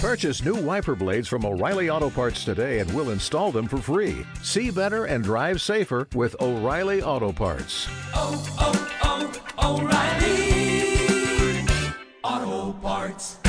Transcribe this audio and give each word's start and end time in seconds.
Purchase 0.00 0.44
new 0.44 0.54
wiper 0.54 0.94
blades 0.94 1.26
from 1.26 1.44
O'Reilly 1.44 1.90
Auto 1.90 2.08
Parts 2.08 2.44
today 2.44 2.78
and 2.78 2.88
we'll 2.94 3.10
install 3.10 3.50
them 3.50 3.66
for 3.66 3.78
free. 3.78 4.24
See 4.42 4.70
better 4.70 5.06
and 5.06 5.24
drive 5.24 5.60
safer 5.60 6.06
with 6.14 6.36
O'Reilly 6.40 7.02
Auto 7.02 7.32
Parts. 7.32 7.88
oh, 8.14 8.30
oh, 8.60 9.80
O'Reilly 9.82 11.66
Auto 12.22 12.78
Parts. 12.80 13.40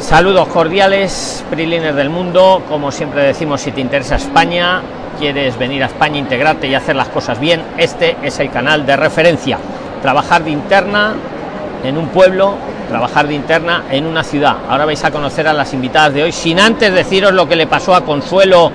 Saludos 0.00 0.48
cordiales, 0.48 1.44
PRILINERS 1.50 1.94
del 1.94 2.10
mundo. 2.10 2.64
Como 2.68 2.90
siempre 2.90 3.22
decimos, 3.22 3.60
si 3.60 3.70
te 3.70 3.80
interesa 3.80 4.16
España, 4.16 4.82
quieres 5.20 5.56
venir 5.56 5.84
a 5.84 5.86
España, 5.86 6.18
integrarte 6.18 6.66
y 6.66 6.74
hacer 6.74 6.96
las 6.96 7.10
cosas 7.10 7.38
bien, 7.38 7.62
este 7.78 8.16
es 8.24 8.40
el 8.40 8.50
canal 8.50 8.84
de 8.84 8.96
referencia. 8.96 9.56
Trabajar 10.02 10.42
de 10.42 10.50
interna 10.50 11.14
en 11.84 11.96
un 11.96 12.08
pueblo, 12.08 12.56
trabajar 12.88 13.26
de 13.28 13.34
interna 13.34 13.84
en 13.90 14.06
una 14.06 14.22
ciudad. 14.22 14.56
Ahora 14.68 14.84
vais 14.84 15.02
a 15.04 15.10
conocer 15.10 15.48
a 15.48 15.52
las 15.52 15.72
invitadas 15.74 16.14
de 16.14 16.22
hoy, 16.22 16.32
sin 16.32 16.60
antes 16.60 16.92
deciros 16.92 17.32
lo 17.32 17.48
que 17.48 17.56
le 17.56 17.66
pasó 17.66 17.94
a 17.94 18.04
Consuelo, 18.04 18.70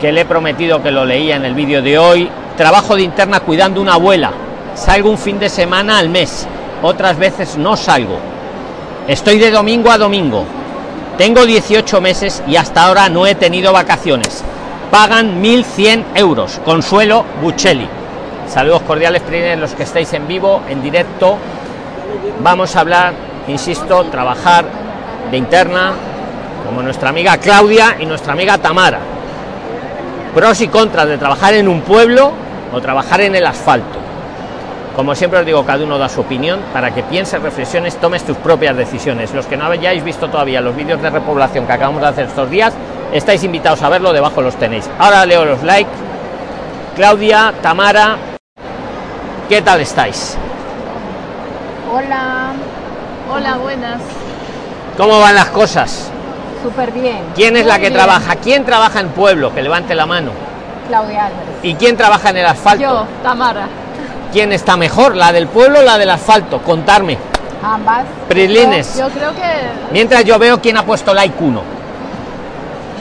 que 0.00 0.12
le 0.12 0.22
he 0.22 0.24
prometido 0.24 0.82
que 0.82 0.90
lo 0.90 1.04
leía 1.04 1.36
en 1.36 1.44
el 1.44 1.54
vídeo 1.54 1.82
de 1.82 1.98
hoy. 1.98 2.30
Trabajo 2.56 2.96
de 2.96 3.02
interna 3.02 3.40
cuidando 3.40 3.80
una 3.80 3.94
abuela. 3.94 4.32
Salgo 4.74 5.10
un 5.10 5.18
fin 5.18 5.38
de 5.38 5.48
semana 5.48 5.98
al 5.98 6.08
mes, 6.08 6.46
otras 6.82 7.18
veces 7.18 7.56
no 7.56 7.76
salgo. 7.76 8.18
Estoy 9.08 9.38
de 9.38 9.50
domingo 9.50 9.90
a 9.90 9.98
domingo. 9.98 10.44
Tengo 11.18 11.44
18 11.44 12.00
meses 12.00 12.42
y 12.46 12.56
hasta 12.56 12.84
ahora 12.84 13.08
no 13.08 13.26
he 13.26 13.34
tenido 13.34 13.72
vacaciones. 13.72 14.42
Pagan 14.90 15.42
1.100 15.42 16.04
euros. 16.14 16.60
Consuelo 16.64 17.24
Buccelli. 17.42 17.86
Saludos 18.48 18.82
cordiales, 18.82 19.22
primero 19.22 19.60
los 19.60 19.74
que 19.74 19.84
estáis 19.84 20.12
en 20.12 20.26
vivo, 20.26 20.62
en 20.68 20.82
directo. 20.82 21.36
Vamos 22.42 22.74
a 22.74 22.80
hablar, 22.80 23.12
insisto, 23.50 24.04
trabajar 24.04 24.64
de 25.30 25.36
interna, 25.36 25.92
como 26.66 26.82
nuestra 26.82 27.10
amiga 27.10 27.36
Claudia 27.38 27.96
y 27.98 28.06
nuestra 28.06 28.32
amiga 28.32 28.58
Tamara. 28.58 29.00
Pros 30.34 30.60
y 30.60 30.68
contras 30.68 31.08
de 31.08 31.18
trabajar 31.18 31.54
en 31.54 31.68
un 31.68 31.80
pueblo 31.82 32.32
o 32.72 32.80
trabajar 32.80 33.20
en 33.20 33.34
el 33.34 33.46
asfalto. 33.46 33.98
Como 34.94 35.14
siempre 35.14 35.40
os 35.40 35.46
digo, 35.46 35.64
cada 35.64 35.84
uno 35.84 35.98
da 35.98 36.08
su 36.08 36.20
opinión 36.20 36.60
para 36.72 36.92
que 36.92 37.02
pienses, 37.02 37.40
reflexiones, 37.40 37.96
tomes 37.96 38.24
tus 38.24 38.36
propias 38.36 38.76
decisiones. 38.76 39.32
Los 39.32 39.46
que 39.46 39.56
no 39.56 39.66
hayáis 39.66 40.04
visto 40.04 40.28
todavía 40.28 40.60
los 40.60 40.76
vídeos 40.76 41.00
de 41.00 41.10
repoblación 41.10 41.66
que 41.66 41.72
acabamos 41.72 42.02
de 42.02 42.08
hacer 42.08 42.26
estos 42.26 42.50
días, 42.50 42.74
estáis 43.12 43.42
invitados 43.44 43.82
a 43.82 43.88
verlo, 43.88 44.12
debajo 44.12 44.42
los 44.42 44.56
tenéis. 44.56 44.88
Ahora 44.98 45.24
leo 45.26 45.44
los 45.44 45.62
likes. 45.62 45.90
Claudia, 46.96 47.54
Tamara, 47.62 48.16
¿qué 49.48 49.62
tal 49.62 49.80
estáis? 49.80 50.36
Hola, 51.92 52.52
hola, 53.30 53.56
buenas. 53.56 54.00
¿Cómo 54.96 55.18
van 55.20 55.34
las 55.34 55.46
cosas? 55.48 56.10
Súper 56.62 56.92
bien. 56.92 57.20
¿Quién 57.34 57.56
es 57.56 57.62
Muy 57.62 57.68
la 57.68 57.74
que 57.76 57.88
bien. 57.88 57.94
trabaja? 57.94 58.36
¿Quién 58.36 58.64
trabaja 58.64 59.00
en 59.00 59.08
pueblo? 59.10 59.54
Que 59.54 59.62
levante 59.62 59.94
la 59.94 60.06
mano. 60.06 60.30
Claudia 60.88 61.26
Álvarez. 61.26 61.48
¿Y 61.62 61.74
quién 61.74 61.96
trabaja 61.96 62.30
en 62.30 62.36
el 62.38 62.46
asfalto? 62.46 62.82
Yo, 62.82 63.06
Tamara. 63.22 63.66
¿Quién 64.32 64.52
está 64.52 64.76
mejor? 64.76 65.16
¿La 65.16 65.32
del 65.32 65.46
pueblo 65.46 65.80
o 65.80 65.82
la 65.82 65.98
del 65.98 66.10
asfalto? 66.10 66.58
Contarme. 66.62 67.16
Ambas. 67.62 68.04
Prilines. 68.28 68.96
Yo, 68.96 69.08
yo 69.08 69.14
creo 69.14 69.34
que, 69.34 69.42
Mientras 69.92 70.24
yo 70.24 70.38
veo 70.38 70.60
quién 70.60 70.76
ha 70.76 70.84
puesto 70.84 71.12
like 71.14 71.34
1. 71.42 71.62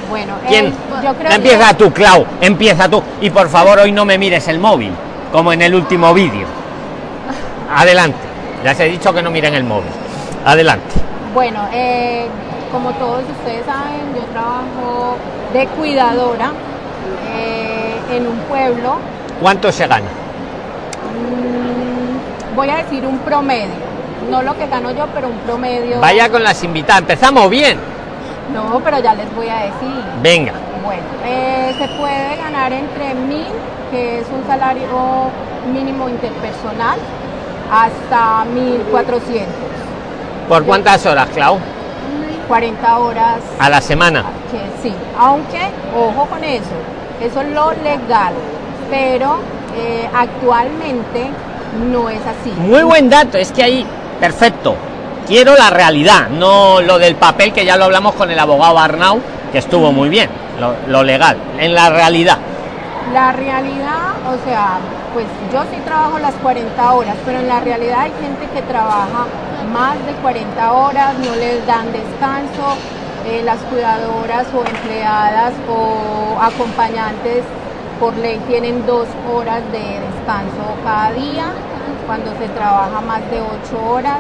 bueno, 0.10 0.34
¿Quién? 0.48 0.68
eh, 0.68 0.74
yo 1.04 1.14
creo 1.16 1.32
Empieza 1.32 1.68
que, 1.70 1.74
tú, 1.76 1.92
Clau. 1.94 2.26
Empieza 2.42 2.90
tú. 2.90 3.02
Y 3.22 3.30
por 3.30 3.50
favor, 3.50 3.80
hoy 3.80 3.92
no 3.92 4.06
me 4.06 4.18
mires 4.18 4.48
el 4.48 4.60
móvil, 4.60 4.92
como 5.32 5.52
en 5.54 5.62
el 5.62 5.76
último 5.76 6.14
vídeo. 6.14 6.48
Adelante. 7.76 8.18
Ya 8.64 8.74
se 8.76 8.84
ha 8.84 8.86
dicho 8.88 9.14
que 9.14 9.22
no 9.22 9.30
miren 9.32 9.54
el 9.56 9.64
móvil. 9.64 9.92
Adelante. 10.46 10.96
bueno, 11.34 11.68
eh, 11.74 12.28
como 12.72 12.92
todos 12.94 13.24
ustedes 13.38 13.66
saben, 13.66 14.14
yo 14.16 14.22
trabajo 14.32 15.18
de 15.54 15.68
cuidadora 15.68 16.52
eh, 17.36 17.96
en 18.16 18.28
un 18.28 18.38
pueblo. 18.50 18.96
¿Cuánto 19.42 19.72
se 19.72 19.88
gana? 19.88 20.08
Mm, 21.14 22.56
voy 22.56 22.70
a 22.70 22.78
decir 22.78 23.06
un 23.06 23.20
promedio. 23.20 23.90
No 24.30 24.42
lo 24.42 24.56
que 24.58 24.68
gano 24.68 24.92
yo, 24.92 25.08
pero 25.14 25.28
un 25.28 25.38
promedio. 25.40 26.00
Vaya 26.00 26.30
con 26.30 26.44
las 26.44 26.64
invitadas. 26.64 27.02
Empezamos 27.02 27.50
bien. 27.50 27.78
No, 28.54 28.80
pero 28.84 29.00
ya 29.00 29.14
les 29.16 29.34
voy 29.36 29.48
a 29.50 29.58
decir. 29.58 30.04
Venga. 30.22 30.54
Bueno, 30.84 31.04
eh, 31.26 31.74
se 31.78 31.88
puede 32.00 32.36
ganar 32.38 32.72
entre 32.74 33.14
mil, 33.14 33.46
que 33.92 34.20
es 34.20 34.28
un 34.28 34.46
salario 34.48 34.88
mínimo 35.72 36.10
interpersonal, 36.10 36.98
hasta 37.72 38.46
1400. 38.46 39.48
¿Por 40.50 40.66
cuántas 40.66 41.06
horas, 41.06 41.28
Clau? 41.30 41.60
40 42.48 42.98
horas, 42.98 43.36
A 43.60 43.70
la 43.70 43.80
semana. 43.80 44.24
que 44.52 44.60
sí. 44.82 44.94
Aunque, 45.20 45.60
ojo 45.96 46.26
con 46.26 46.44
eso, 46.44 46.64
eso 47.22 47.42
es 47.42 47.48
lo 47.50 47.72
legal, 47.84 48.34
pero 48.90 49.38
eh, 49.78 50.10
actualmente 50.12 51.30
no 51.92 52.10
es 52.10 52.22
así. 52.26 52.50
Muy 52.58 52.82
buen 52.82 53.08
dato. 53.12 53.38
Es 53.38 53.52
que 53.52 53.62
ahí, 53.64 53.86
perfecto. 54.20 54.76
Quiero 55.28 55.56
la 55.56 55.70
realidad, 55.70 56.28
no 56.30 56.82
lo 56.82 56.98
del 56.98 57.14
papel 57.16 57.54
que 57.54 57.64
ya 57.64 57.78
lo 57.78 57.84
hablamos 57.86 58.16
con 58.16 58.32
el 58.32 58.40
abogado 58.40 58.80
Arnau, 58.80 59.20
que 59.52 59.60
estuvo 59.60 59.92
muy 59.92 60.10
bien. 60.10 60.32
Lo, 60.60 60.74
lo 60.88 61.04
legal. 61.04 61.38
En 61.60 61.76
la 61.76 61.92
realidad. 61.92 62.40
La 63.14 63.32
realidad, 63.32 64.14
o 64.28 64.44
sea, 64.50 64.80
pues 65.14 65.28
yo 65.54 65.62
sí 65.72 65.80
trabajo 65.86 66.18
las 66.18 66.34
40 66.42 66.92
horas, 66.94 67.16
pero 67.26 67.38
en 67.40 67.48
la 67.48 67.60
realidad 67.60 68.00
hay 68.02 68.12
gente 68.20 68.48
que 68.56 68.62
trabaja 68.64 69.26
más 69.72 69.96
de 70.06 70.14
40 70.22 70.74
horas, 70.74 71.14
no 71.20 71.36
les 71.36 71.66
dan 71.66 71.92
descanso, 71.92 72.76
eh, 73.26 73.42
las 73.44 73.60
cuidadoras 73.70 74.48
o 74.54 74.66
empleadas 74.66 75.54
o 75.70 76.42
acompañantes 76.42 77.44
por 78.00 78.16
ley 78.18 78.40
tienen 78.48 78.86
dos 78.86 79.08
horas 79.34 79.62
de 79.72 80.00
descanso 80.00 80.64
cada 80.84 81.12
día, 81.12 81.54
cuando 82.08 82.32
se 82.40 82.48
trabaja 82.50 83.02
más 83.02 83.20
de 83.30 83.42
8 83.42 83.92
horas. 83.92 84.20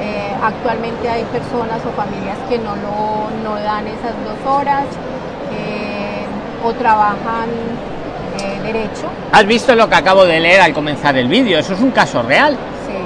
Eh, 0.00 0.32
actualmente 0.42 1.08
hay 1.08 1.24
personas 1.24 1.80
o 1.84 1.90
familias 1.92 2.38
que 2.48 2.58
no, 2.58 2.76
lo, 2.76 3.30
no 3.42 3.60
dan 3.60 3.86
esas 3.86 4.14
dos 4.24 4.50
horas 4.50 4.84
eh, 5.52 6.24
o 6.64 6.72
trabajan 6.72 7.48
eh, 8.40 8.60
derecho. 8.62 9.08
¿Has 9.32 9.46
visto 9.46 9.74
lo 9.74 9.88
que 9.88 9.94
acabo 9.96 10.24
de 10.24 10.40
leer 10.40 10.60
al 10.60 10.72
comenzar 10.72 11.16
el 11.16 11.28
vídeo? 11.28 11.58
Eso 11.58 11.74
es 11.74 11.80
un 11.80 11.90
caso 11.90 12.22
real. 12.22 12.56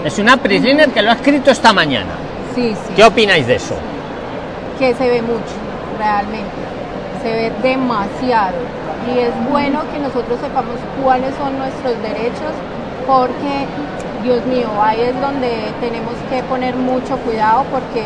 Es 0.04 0.19
una 0.19 0.37
prisoner 0.37 0.91
que 0.91 1.00
lo 1.00 1.10
ha 1.10 1.15
escrito 1.15 1.50
esta 1.50 1.72
mañana. 1.72 2.12
Sí, 2.54 2.75
sí. 2.75 2.92
¿Qué 2.94 3.04
opináis 3.04 3.47
de 3.47 3.56
eso? 3.56 3.75
Que 4.78 4.94
se 4.94 5.09
ve 5.09 5.22
mucho, 5.22 5.56
realmente. 5.98 6.53
Se 7.22 7.32
ve 7.32 7.53
demasiado. 7.62 8.59
Y 9.09 9.19
es 9.19 9.32
bueno 9.50 9.81
que 9.91 9.98
nosotros 9.98 10.38
sepamos 10.42 10.76
cuáles 11.03 11.34
son 11.37 11.59
nuestros 11.59 11.94
derechos, 12.03 12.53
porque, 13.06 13.66
Dios 14.22 14.44
mío, 14.44 14.69
ahí 14.81 15.00
es 15.00 15.19
donde 15.19 15.72
tenemos 15.81 16.12
que 16.28 16.42
poner 16.42 16.76
mucho 16.76 17.16
cuidado 17.19 17.65
porque 17.71 18.04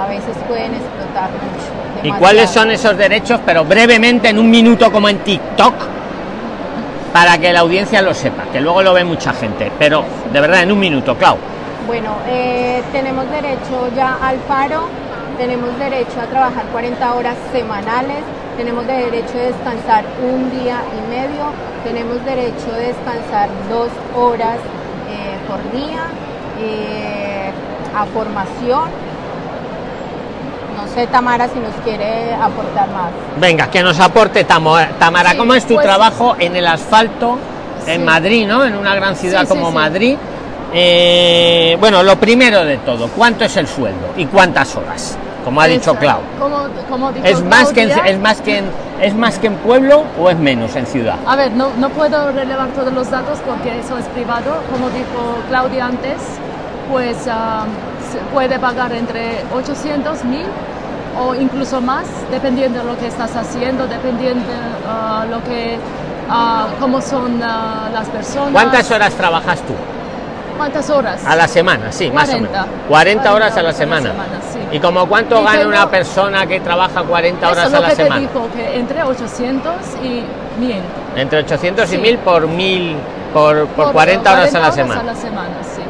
a 0.00 0.06
veces 0.06 0.34
pueden 0.48 0.72
explotar 0.72 1.30
mucho. 1.32 2.08
¿Y 2.08 2.12
cuáles 2.18 2.48
son 2.48 2.70
esos 2.70 2.96
derechos? 2.96 3.40
Pero 3.44 3.64
brevemente, 3.64 4.30
en 4.30 4.38
un 4.38 4.50
minuto 4.50 4.90
como 4.90 5.08
en 5.10 5.18
TikTok, 5.18 5.74
para 7.16 7.38
que 7.38 7.50
la 7.50 7.60
audiencia 7.60 8.02
lo 8.02 8.12
sepa, 8.12 8.42
que 8.52 8.60
luego 8.60 8.82
lo 8.82 8.92
ve 8.92 9.02
mucha 9.02 9.32
gente. 9.32 9.72
Pero 9.78 10.04
de 10.30 10.38
verdad, 10.38 10.64
en 10.64 10.70
un 10.70 10.78
minuto, 10.78 11.16
Clau. 11.16 11.38
Bueno, 11.86 12.14
eh, 12.28 12.82
tenemos 12.92 13.24
derecho 13.30 13.88
ya 13.96 14.18
al 14.20 14.36
paro, 14.40 14.82
tenemos 15.38 15.78
derecho 15.78 16.20
a 16.20 16.26
trabajar 16.26 16.66
40 16.72 17.14
horas 17.14 17.34
semanales, 17.52 18.18
tenemos 18.58 18.86
derecho 18.86 19.32
a 19.32 19.42
descansar 19.44 20.04
un 20.22 20.50
día 20.60 20.82
y 20.92 21.08
medio, 21.08 21.44
tenemos 21.84 22.22
derecho 22.22 22.66
a 22.74 22.76
descansar 22.76 23.48
dos 23.70 23.88
horas 24.14 24.58
eh, 25.08 25.38
por 25.48 25.62
día, 25.72 26.08
eh, 26.60 27.50
a 27.96 28.04
formación. 28.12 28.90
No 30.76 30.86
sé, 30.94 31.06
Tamara, 31.06 31.48
si 31.48 31.58
nos 31.58 31.72
quiere 31.84 32.34
aportar 32.34 32.88
más. 32.90 33.10
Venga, 33.40 33.68
que 33.70 33.82
nos 33.82 33.98
aporte 33.98 34.44
Tamo- 34.46 34.78
Tamara. 34.98 35.30
Sí, 35.32 35.36
¿Cómo 35.38 35.54
es 35.54 35.66
tu 35.66 35.74
pues- 35.74 35.86
trabajo 35.86 36.36
en 36.38 36.54
el 36.56 36.66
asfalto 36.66 37.38
en. 37.86 38.04
Madrid, 38.04 38.46
¿no? 38.46 38.64
En 38.64 38.76
una 38.76 38.94
gran 38.94 39.16
ciudad 39.16 39.42
Sí, 39.42 39.46
como. 39.48 39.70
Madrid. 39.72 40.16
Eh, 40.72 41.76
bueno, 41.80 42.02
lo 42.02 42.16
primero 42.16 42.64
de 42.64 42.76
todo, 42.78 43.08
¿cuánto 43.08 43.44
es 43.44 43.56
el 43.56 43.66
sueldo 43.66 44.08
y 44.16 44.26
cuántas 44.26 44.74
horas? 44.76 45.16
Como 45.44 45.60
ha 45.60 45.66
dicho 45.68 45.94
Clau. 45.94 46.18
Como, 46.40 46.66
como 46.90 47.12
dijo 47.12 47.24
¿Es 47.24 47.42
más, 47.44 47.72
que 47.72 47.82
en, 47.82 47.90
es, 47.92 48.18
más 48.18 48.40
que 48.40 48.58
en, 48.58 48.64
¿Es 49.00 49.14
más 49.14 49.38
que 49.38 49.46
en 49.46 49.54
pueblo 49.56 50.02
o 50.18 50.28
es 50.28 50.36
menos 50.36 50.74
en 50.74 50.86
ciudad? 50.86 51.14
A 51.26 51.36
ver, 51.36 51.52
no, 51.52 51.68
no 51.78 51.88
puedo 51.90 52.32
relevar 52.32 52.68
todos 52.70 52.92
los 52.92 53.08
datos 53.10 53.38
porque 53.46 53.78
eso 53.78 53.96
es 53.96 54.06
privado. 54.06 54.60
Como 54.72 54.90
dijo 54.90 55.38
Claudia 55.48 55.86
antes, 55.86 56.16
pues 56.90 57.16
ah, 57.30 57.64
se 58.12 58.18
puede 58.32 58.58
pagar 58.58 58.92
entre 58.92 59.44
800 59.54 60.24
mil 60.24 60.46
o 61.18 61.34
incluso 61.34 61.80
más, 61.80 62.06
dependiendo 62.30 62.80
de 62.80 62.84
lo 62.84 62.96
que 62.98 63.06
estás 63.06 63.34
haciendo, 63.36 63.86
dependiendo 63.86 64.44
ah, 64.88 65.24
lo 65.30 65.42
que, 65.44 65.78
ah, 66.28 66.66
cómo 66.78 67.00
son 67.00 67.40
las 67.40 68.08
personas. 68.08 68.52
¿Cuántas 68.52 68.90
horas 68.90 69.14
trabajas 69.14 69.60
tú? 69.62 69.74
¿Cuántas 70.56 70.88
horas? 70.88 71.22
A 71.26 71.36
la 71.36 71.46
semana, 71.48 71.92
sí, 71.92 72.10
más 72.10 72.28
o 72.30 72.32
40. 72.32 72.50
menos. 72.62 72.66
40 72.88 73.34
horas 73.34 73.56
a 73.56 73.62
la 73.62 73.72
semana. 73.74 74.10
sí. 74.52 74.58
¿Y 74.72 74.80
como 74.80 75.06
cuánto 75.06 75.40
Y 75.40 75.44
gana 75.44 75.58
tengo- 75.58 75.68
una 75.68 75.90
persona 75.90 76.46
que 76.46 76.60
trabaja 76.60 77.02
40 77.02 77.46
Eso 77.46 77.52
horas 77.52 77.74
a 77.74 77.80
la 77.80 77.88
que 77.88 77.96
te 77.96 78.02
semana? 78.04 78.20
digo, 78.20 78.48
que 78.54 78.76
entre 78.78 79.02
800 79.02 79.72
y 80.02 80.22
1000. 80.58 80.80
Entre 81.14 81.38
800 81.40 81.88
y 81.92 81.96
Sí. 81.96 81.98
1000 81.98 82.18
por 82.18 82.46
1000 82.48 82.96
por, 83.34 83.66
por 83.68 83.92
40 83.92 84.32
horas 84.32 84.54
a 84.54 84.60
la 84.60 84.72
semana. 84.72 85.02
sí. 85.62 85.82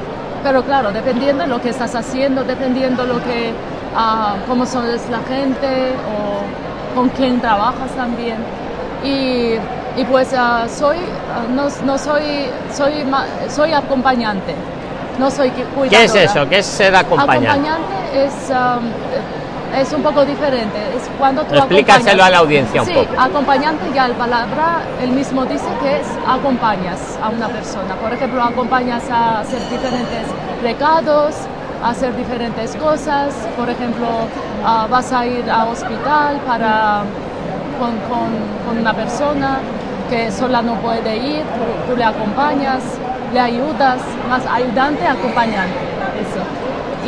Pero 0.46 0.62
claro, 0.62 0.92
dependiendo 0.92 1.42
de 1.42 1.48
lo 1.48 1.60
que 1.60 1.70
estás 1.70 1.92
haciendo, 1.96 2.44
dependiendo 2.44 3.04
lo 3.04 3.16
que, 3.20 3.52
ah, 3.96 4.36
cómo 4.46 4.64
son 4.64 4.86
la 4.88 5.18
gente 5.28 5.92
o 6.14 6.94
con 6.96 7.08
quién 7.08 7.40
trabajas 7.40 7.90
también. 7.96 8.36
Y, 9.04 9.54
y 10.00 10.04
pues 10.08 10.32
ah, 10.38 10.66
soy, 10.68 10.98
ah, 11.34 11.42
no, 11.52 11.64
no 11.84 11.98
soy, 11.98 12.46
soy, 12.72 12.92
soy 13.48 13.72
acompañante, 13.72 14.54
no 15.18 15.32
soy 15.32 15.50
cu- 15.50 15.64
cuidadora. 15.74 15.90
¿Qué 15.90 16.04
es 16.04 16.30
eso? 16.30 16.48
¿Qué 16.48 16.58
es 16.58 16.66
ser 16.66 16.94
acompañante? 16.94 17.48
Acompañante 17.48 18.24
es, 18.24 18.50
am, 18.52 18.82
es 19.76 19.92
un 19.92 20.02
poco 20.02 20.24
diferente. 20.24 20.78
Es 20.96 21.08
cuando 21.18 21.42
tú 21.44 21.54
Explícaselo 21.54 22.24
a 22.24 22.30
la 22.30 22.38
audiencia 22.38 22.82
un 22.82 22.88
sí, 22.88 22.94
poco. 22.94 23.20
acompañante 23.20 23.84
ya 23.94 24.08
la 24.08 24.14
palabra, 24.14 24.80
él 25.02 25.10
mismo 25.10 25.44
dice 25.46 25.66
que 25.82 26.00
es 26.00 26.06
acompañas 26.26 27.18
a 27.22 27.28
una 27.30 27.48
persona. 27.48 27.94
Por 27.96 28.12
ejemplo, 28.12 28.42
acompañas 28.42 29.08
a 29.10 29.40
hacer 29.40 29.60
diferentes 29.70 30.26
recados, 30.62 31.34
a 31.82 31.90
hacer 31.90 32.16
diferentes 32.16 32.74
cosas. 32.76 33.34
Por 33.56 33.68
ejemplo, 33.68 34.06
ah, 34.64 34.86
vas 34.90 35.12
a 35.12 35.26
ir 35.26 35.50
a 35.50 35.66
hospital 35.66 36.40
para 36.46 37.02
con, 37.78 37.90
con- 38.08 38.66
con 38.66 38.78
una 38.78 38.94
persona 38.94 39.58
que 40.08 40.30
sola 40.30 40.62
no 40.62 40.74
puede 40.76 41.16
ir, 41.16 41.42
tú, 41.42 41.90
tú 41.90 41.96
le 41.96 42.04
acompañas, 42.04 42.80
le 43.32 43.40
ayudas, 43.40 44.00
más 44.28 44.46
ayudante, 44.46 45.06
acompañante. 45.06 45.74
Eso. 46.22 46.40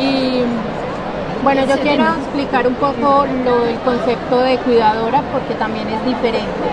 Y 0.03 0.43
Bueno, 1.43 1.61
yo 1.65 1.77
quiero 1.79 2.03
explicar 2.05 2.67
un 2.67 2.75
poco 2.75 3.25
lo 3.45 3.59
del 3.61 3.77
concepto 3.79 4.39
de 4.41 4.57
cuidadora 4.57 5.21
porque 5.31 5.53
también 5.55 5.87
es 5.89 6.03
diferente. 6.05 6.67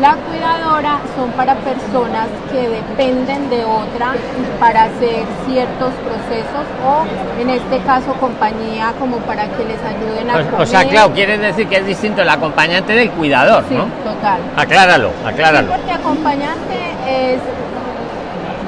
La 0.00 0.14
cuidadora 0.16 0.98
son 1.16 1.30
para 1.32 1.54
personas 1.56 2.26
que 2.50 2.68
dependen 2.68 3.48
de 3.50 3.64
otra 3.64 4.14
para 4.58 4.84
hacer 4.84 5.24
ciertos 5.46 5.92
procesos 6.04 6.66
o 6.84 7.40
en 7.40 7.50
este 7.50 7.78
caso 7.80 8.12
compañía 8.14 8.92
como 8.98 9.18
para 9.18 9.44
que 9.48 9.64
les 9.64 9.78
ayuden 9.82 10.30
a 10.30 10.58
O, 10.58 10.62
o 10.62 10.66
sea, 10.66 10.84
claro, 10.84 11.12
quieres 11.12 11.40
decir 11.40 11.66
que 11.68 11.76
es 11.76 11.86
distinto 11.86 12.22
el 12.22 12.28
acompañante 12.28 12.94
del 12.94 13.10
cuidador, 13.10 13.64
Sí, 13.68 13.74
¿no? 13.74 13.84
total. 14.04 14.40
Acláralo, 14.56 15.08
Sí, 15.08 15.14
acláralo. 15.28 15.68
porque 15.72 15.92
acompañante 15.92 16.76
es 17.06 17.40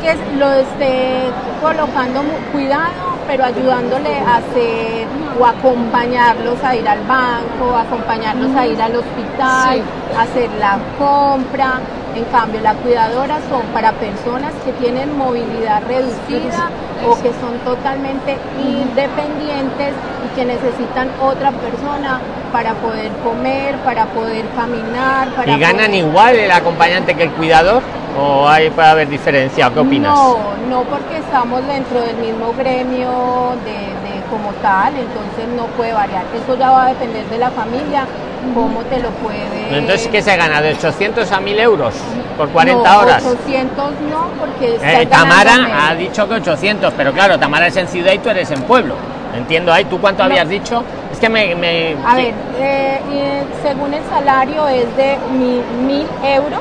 que 0.02 0.36
lo 0.38 0.52
esté 0.52 1.30
colocando 1.62 2.22
cuidado, 2.52 3.13
pero 3.26 3.44
ayudándole 3.44 4.18
a 4.18 4.36
hacer 4.36 5.06
o 5.38 5.44
acompañarlos 5.46 6.62
a 6.62 6.74
ir 6.76 6.88
al 6.88 7.00
banco, 7.06 7.76
acompañarlos 7.76 8.54
a 8.56 8.66
ir 8.66 8.80
al 8.80 8.96
hospital, 8.96 9.74
Sí. 9.76 9.82
hacer 10.18 10.50
la 10.60 10.78
compra. 10.98 11.80
En 12.14 12.24
cambio, 12.26 12.60
la 12.60 12.74
cuidadora 12.74 13.38
son 13.48 13.62
para 13.72 13.92
personas 13.92 14.52
que 14.64 14.72
tienen 14.72 15.16
movilidad 15.18 15.82
reducida 15.88 16.70
o 17.06 17.16
que 17.20 17.30
son 17.40 17.58
totalmente 17.64 18.36
independientes 18.62 19.92
y 20.24 20.36
que 20.36 20.44
necesitan 20.44 21.08
otra 21.20 21.50
persona 21.50 22.20
para 22.52 22.74
poder 22.74 23.10
comer, 23.24 23.74
para 23.78 24.06
poder 24.06 24.44
caminar, 24.54 25.28
para 25.34 25.52
¿Y 25.56 25.58
ganan 25.58 25.86
poder- 25.90 26.04
igual 26.06 26.36
el 26.36 26.50
acompañante 26.52 27.14
que 27.16 27.24
el 27.24 27.30
cuidador? 27.32 27.82
¿O 28.16 28.48
hay, 28.48 28.70
puede 28.70 28.86
haber 28.88 29.08
diferencia? 29.08 29.70
¿Qué 29.70 29.80
opinas? 29.80 30.14
No, 30.14 30.36
no 30.70 30.82
porque 30.84 31.18
estamos 31.18 31.66
dentro 31.66 32.00
del 32.00 32.16
mismo 32.16 32.52
gremio 32.56 33.56
de 33.64 34.03
como 34.34 34.50
tal, 34.54 34.94
entonces 34.96 35.46
no 35.56 35.66
puede 35.76 35.92
variar. 35.92 36.24
Eso 36.34 36.58
ya 36.58 36.70
va 36.70 36.86
a 36.86 36.88
depender 36.88 37.24
de 37.26 37.38
la 37.38 37.50
familia, 37.52 38.04
cómo 38.52 38.80
te 38.82 38.98
lo 38.98 39.10
puede... 39.10 39.78
Entonces, 39.78 40.08
¿qué 40.08 40.22
se 40.22 40.36
gana? 40.36 40.60
¿De 40.60 40.72
800 40.72 41.30
a 41.30 41.40
1000 41.40 41.60
euros 41.60 41.94
por 42.36 42.48
40 42.48 42.92
No, 42.92 42.98
horas? 42.98 43.24
800 43.24 43.92
no, 44.10 44.26
porque... 44.40 44.76
Eh, 44.82 45.06
Tamara 45.06 45.58
menos. 45.58 45.70
ha 45.80 45.94
dicho 45.94 46.28
que 46.28 46.34
800, 46.34 46.92
pero 46.96 47.12
claro, 47.12 47.38
Tamara 47.38 47.68
es 47.68 47.76
en 47.76 47.86
ciudad 47.86 48.12
y 48.12 48.18
tú 48.18 48.28
eres 48.28 48.50
en 48.50 48.62
pueblo. 48.62 48.96
Entiendo 49.36 49.72
ahí, 49.72 49.84
¿tú 49.84 50.00
cuánto 50.00 50.24
No. 50.24 50.30
habías 50.30 50.48
dicho? 50.48 50.82
Es 51.12 51.18
que 51.20 51.28
me... 51.28 51.54
me- 51.54 51.94
A 52.04 52.16
ver, 52.16 52.34
eh, 52.58 53.00
eh, 53.12 53.42
según 53.62 53.94
el 53.94 54.02
salario 54.10 54.66
es 54.66 54.96
de 54.96 55.16
mil, 55.32 55.62
mil 55.86 56.06
euros, 56.24 56.60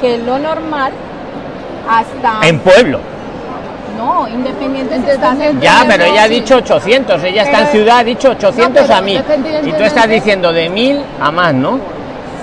que 0.00 0.14
es 0.14 0.22
lo 0.22 0.38
normal, 0.38 0.92
hasta... 1.88 2.46
En 2.46 2.60
pueblo. 2.60 3.00
No, 3.98 4.28
independiente 4.28 4.94
si 4.94 5.00
Independiente. 5.00 5.12
estás 5.12 5.40
en 5.40 5.60
Ya, 5.60 5.84
pero 5.88 6.04
ella 6.04 6.22
ha 6.22 6.28
dicho 6.28 6.56
800, 6.56 7.22
ella 7.24 7.42
está 7.42 7.60
en 7.62 7.66
ciudad, 7.68 7.98
ha 7.98 8.04
dicho 8.04 8.30
800 8.30 8.82
pero 8.82 8.94
a 8.94 9.00
1000. 9.00 9.24
Y 9.64 9.72
tú 9.72 9.82
estás 9.82 10.08
diciendo 10.08 10.52
de 10.52 10.68
1000 10.68 11.02
a 11.20 11.30
más, 11.32 11.52
¿no? 11.54 11.78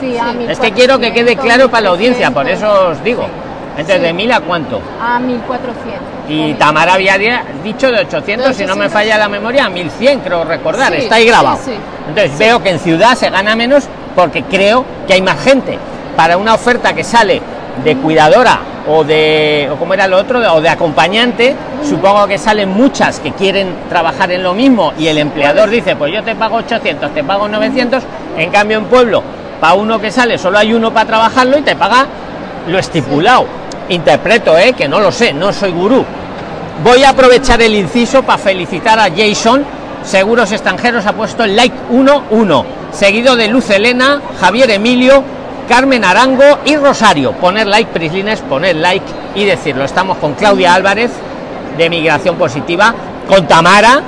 Sí, 0.01 0.17
a 0.17 0.33
Es 0.51 0.59
que 0.59 0.71
quiero 0.73 0.99
que 0.99 1.13
quede 1.13 1.31
1400, 1.35 1.45
claro 1.45 1.69
para 1.71 1.81
la 1.83 1.89
audiencia, 1.91 2.29
por 2.31 2.43
1300. 2.43 2.81
eso 2.81 2.89
os 2.91 3.03
digo. 3.03 3.23
Sí. 3.23 3.29
Entonces, 3.77 3.95
Sí. 3.97 4.01
¿de 4.03 4.13
1000 4.13 4.31
a 4.33 4.39
cuánto? 4.41 4.81
A 5.01 5.19
1400. 5.19 6.01
Y 6.27 6.53
Tamara 6.55 6.93
había 6.95 7.17
di- 7.17 7.29
dicho 7.63 7.91
de 7.91 7.99
800, 7.99 8.47
De 8.49 8.53
si 8.53 8.61
no 8.65 8.75
me 8.75 8.85
800. 8.85 8.93
falla 8.93 9.17
la 9.17 9.29
memoria, 9.29 9.65
a 9.65 9.69
1100, 9.69 10.19
creo 10.21 10.43
recordar, 10.43 10.91
Sí, 10.93 10.99
está 11.03 11.15
ahí 11.15 11.25
grabado. 11.27 11.57
sí, 11.57 11.71
sí. 11.71 11.77
Entonces 12.09 12.37
veo 12.37 12.61
que 12.61 12.69
en 12.71 12.79
ciudad 12.79 13.15
se 13.15 13.29
gana 13.29 13.55
menos 13.55 13.85
porque 14.15 14.43
creo 14.43 14.85
que 15.07 15.13
hay 15.13 15.21
más 15.21 15.39
gente. 15.41 15.77
Para 16.17 16.37
una 16.37 16.53
oferta 16.53 16.93
que 16.93 17.03
sale 17.03 17.41
de 17.83 17.95
cuidadora 17.97 18.59
o 18.87 19.03
de, 19.03 19.69
o 19.71 19.75
como 19.77 19.93
era 19.93 20.07
lo 20.07 20.17
otro, 20.17 20.39
o 20.53 20.61
de 20.61 20.69
acompañante, 20.69 21.55
supongo 21.83 22.27
que 22.27 22.37
salen 22.37 22.69
muchas 22.69 23.19
que 23.19 23.31
quieren 23.31 23.73
trabajar 23.89 24.31
en 24.31 24.43
lo 24.43 24.53
mismo 24.53 24.93
y 24.97 25.07
el 25.07 25.17
empleador 25.17 25.69
dice, 25.69 25.95
pues 25.95 26.13
yo 26.13 26.23
te 26.23 26.35
pago 26.35 26.57
800, 26.57 27.13
te 27.13 27.23
pago 27.23 27.47
900, 27.47 28.03
en 28.37 28.51
cambio 28.51 28.77
en 28.77 28.85
pueblo, 28.85 29.23
para 29.59 29.73
uno 29.73 29.99
que 29.99 30.11
sale 30.11 30.37
solo 30.37 30.57
hay 30.57 30.73
uno 30.73 30.93
para 30.93 31.07
trabajarlo 31.07 31.57
y 31.57 31.61
te 31.61 31.75
paga 31.75 32.07
lo 32.67 32.79
estipulado. 32.79 33.45
Interpreto, 33.89 34.57
¿eh? 34.57 34.73
que 34.73 34.87
no 34.87 34.99
lo 34.99 35.11
sé, 35.11 35.31
no 35.33 35.53
soy 35.53 35.71
gurú. 35.71 36.03
Voy 36.83 37.03
a 37.03 37.09
aprovechar 37.09 37.61
el 37.61 37.75
inciso 37.75 38.23
para 38.23 38.37
felicitar 38.37 38.99
a 38.99 39.09
Jason. 39.15 39.63
Seguros 40.03 40.51
extranjeros 40.51 41.05
ha 41.05 41.13
puesto 41.13 41.43
el 41.43 41.55
like 41.55 41.75
11, 41.91 42.67
seguido 42.91 43.35
de 43.35 43.47
Luz 43.47 43.69
Elena, 43.69 44.21
Javier 44.39 44.71
Emilio, 44.71 45.23
Carmen 45.67 46.05
Arango 46.05 46.59
y 46.65 46.75
Rosario. 46.75 47.33
Poner 47.33 47.67
like, 47.67 47.91
Prislines, 47.91 48.41
poner 48.41 48.75
like 48.75 49.05
y 49.33 49.45
decirlo. 49.45 49.83
Estamos 49.83 50.17
con 50.17 50.33
Claudia 50.33 50.73
Álvarez 50.73 51.11
de 51.77 51.89
Migración 51.89 52.35
Positiva, 52.35 52.93
con 53.27 53.47
Tamara. 53.47 54.01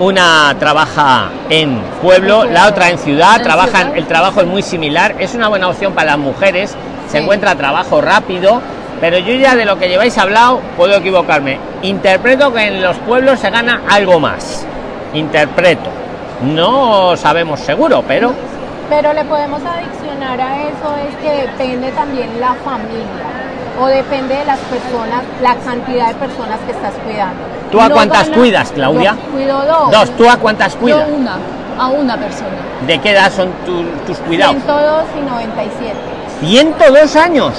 Una 0.00 0.56
trabaja 0.58 1.30
en 1.48 1.80
pueblo, 2.02 2.44
la 2.44 2.66
otra 2.66 2.90
en 2.90 2.98
ciudad, 2.98 3.40
trabajan, 3.42 3.92
el 3.94 4.06
trabajo 4.06 4.40
es 4.40 4.46
muy 4.46 4.60
similar, 4.60 5.14
es 5.20 5.36
una 5.36 5.46
buena 5.46 5.68
opción 5.68 5.92
para 5.92 6.12
las 6.12 6.18
mujeres, 6.18 6.74
se 7.08 7.18
encuentra 7.18 7.54
trabajo 7.54 8.00
rápido, 8.00 8.60
pero 9.00 9.18
yo 9.18 9.34
ya 9.34 9.54
de 9.54 9.64
lo 9.64 9.78
que 9.78 9.88
lleváis 9.88 10.18
hablado 10.18 10.60
puedo 10.76 10.96
equivocarme. 10.96 11.58
Interpreto 11.82 12.52
que 12.52 12.66
en 12.66 12.82
los 12.82 12.96
pueblos 12.98 13.38
se 13.38 13.50
gana 13.50 13.82
algo 13.88 14.18
más. 14.18 14.66
Interpreto. 15.14 15.90
No 16.42 17.16
sabemos 17.16 17.60
seguro, 17.60 18.02
pero 18.06 18.34
Pero 18.94 19.12
le 19.12 19.24
podemos 19.24 19.60
adicionar 19.64 20.40
a 20.40 20.62
eso 20.62 20.94
es 21.08 21.16
que 21.16 21.42
depende 21.48 21.90
también 21.92 22.28
la 22.40 22.54
familia 22.64 23.26
o 23.80 23.86
depende 23.86 24.36
de 24.36 24.44
las 24.44 24.60
personas, 24.60 25.22
la 25.42 25.56
cantidad 25.56 26.08
de 26.08 26.14
personas 26.14 26.60
que 26.64 26.70
estás 26.70 26.92
cuidando. 27.04 27.40
¿Tú 27.72 27.80
a 27.80 27.88
No 27.88 27.94
cuántas 27.96 28.24
gana- 28.28 28.36
cuidas, 28.36 28.70
Claudia? 28.72 29.16
Yo 29.16 29.32
cuido 29.32 29.64
dos. 29.66 29.90
dos, 29.90 30.10
¿tú 30.16 30.30
a 30.30 30.36
cuántas 30.36 30.76
cuidas? 30.76 31.08
Yo 31.08 31.14
una, 31.16 31.36
a 31.76 31.88
una 31.88 32.16
persona. 32.16 32.50
¿De 32.86 32.98
qué 33.00 33.10
edad 33.10 33.32
son 33.32 33.48
tu- 33.66 33.82
tus 34.06 34.16
cuidados? 34.18 34.54
102 34.62 35.04
y 35.20 35.28
97. 35.28 35.94
102 36.40 37.16
años. 37.16 37.52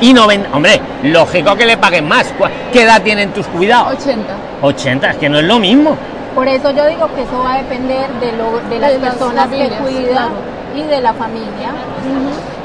Y 0.00 0.12
90, 0.12 0.48
hombre, 0.56 0.80
lógico 1.04 1.54
que 1.54 1.66
le 1.66 1.76
paguen 1.76 2.08
más. 2.08 2.26
¿Cu- 2.36 2.46
¿Qué 2.72 2.82
edad 2.82 3.00
tienen 3.02 3.30
tus 3.32 3.46
cuidados? 3.46 3.92
80. 3.94 4.34
80, 4.62 5.10
es 5.10 5.16
que 5.18 5.28
no 5.28 5.38
es 5.38 5.44
lo 5.44 5.60
mismo. 5.60 5.96
Por 6.34 6.48
eso 6.48 6.70
yo 6.70 6.86
digo 6.86 7.06
que 7.14 7.22
eso 7.22 7.38
va 7.44 7.54
a 7.54 7.58
depender 7.58 8.08
de, 8.20 8.32
lo, 8.32 8.58
de 8.68 8.78
las 8.80 8.90
De 8.92 8.98
las 8.98 9.10
personas 9.14 9.48
que 9.50 9.68
cuidan 9.68 10.04
claro. 10.10 10.30
Y 10.74 10.82
de 10.82 11.00
la 11.00 11.12
familia. 11.12 11.72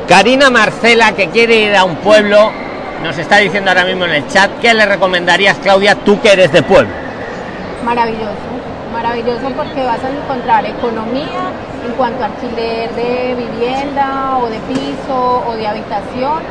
Karina 0.07 0.50
Marcela, 0.50 1.13
que 1.13 1.29
quiere 1.29 1.55
ir 1.55 1.75
a 1.75 1.83
un 1.83 1.95
pueblo, 1.95 2.51
nos 3.03 3.17
está 3.17 3.38
diciendo 3.38 3.71
ahora 3.71 3.85
mismo 3.85 4.05
en 4.05 4.12
el 4.12 4.27
chat, 4.27 4.50
¿qué 4.62 4.74
le 4.74 4.85
recomendarías, 4.85 5.57
Claudia, 5.57 5.95
tú 5.95 6.19
que 6.21 6.33
eres 6.33 6.51
de 6.51 6.62
pueblo? 6.62 6.91
Maravilloso, 7.83 8.33
maravilloso 8.93 9.50
porque 9.55 9.83
vas 9.83 10.03
a 10.03 10.09
encontrar 10.09 10.65
economía 10.65 11.51
en 11.85 11.91
cuanto 11.93 12.24
a 12.24 12.27
alquiler 12.27 12.89
de 12.93 13.35
vivienda 13.35 14.38
o 14.41 14.47
de 14.50 14.59
piso 14.59 15.43
o 15.47 15.55
de 15.55 15.67
habitación. 15.67 16.43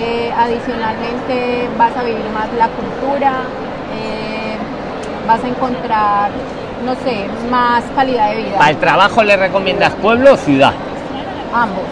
Eh, 0.00 0.32
adicionalmente 0.34 1.68
vas 1.76 1.94
a 1.96 2.02
vivir 2.02 2.24
más 2.32 2.48
la 2.56 2.68
cultura, 2.68 3.42
eh, 3.94 4.56
vas 5.26 5.44
a 5.44 5.48
encontrar, 5.48 6.30
no 6.84 6.94
sé, 6.94 7.26
más 7.50 7.84
calidad 7.94 8.30
de 8.30 8.36
vida. 8.36 8.56
¿Para 8.56 8.70
el 8.70 8.78
trabajo 8.78 9.22
le 9.22 9.36
recomiendas 9.36 9.92
pueblo 9.96 10.32
o 10.32 10.36
ciudad? 10.36 10.72
Ambos. 11.52 11.84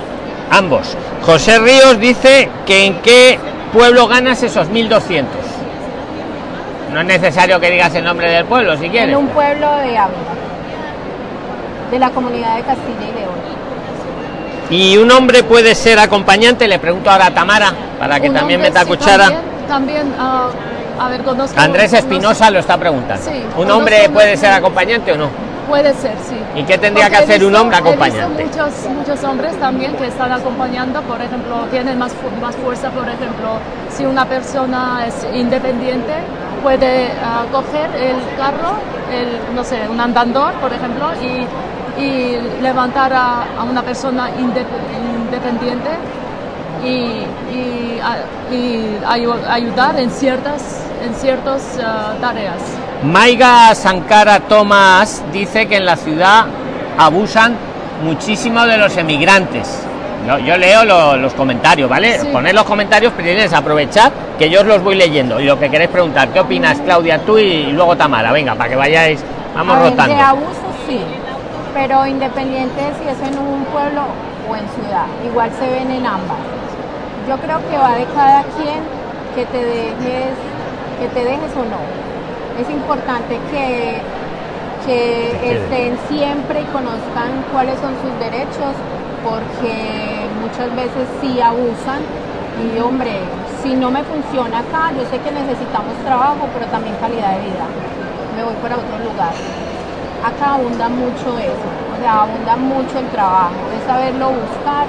Ambos. 0.51 0.97
José 1.23 1.59
Ríos 1.59 1.99
dice 1.99 2.49
que 2.67 2.87
en 2.87 3.01
qué 3.03 3.39
pueblo 3.73 4.07
ganas 4.09 4.43
esos 4.43 4.69
1.200. 4.69 5.25
No 6.93 7.01
es 7.01 7.07
necesario 7.07 7.61
que 7.61 7.71
digas 7.71 7.95
el 7.95 8.05
nombre 8.05 8.31
del 8.31 8.45
pueblo 8.47 8.77
si 8.77 8.89
quieres. 8.89 9.11
En 9.11 9.17
un 9.17 9.29
pueblo 9.29 9.77
de 9.77 9.99
Ávila, 9.99 10.35
de 11.91 11.99
la 11.99 12.11
comunidad 12.11 12.57
de 12.57 12.63
Castilla 12.63 13.09
y 13.11 13.19
León. 13.19 13.49
Y 14.71 14.97
un 14.99 15.11
hombre 15.11 15.43
puede 15.43 15.75
ser 15.75 15.99
acompañante, 15.99 16.69
le 16.69 16.79
pregunto 16.79 17.11
ahora 17.11 17.27
a 17.27 17.31
Tamara, 17.31 17.73
para 17.99 18.21
que 18.21 18.31
también 18.31 18.61
hombre, 18.61 18.71
meta 18.71 18.83
sí, 18.83 18.87
cuchara. 18.87 19.25
También, 19.25 19.43
también, 19.67 20.15
ah, 20.19 20.49
a 20.99 21.09
ver, 21.09 21.23
conozco. 21.23 21.59
Andrés 21.59 21.93
Espinosa 21.93 22.51
lo 22.51 22.59
está 22.59 22.77
preguntando. 22.77 23.25
Sí, 23.25 23.43
¿Un 23.57 23.71
hombre 23.71 24.09
puede 24.11 24.37
ser 24.37 24.53
acompañante 24.53 25.13
o 25.13 25.17
no? 25.17 25.48
Puede 25.69 25.93
ser, 25.95 26.17
sí. 26.27 26.37
¿Y 26.57 26.65
qué 26.65 26.79
tendría 26.79 27.07
Porque 27.07 27.19
que 27.19 27.25
hacer 27.33 27.45
un 27.45 27.55
hombre 27.55 27.77
He 27.77 27.81
acompañante? 27.81 28.43
visto 28.45 28.63
muchos, 28.65 28.89
muchos 28.97 29.23
hombres 29.25 29.55
también 29.61 29.95
que 29.97 30.07
están 30.07 30.33
acompañando, 30.33 31.03
por 31.03 31.21
ejemplo, 31.21 31.67
tienen 31.71 31.99
más, 31.99 32.13
más 32.41 32.57
fuerza, 32.57 32.91
por 32.91 33.07
ejemplo, 33.09 33.59
si 33.95 34.07
una 34.07 34.25
persona 34.25 35.07
es 35.07 35.27
independiente, 35.35 36.15
puede 36.63 37.11
ah, 37.23 37.45
coger 37.53 37.91
el 38.01 38.17
carro, 38.39 38.73
el, 39.13 39.55
no 39.55 39.63
sé, 39.63 39.87
un 39.91 40.01
andador, 40.01 40.55
por 40.55 40.73
ejemplo, 40.73 41.07
y, 41.23 41.47
y 42.03 42.39
levantar 42.63 43.13
a, 43.13 43.43
a 43.59 43.65
una 43.65 43.83
persona 43.83 44.31
inde- 44.31 44.65
independiente 45.27 45.91
y, 46.83 46.89
y, 47.55 48.01
a- 48.03 48.25
y 48.55 48.99
ayu- 49.07 49.47
ayudar 49.51 49.99
en 49.99 50.11
ciertas 50.11 50.85
en 51.05 51.15
ciertas 51.15 51.79
ah, 51.83 52.15
tareas. 52.21 52.63
Maiga 53.03 53.75
Sankara 53.75 54.41
Tomás 54.41 55.23
dice 55.33 55.67
que 55.69 55.77
en 55.77 55.87
la 55.87 55.97
ciudad 55.97 56.47
abusan 56.99 57.57
muchísimo 58.03 58.65
de 58.67 58.77
los 58.77 58.97
emigrantes. 58.97 59.87
Yo, 60.27 60.39
yo 60.39 60.57
leo 60.59 60.85
lo- 60.85 61.17
los 61.17 61.33
comentarios, 61.35 61.89
¿vale? 61.89 62.19
Sí. 62.19 62.29
Poned 62.33 62.53
los 62.53 62.65
comentarios, 62.65 63.13
primeros, 63.13 63.53
aprovechad 63.53 64.11
que 64.37 64.51
yo 64.51 64.61
os 64.61 64.67
los 64.67 64.83
voy 64.83 64.97
leyendo. 64.97 65.41
Y 65.41 65.45
lo 65.45 65.59
que 65.59 65.71
queréis 65.71 65.91
preguntar, 65.91 66.29
¿qué 66.31 66.41
opinas, 66.41 66.79
Claudia, 66.81 67.19
tú 67.21 67.39
y, 67.39 67.67
luego 67.73 67.97
Tamara? 67.97 68.33
Venga, 68.33 68.55
para 68.57 68.69
que 68.69 68.77
vayáis, 68.77 69.21
vamos 69.55 69.77
A 69.77 69.81
ver, 69.81 69.91
rotando. 69.91 70.15
de 70.17 70.21
abuso 70.21 70.67
sí, 70.89 71.01
pero 71.73 72.05
independiente 72.07 72.81
de 72.81 72.89
si 73.01 73.09
es 73.09 73.33
en 73.33 73.39
un 73.39 73.65
pueblo 73.67 74.03
o 74.51 74.57
en 74.57 74.69
ciudad, 74.71 75.07
igual 75.25 75.51
se 75.59 75.71
ven 75.71 75.91
en 75.93 76.05
ambas. 76.05 76.39
Yo 77.29 77.37
creo 77.37 77.59
que 77.71 77.79
va 77.79 77.95
de 77.95 78.05
cada 78.07 78.43
quien 78.57 78.81
que 79.37 79.47
te 79.47 79.65
dejes, 79.65 80.35
que 81.01 81.09
te 81.15 81.25
dejes 81.25 81.53
o 81.57 81.65
no. 81.65 82.08
Es 82.61 82.69
importante 82.71 83.39
que, 83.51 84.03
que 84.87 85.55
estén 85.57 85.97
siempre 86.09 86.61
y 86.61 86.65
conozcan 86.67 87.31
cuáles 87.53 87.79
son 87.81 87.95
sus 88.03 88.13
derechos, 88.19 88.75
porque 89.23 90.29
muchas 90.43 90.75
veces 90.75 91.07
sí 91.21 91.41
abusan. 91.41 92.01
Y 92.75 92.79
hombre, 92.81 93.15
si 93.63 93.75
no 93.75 93.91
me 93.91 94.03
funciona 94.03 94.59
acá, 94.59 94.91
yo 94.93 95.05
sé 95.07 95.19
que 95.19 95.31
necesitamos 95.31 95.95
trabajo, 96.05 96.49
pero 96.53 96.67
también 96.67 96.95
calidad 97.01 97.39
de 97.39 97.41
vida. 97.51 97.67
Me 98.37 98.43
voy 98.43 98.55
para 98.63 98.77
otro 98.77 98.99
lugar 98.99 99.33
acá 100.23 100.55
abunda 100.55 100.89
mucho 100.89 101.39
eso, 101.39 101.69
o 101.95 102.01
sea, 102.01 102.23
abunda 102.23 102.57
mucho 102.57 102.99
el 102.99 103.07
trabajo, 103.09 103.55
es 103.77 103.87
saberlo 103.87 104.31
buscar 104.31 104.87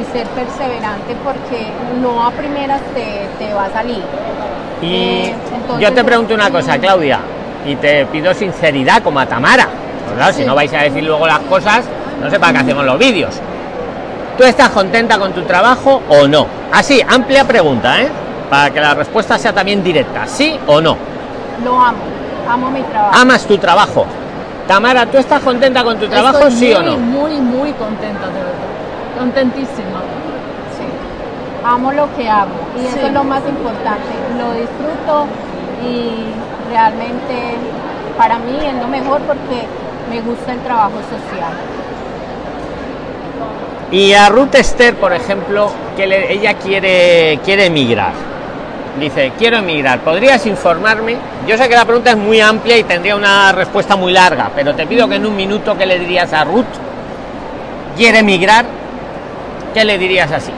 y 0.00 0.04
ser 0.12 0.26
perseverante 0.28 1.14
porque 1.22 1.72
no 2.02 2.26
a 2.26 2.30
primeras 2.32 2.80
te, 2.94 3.28
te 3.38 3.54
va 3.54 3.66
a 3.66 3.70
salir. 3.70 4.02
Y 4.84 5.32
yo 5.80 5.92
te 5.92 6.04
pregunto 6.04 6.34
una 6.34 6.50
cosa, 6.50 6.78
Claudia, 6.78 7.20
y 7.66 7.76
te 7.76 8.04
pido 8.06 8.34
sinceridad 8.34 9.02
como 9.02 9.20
a 9.20 9.26
Tamara. 9.26 9.68
Si 10.32 10.44
no 10.44 10.54
vais 10.54 10.72
a 10.72 10.82
decir 10.82 11.02
luego 11.02 11.26
las 11.26 11.40
cosas, 11.40 11.84
no 12.20 12.30
sé 12.30 12.38
para 12.38 12.52
qué 12.52 12.58
hacemos 12.58 12.84
los 12.84 12.98
vídeos. 12.98 13.34
¿Tú 14.36 14.44
estás 14.44 14.70
contenta 14.70 15.18
con 15.18 15.32
tu 15.32 15.42
trabajo 15.42 16.02
o 16.08 16.28
no? 16.28 16.46
Así, 16.72 17.00
amplia 17.08 17.44
pregunta, 17.44 18.00
¿eh? 18.02 18.08
Para 18.50 18.70
que 18.70 18.80
la 18.80 18.94
respuesta 18.94 19.38
sea 19.38 19.52
también 19.52 19.82
directa, 19.82 20.26
¿sí 20.26 20.58
o 20.66 20.80
no? 20.80 20.96
Lo 21.64 21.80
amo, 21.80 21.98
amo 22.48 22.70
mi 22.70 22.82
trabajo. 22.82 23.16
¿Amas 23.16 23.46
tu 23.46 23.56
trabajo? 23.58 24.06
Tamara, 24.68 25.06
¿tú 25.06 25.18
estás 25.18 25.40
contenta 25.40 25.82
con 25.84 25.98
tu 25.98 26.08
trabajo, 26.08 26.38
Estoy 26.38 26.52
sí 26.52 26.72
o 26.74 26.82
no? 26.82 26.96
Muy, 26.96 27.36
muy 27.36 27.72
contenta, 27.72 28.26
de 28.26 28.34
verdad. 28.34 29.18
Contentísima. 29.18 30.00
Amo 31.64 31.92
lo 31.92 32.14
que 32.14 32.28
hago 32.28 32.50
y 32.78 32.86
eso 32.86 33.06
es 33.06 33.12
lo 33.12 33.24
más 33.24 33.42
importante. 33.48 34.12
Lo 34.38 34.52
disfruto 34.52 35.26
y 35.82 36.26
realmente 36.70 37.56
para 38.18 38.38
mí 38.38 38.58
es 38.66 38.74
lo 38.74 38.86
mejor 38.88 39.22
porque 39.22 39.64
me 40.10 40.20
gusta 40.20 40.52
el 40.52 40.60
trabajo 40.60 40.98
social. 41.08 41.52
Y 43.90 44.12
a 44.12 44.28
Ruth 44.28 44.54
Esther, 44.56 44.94
por 44.96 45.12
ejemplo, 45.12 45.70
que 45.96 46.06
le- 46.06 46.32
ella 46.32 46.54
quiere, 46.54 47.38
quiere 47.44 47.66
emigrar. 47.66 48.12
Dice, 49.00 49.32
quiero 49.38 49.56
emigrar, 49.58 50.00
¿podrías 50.00 50.44
informarme? 50.46 51.16
Yo 51.48 51.56
sé 51.56 51.68
que 51.68 51.74
la 51.74 51.84
pregunta 51.84 52.10
es 52.10 52.16
muy 52.16 52.40
amplia 52.40 52.76
y 52.76 52.84
tendría 52.84 53.16
una 53.16 53.52
respuesta 53.52 53.96
muy 53.96 54.12
larga, 54.12 54.50
pero 54.54 54.74
te 54.74 54.86
pido 54.86 55.08
que 55.08 55.16
en 55.16 55.26
un 55.26 55.34
minuto, 55.34 55.76
¿qué 55.76 55.86
le 55.86 55.98
dirías 55.98 56.32
a 56.32 56.44
Ruth? 56.44 56.64
¿Quiere 57.96 58.18
emigrar? 58.20 58.64
¿Qué 59.72 59.84
le 59.84 59.98
dirías 59.98 60.30
así? 60.30 60.52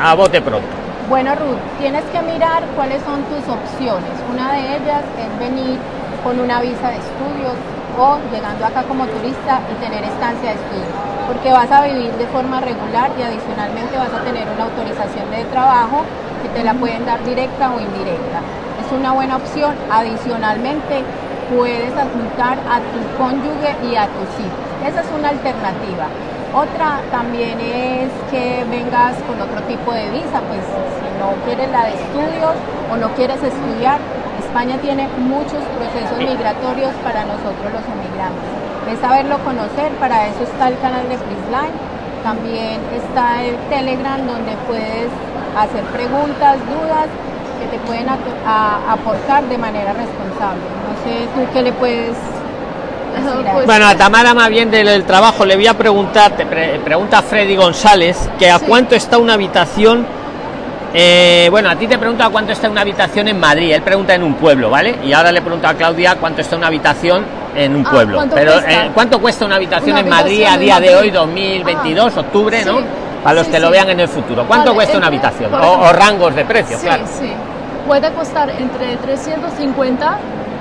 A 0.00 0.14
bote 0.14 0.40
pronto. 0.40 0.68
Bueno, 1.08 1.34
Ruth, 1.34 1.58
tienes 1.80 2.04
que 2.12 2.22
mirar 2.22 2.62
cuáles 2.76 3.02
son 3.02 3.18
tus 3.24 3.42
opciones. 3.50 4.14
Una 4.30 4.52
de 4.52 4.76
ellas 4.76 5.02
es 5.18 5.38
venir 5.40 5.76
con 6.22 6.38
una 6.38 6.60
visa 6.60 6.90
de 6.90 7.02
estudios 7.02 7.58
o 7.98 8.18
llegando 8.30 8.64
acá 8.64 8.84
como 8.84 9.06
turista 9.06 9.58
y 9.66 9.74
tener 9.82 10.04
estancia 10.04 10.50
de 10.50 10.54
estudios, 10.54 10.94
porque 11.26 11.50
vas 11.50 11.70
a 11.72 11.82
vivir 11.82 12.12
de 12.12 12.26
forma 12.28 12.60
regular 12.60 13.10
y 13.18 13.22
adicionalmente 13.22 13.98
vas 13.98 14.14
a 14.14 14.22
tener 14.22 14.46
una 14.46 14.70
autorización 14.70 15.28
de 15.32 15.42
trabajo 15.50 16.04
que 16.42 16.48
te 16.50 16.62
la 16.62 16.74
pueden 16.74 17.04
dar 17.04 17.18
directa 17.24 17.74
o 17.74 17.80
indirecta. 17.80 18.38
Es 18.78 18.92
una 18.94 19.10
buena 19.12 19.34
opción. 19.34 19.74
Adicionalmente, 19.90 21.02
puedes 21.50 21.90
adjuntar 21.90 22.54
a 22.70 22.78
tu 22.94 23.02
cónyuge 23.18 23.74
y 23.82 23.96
a 23.96 24.06
tus 24.06 24.30
hijos. 24.38 24.62
Esa 24.86 25.00
es 25.00 25.10
una 25.10 25.30
alternativa. 25.30 26.06
Otra 26.54 27.00
también 27.10 27.60
es 27.60 28.08
que 28.30 28.64
vengas 28.70 29.14
con 29.28 29.40
otro 29.40 29.60
tipo 29.68 29.92
de 29.92 30.08
visa, 30.10 30.40
pues 30.48 30.64
si 30.64 31.08
no 31.20 31.36
quieres 31.44 31.70
la 31.70 31.84
de 31.84 31.92
estudios 31.92 32.56
o 32.90 32.96
no 32.96 33.08
quieres 33.14 33.42
estudiar, 33.42 34.00
España 34.40 34.78
tiene 34.80 35.08
muchos 35.28 35.60
procesos 35.76 36.16
migratorios 36.16 36.92
para 37.04 37.24
nosotros 37.24 37.68
los 37.68 37.84
emigrantes. 37.84 38.48
Es 38.90 38.98
saberlo 38.98 39.36
conocer, 39.44 39.92
para 40.00 40.26
eso 40.26 40.42
está 40.44 40.68
el 40.68 40.78
canal 40.80 41.06
de 41.10 41.18
Prisline, 41.18 41.76
también 42.24 42.80
está 42.96 43.42
el 43.44 43.54
Telegram 43.68 44.18
donde 44.26 44.56
puedes 44.66 45.12
hacer 45.52 45.84
preguntas, 45.92 46.56
dudas 46.64 47.08
que 47.60 47.76
te 47.76 47.78
pueden 47.84 48.08
aportar 48.08 49.44
de 49.44 49.58
manera 49.58 49.92
responsable. 49.92 50.64
No 50.64 50.96
sé 51.04 51.28
tú 51.34 51.44
qué 51.52 51.62
le 51.62 51.72
puedes 51.72 52.16
Pues- 53.52 53.66
Bueno, 53.66 53.86
a 53.86 53.94
Tamara 53.96 54.34
más 54.34 54.48
bien 54.48 54.70
del, 54.70 54.86
del 54.86 55.04
trabajo 55.04 55.44
le 55.44 55.56
voy 55.56 55.66
a 55.66 55.74
preguntar, 55.74 56.32
te 56.32 56.46
pre- 56.46 56.78
pregunta 56.80 57.22
Freddy 57.22 57.56
González, 57.56 58.28
que 58.38 58.50
a 58.50 58.58
Sí. 58.58 58.64
cuánto 58.68 58.94
está 58.94 59.18
una 59.18 59.34
habitación... 59.34 60.06
eh, 60.94 61.48
bueno, 61.50 61.68
a 61.68 61.76
ti 61.76 61.86
te 61.86 61.98
pregunta 61.98 62.28
cuánto 62.30 62.52
está 62.52 62.68
una 62.70 62.80
habitación 62.80 63.28
en 63.28 63.38
Madrid, 63.38 63.72
él 63.74 63.82
pregunta 63.82 64.14
en 64.14 64.22
un 64.22 64.34
pueblo, 64.34 64.70
¿vale? 64.70 64.96
Y 65.04 65.12
ahora 65.12 65.30
le 65.32 65.42
pregunto 65.42 65.68
a 65.68 65.74
Claudia 65.74 66.16
cuánto 66.16 66.40
está 66.40 66.56
una 66.56 66.68
habitación 66.68 67.24
en 67.54 67.76
un 67.76 67.86
Ah, 67.86 67.90
pueblo. 67.90 68.16
¿cuánto 68.16 68.36
Pero 68.36 68.52
cuesta? 68.52 68.72
eh, 68.86 68.90
¿cuánto 68.94 69.20
cuesta 69.20 69.44
una 69.44 69.56
habitación 69.56 69.90
Una 69.92 70.00
en 70.00 70.08
Madrid 70.08 70.44
a 70.44 70.56
día 70.56 70.80
de 70.80 70.96
hoy, 70.96 71.10
2022, 71.10 72.12
Ah, 72.16 72.20
octubre, 72.20 72.64
¿no? 72.64 72.78
Para 73.22 73.34
los 73.34 73.46
Sí, 73.46 73.52
que 73.52 73.60
lo 73.60 73.70
vean 73.70 73.90
en 73.90 74.00
el 74.00 74.08
futuro. 74.08 74.44
¿Cuánto 74.46 74.66
Vale, 74.70 74.76
cuesta 74.76 74.96
una 74.96 75.08
habitación? 75.08 75.52
O, 75.54 75.92
rangos 75.92 76.34
de 76.34 76.44
precio, 76.44 76.78
Sí, 76.78 76.86
claro. 76.86 77.04
sí. 77.06 77.32
Puede 77.86 78.10
costar 78.12 78.48
entre 78.50 78.96
350 78.96 80.18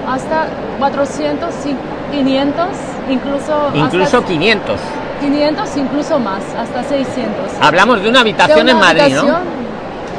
hasta 0.09 0.47
400, 0.79 1.53
sí, 1.53 1.75
500, 2.11 2.65
incluso, 3.09 3.71
Incluso 3.73 4.17
hasta 4.17 4.27
500. 4.27 4.79
500, 5.21 5.77
incluso 5.77 6.19
más, 6.19 6.41
hasta 6.57 6.83
600. 6.83 7.33
Hablamos 7.61 8.01
de 8.01 8.09
una 8.09 8.21
habitación 8.21 8.65
De 8.65 8.71
en 8.71 8.77
una 8.77 8.85
Madrid, 8.85 9.13
¿no? 9.15 9.19
habitación, 9.21 9.41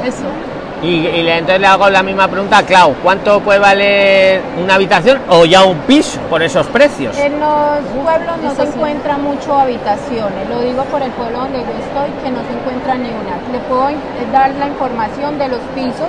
Eso. 0.05 0.25
Y, 0.81 0.87
y 1.07 1.23
le- 1.23 1.37
entonces 1.39 1.59
le 1.59 1.67
hago 1.67 1.89
la 1.89 2.01
misma 2.03 2.27
pregunta 2.29 2.59
a 2.59 2.63
Clau, 2.63 2.93
¿cuánto 3.03 3.41
puede 3.41 3.59
valer 3.59 4.41
una 4.63 4.75
habitación 4.75 5.19
o 5.29 5.43
ya 5.43 5.65
un 5.65 5.77
piso 5.79 6.19
por 6.29 6.41
esos 6.41 6.67
precios? 6.67 7.17
En 7.17 7.37
los 7.39 7.79
pueblos 8.01 8.37
no 8.41 8.55
se 8.55 8.63
encuentra 8.63 9.17
mucho 9.17 9.57
habitaciones, 9.59 10.47
lo 10.49 10.61
digo 10.61 10.83
por 10.85 11.01
el 11.01 11.11
pueblo 11.11 11.39
donde 11.39 11.59
yo 11.59 11.65
estoy, 11.65 12.09
que 12.23 12.31
no 12.31 12.39
se 12.47 12.53
encuentra 12.57 12.95
ni 12.95 13.09
una. 13.09 13.35
Le 13.51 13.59
puedo 13.67 13.89
dar 14.31 14.51
la 14.51 14.67
información 14.67 15.37
de 15.37 15.49
los 15.49 15.59
pisos 15.75 16.07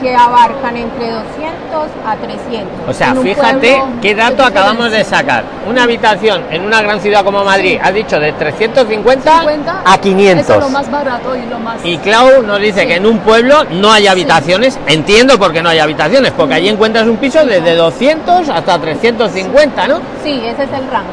que 0.00 0.14
abarcan 0.14 0.76
entre 0.76 1.10
200 1.10 1.88
a 2.06 2.16
300. 2.16 2.88
O 2.88 2.92
sea, 2.92 3.14
fíjate 3.14 3.82
qué 4.02 4.14
dato 4.14 4.42
acabamos 4.44 4.90
de 4.90 5.04
sacar. 5.04 5.44
Una 5.68 5.84
habitación 5.84 6.42
en 6.50 6.62
una 6.64 6.82
gran 6.82 7.00
ciudad 7.00 7.24
como 7.24 7.44
Madrid, 7.44 7.78
has 7.82 7.94
dicho 7.94 8.18
de 8.20 8.32
350 8.32 9.40
50, 9.40 9.70
a 9.72 9.82
Eso 9.82 9.92
es 9.94 10.00
500. 10.00 10.58
lo 10.60 10.68
más 10.70 10.90
barato 10.90 11.36
y 11.36 11.46
lo 11.48 11.58
más. 11.58 11.84
Y 11.84 11.98
Clau 11.98 12.42
nos 12.42 12.60
dice 12.60 12.82
Sí. 12.82 12.86
que 12.88 12.94
en 12.96 13.06
un 13.06 13.18
pueblo 13.20 13.64
no 13.70 13.90
hay 13.92 14.06
habitaciones. 14.06 14.78
Entiendo 14.86 15.38
por 15.38 15.52
qué 15.52 15.62
no 15.62 15.68
hay 15.70 15.78
habitaciones, 15.78 16.32
porque 16.32 16.54
allí 16.54 16.68
encuentras 16.68 17.06
un 17.06 17.16
piso 17.16 17.44
desde 17.44 17.74
200 17.74 18.48
hasta 18.48 18.78
350, 18.78 19.88
¿no? 19.88 20.00
Sí, 20.22 20.40
ese 20.44 20.64
es 20.64 20.72
el 20.72 20.90
rango. 20.90 21.08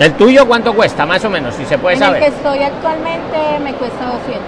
¿El 0.00 0.12
tuyo 0.14 0.46
cuánto 0.46 0.74
cuesta, 0.74 1.06
más 1.06 1.24
o 1.24 1.30
menos, 1.30 1.54
si 1.54 1.64
se 1.64 1.78
puede 1.78 1.96
en 1.96 2.02
el 2.02 2.08
que 2.14 2.20
saber? 2.20 2.32
estoy 2.34 2.62
actualmente 2.64 3.38
me 3.62 3.72
cuesta 3.74 4.04
200. 4.06 4.42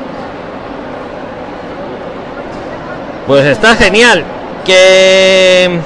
Pues 3.26 3.44
está 3.46 3.74
genial. 3.74 4.24
Que 4.64 5.78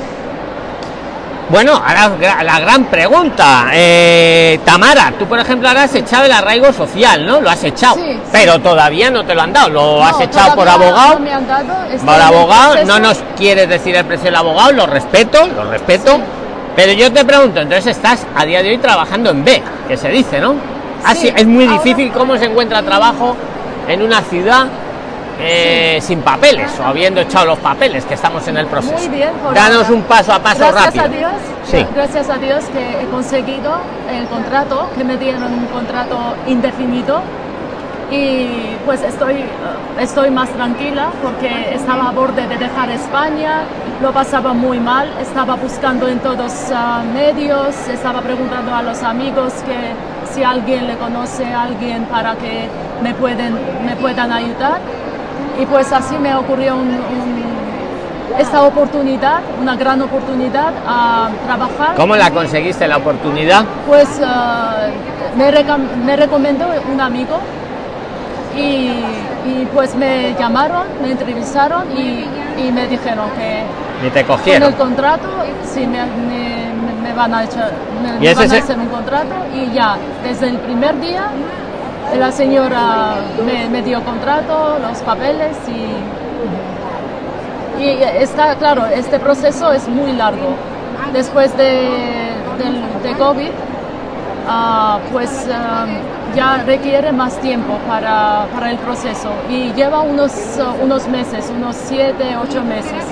Bueno, 1.48 1.72
ahora 1.74 2.42
la 2.44 2.60
gran 2.60 2.84
pregunta. 2.84 3.70
Eh, 3.72 4.60
Tamara, 4.64 5.12
tú 5.18 5.26
por 5.26 5.38
ejemplo 5.40 5.68
ahora 5.68 5.82
has 5.84 5.94
echado 5.94 6.24
el 6.26 6.32
arraigo 6.32 6.72
social, 6.72 7.26
¿no? 7.26 7.40
Lo 7.40 7.50
has 7.50 7.64
echado. 7.64 7.96
Sí, 7.96 8.02
sí. 8.12 8.20
Pero 8.30 8.58
todavía 8.60 9.10
no 9.10 9.24
te 9.24 9.34
lo 9.34 9.42
han 9.42 9.52
dado. 9.52 9.68
Lo 9.70 10.04
has 10.04 10.20
echado 10.20 10.54
por 10.54 10.68
abogado. 10.68 11.14
No 11.14 11.20
me 11.20 11.32
han 11.32 11.46
dado. 11.46 11.84
estoy 11.90 12.06
Por 12.06 12.20
abogado, 12.22 12.84
no 12.84 12.98
nos 13.00 13.18
quieres 13.36 13.68
decir 13.68 13.96
el 13.96 14.04
precio 14.04 14.26
del 14.26 14.36
abogado, 14.36 14.72
lo 14.72 14.86
respeto, 14.86 15.46
lo 15.48 15.64
respeto. 15.70 16.16
Sí. 16.16 16.22
Pero 16.76 16.92
yo 16.92 17.12
te 17.12 17.24
pregunto, 17.24 17.60
entonces 17.60 17.96
estás 17.96 18.24
a 18.36 18.44
día 18.44 18.62
de 18.62 18.70
hoy 18.70 18.78
trabajando 18.78 19.30
en 19.30 19.44
B, 19.44 19.60
que 19.88 19.96
se 19.96 20.08
dice, 20.08 20.38
¿no? 20.40 20.54
Así 21.04 21.22
Sí, 21.28 21.32
es 21.36 21.46
muy 21.46 21.64
ahora- 21.66 21.82
difícil 21.82 22.12
cómo 22.12 22.36
se 22.36 22.44
encuentra 22.44 22.80
trabajo 22.82 23.34
en 23.88 24.02
una 24.02 24.20
ciudad 24.22 24.66
eh, 25.40 25.98
sin 26.02 26.20
papeles 26.20 26.70
o 26.80 26.84
habiendo 26.84 27.20
echado 27.20 27.46
los 27.46 27.58
papeles, 27.58 28.04
que 28.04 28.14
estamos 28.14 28.46
en 28.48 28.56
el 28.56 28.66
proceso. 28.66 28.94
Muy 28.96 29.08
bien, 29.08 29.30
Danos 29.54 29.88
un 29.90 30.02
paso 30.02 30.32
a 30.32 30.38
paso 30.38 30.58
gracias 30.60 30.94
rápido. 30.96 31.04
a 31.04 31.08
Dios, 31.08 31.32
Sí. 31.64 31.86
gracias 31.94 32.28
a 32.30 32.36
Dios 32.38 32.64
que 32.66 33.02
he 33.02 33.06
conseguido 33.06 33.76
el 34.12 34.26
contrato, 34.26 34.90
que 34.96 35.04
me 35.04 35.16
dieron 35.16 35.44
un 35.44 35.66
contrato 35.66 36.18
indefinido 36.46 37.20
y 38.10 38.76
pues 38.84 39.02
estoy, 39.02 39.34
eh, 39.34 39.44
estoy 40.00 40.30
más 40.30 40.48
tranquila 40.50 41.10
porque 41.22 41.74
estaba 41.74 42.08
a 42.08 42.12
borde 42.12 42.46
de 42.48 42.56
dejar 42.58 42.90
España, 42.90 43.62
lo 44.02 44.12
pasaba 44.12 44.52
muy 44.52 44.80
mal, 44.80 45.08
estaba 45.20 45.54
buscando 45.54 46.08
en 46.08 46.18
todos 46.18 46.52
ah, 46.74 47.02
medios, 47.14 47.76
estaba 47.88 48.20
preguntando 48.20 48.74
a 48.74 48.82
los 48.82 49.02
amigos 49.04 49.52
que 49.64 49.92
si 50.32 50.42
alguien 50.42 50.88
le 50.88 50.96
conoce 50.96 51.44
a 51.52 51.62
alguien 51.62 52.04
para 52.04 52.34
que 52.34 52.68
me, 53.02 53.14
pueden, 53.14 53.54
me 53.86 53.94
puedan 53.96 54.32
ayudar 54.32 54.78
y 55.58 55.66
pues 55.66 55.92
así 55.92 56.16
me 56.18 56.34
ocurrió 56.34 56.74
un- 56.76 56.88
un- 56.90 57.50
esta 58.38 58.62
oportunidad, 58.62 59.40
una 59.60 59.74
gran 59.76 60.00
oportunidad 60.02 60.72
a 60.86 61.28
trabajar. 61.46 61.94
¿Cómo 61.96 62.16
la 62.16 62.30
conseguiste 62.30 62.86
la 62.88 62.96
oportunidad? 62.98 63.64
Pues 63.86 64.08
ah, 64.24 64.86
me, 65.36 65.50
me 66.06 66.16
recomendó 66.16 66.66
un 66.92 67.00
amigo 67.00 67.38
y, 68.56 68.60
y, 69.44 69.68
pues 69.72 69.94
me 69.94 70.34
llamaron, 70.38 70.84
me 71.02 71.10
entrevistaron 71.12 71.90
y, 71.90 72.24
y 72.58 72.72
me 72.72 72.86
dijeron 72.86 73.30
que 73.36 73.62
Ni 74.02 74.10
te 74.10 74.24
con 74.24 74.36
cogieron. 74.36 74.68
el 74.68 74.74
contrato 74.76 75.28
sí 75.64 75.86
me, 75.86 76.04
me- 76.06 76.72
me- 77.02 77.12
van 77.14 77.34
a 77.34 77.44
echar, 77.44 77.72
me, 78.02 78.08
¿Y 78.16 78.20
me 78.20 78.30
ese 78.30 78.34
van 78.46 78.52
a 78.52 78.58
hacer 78.58 78.78
un 78.78 78.86
contrato 78.88 79.34
y 79.52 79.70
ya 79.74 79.96
desde 80.22 80.48
el 80.48 80.58
primer 80.58 80.98
día 81.00 81.24
la 82.18 82.32
señora 82.32 83.14
me, 83.44 83.68
me 83.68 83.82
dio 83.82 84.02
contrato, 84.04 84.78
los 84.80 84.98
papeles 84.98 85.56
y, 87.78 87.82
y 87.82 88.02
está 88.18 88.54
claro, 88.56 88.86
este 88.86 89.18
proceso 89.18 89.72
es 89.72 89.88
muy 89.88 90.12
largo. 90.12 90.54
Después 91.12 91.56
de, 91.56 92.30
COVID, 93.18 93.50
ah, 94.48 94.98
pues 95.12 95.48
ah, 95.52 95.86
ya 96.36 96.62
requiere 96.64 97.10
más 97.12 97.36
tiempo 97.40 97.78
para, 97.88 98.46
para 98.54 98.70
el 98.70 98.76
proceso 98.78 99.30
y 99.48 99.72
lleva 99.72 100.00
unos, 100.00 100.32
ah, 100.60 100.72
unos 100.82 101.08
meses, 101.08 101.50
unos 101.56 101.74
siete, 101.76 102.36
ocho 102.40 102.62
meses. 102.62 103.04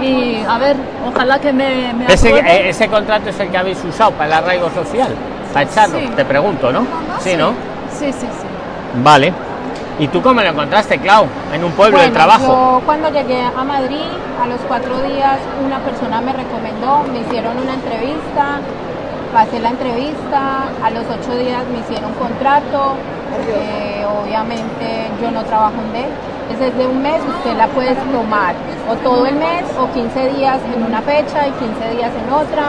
Y 0.00 0.42
a 0.46 0.58
ver, 0.58 0.76
ojalá 1.08 1.38
que 1.38 1.52
me, 1.52 1.92
me 1.94 2.06
Ese, 2.12 2.30
eh, 2.30 2.68
ese 2.68 2.86
contrato 2.88 3.30
es 3.30 3.40
el 3.40 3.48
que 3.50 3.56
habéis 3.56 3.82
usado 3.82 4.10
para 4.12 4.26
el 4.26 4.32
arraigo 4.34 4.70
social, 4.70 5.08
para 5.52 5.64
echarlo, 5.68 5.98
Sí. 5.98 6.08
te 6.14 6.24
pregunto, 6.24 6.70
¿no? 6.70 6.86
Sí, 7.20 7.34
¿no? 7.34 7.52
Sí, 7.92 8.12
sí, 8.12 8.26
sí. 8.26 8.46
Vale. 9.02 9.32
¿Y 9.98 10.08
tú 10.08 10.20
cómo 10.20 10.42
lo 10.42 10.48
encontraste, 10.48 10.98
Clau? 10.98 11.26
En 11.54 11.64
un 11.64 11.72
pueblo 11.72 11.98
de 11.98 12.10
trabajo. 12.10 12.46
Yo 12.46 12.82
cuando 12.84 13.10
llegué 13.10 13.40
a 13.40 13.64
Madrid, 13.64 14.04
a 14.42 14.46
los 14.46 14.60
cuatro 14.68 15.00
días, 15.02 15.38
una 15.64 15.78
persona 15.78 16.20
me 16.20 16.32
recomendó, 16.34 17.02
me 17.10 17.20
hicieron 17.20 17.58
una 17.58 17.74
entrevista, 17.74 18.60
pasé 19.32 19.58
la 19.60 19.70
entrevista, 19.70 20.64
a 20.82 20.90
los 20.90 21.04
ocho 21.06 21.36
días 21.38 21.64
me 21.72 21.78
hicieron 21.78 22.12
contrato, 22.14 22.94
porque 23.32 24.04
obviamente 24.04 25.10
yo 25.22 25.30
no 25.30 25.44
trabajo 25.44 25.76
en 25.86 25.92
D. 25.92 26.06
Entonces 26.50 26.76
de 26.76 26.86
un 26.86 27.02
mes 27.02 27.20
usted 27.26 27.56
la 27.56 27.66
puede 27.68 27.94
tomar 27.94 28.54
o 28.88 28.94
todo 28.96 29.26
el 29.26 29.34
mes 29.34 29.64
o 29.80 29.92
15 29.92 30.28
días 30.28 30.60
en 30.74 30.84
una 30.84 31.00
fecha 31.02 31.48
y 31.48 31.50
15 31.52 31.90
días 31.96 32.12
en 32.14 32.32
otra. 32.32 32.68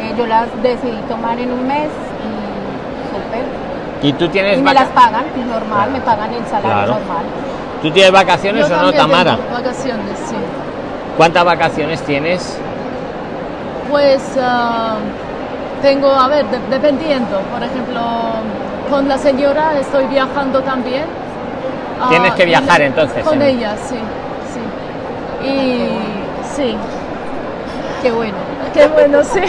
Eh, 0.00 0.14
yo 0.16 0.26
las 0.26 0.46
decidí 0.62 1.00
tomar 1.08 1.38
en 1.40 1.50
un 1.50 1.66
mes 1.66 1.88
y 1.88 3.08
súper. 3.10 3.57
¿Y 4.02 4.12
tú 4.12 4.28
tienes, 4.28 4.58
Y 4.58 4.62
me 4.62 4.72
las 4.74 4.88
pagan, 4.90 5.26
normal, 5.48 5.90
me 5.90 6.00
pagan 6.00 6.32
el 6.32 6.44
salario 6.46 6.76
Claro. 6.76 6.92
normal. 6.94 7.24
¿Tú 7.82 7.90
tienes 7.90 8.12
vacaciones 8.12 8.68
Yo 8.68 8.76
o 8.78 8.82
no, 8.82 8.92
Tamara? 8.92 9.36
tengo 9.36 9.54
vacaciones, 9.54 10.18
sí. 10.28 10.36
¿Cuántas 11.16 11.44
vacaciones 11.44 12.00
tienes? 12.02 12.56
Pues 13.90 14.22
ah, 14.40 14.98
tengo, 15.82 16.10
a 16.10 16.28
ver, 16.28 16.46
de- 16.46 16.60
dependiendo. 16.70 17.40
Por 17.52 17.62
ejemplo, 17.62 18.00
con 18.90 19.08
la 19.08 19.18
señora 19.18 19.78
estoy 19.78 20.06
viajando 20.06 20.60
también. 20.62 21.04
Ah, 22.00 22.08
Tienes 22.10 22.34
que 22.34 22.44
viajar, 22.44 22.80
entonces, 22.82 23.24
Con 23.24 23.42
en- 23.42 23.48
ella, 23.48 23.76
sí, 23.76 23.96
sí. 24.54 25.48
Y 25.48 25.88
sí, 26.54 26.76
Qué 28.02 28.12
bueno. 28.12 28.36
Qué 28.78 28.86
bueno, 28.88 29.24
sí. 29.24 29.40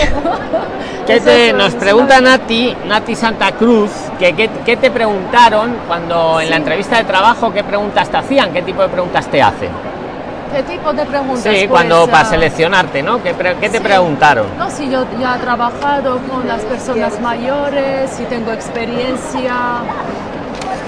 ¿Qué 1.06 1.20
te, 1.22 1.54
nos 1.54 1.74
pregunta 1.76 2.20
Nati, 2.22 2.76
Nati 2.88 3.15
Santa 3.15 3.52
Cruz, 3.52 3.92
que, 4.20 4.34
qué- 4.36 4.78
te 4.78 4.92
preguntaron 4.92 5.76
cuando 5.88 6.39
en 6.39 6.50
la 6.50 6.56
entrevista 6.58 6.98
de 6.98 7.04
trabajo, 7.04 7.52
qué 7.54 7.63
preguntas 7.63 8.10
te 8.10 8.18
hacían, 8.18 8.52
qué 8.52 8.62
tipo 8.62 8.82
de 8.82 8.89
preguntas 8.89 9.28
te 9.28 9.42
hacen. 9.42 9.70
¿Qué 10.54 10.63
tipo 10.63 10.92
de 10.94 11.06
preguntas? 11.06 11.44
Sí, 11.44 11.50
Pues, 11.68 11.70
cuando 11.70 12.08
para 12.08 12.22
ah, 12.22 12.26
seleccionarte, 12.32 13.04
¿no? 13.04 13.22
¿Qué, 13.22 13.36
qué 13.62 13.70
te 13.70 13.78
Sí. 13.78 13.84
preguntaron? 13.84 14.48
No, 14.58 14.70
sí, 14.72 14.89
yo 14.89 15.06
ya 15.20 15.36
he 15.36 15.39
trabajado 15.39 16.20
con 16.30 16.48
las 16.48 16.62
personas 16.62 17.20
mayores 17.22 18.20
y 18.20 18.24
tengo 18.26 18.52
experiencia 18.52 19.54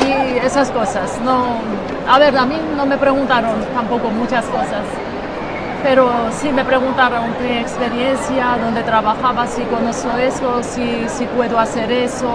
y 0.07 0.37
esas 0.45 0.69
cosas. 0.71 1.19
No, 1.23 1.59
a 2.07 2.17
ver, 2.19 2.35
a 2.37 2.45
mí 2.45 2.57
no 2.75 2.85
me 2.87 2.97
preguntaron 2.97 3.53
tampoco 3.73 4.09
muchas 4.09 4.45
cosas, 4.45 4.81
pero 5.83 6.09
sí 6.31 6.51
me 6.51 6.63
preguntaron 6.63 7.33
qué 7.39 7.59
experiencia, 7.61 8.57
dónde 8.63 8.83
trabajaba, 8.83 9.47
si 9.47 9.61
conozco 9.63 10.09
eso, 10.17 10.61
si, 10.61 11.05
si 11.07 11.25
puedo 11.25 11.59
hacer 11.59 11.91
eso. 11.91 12.29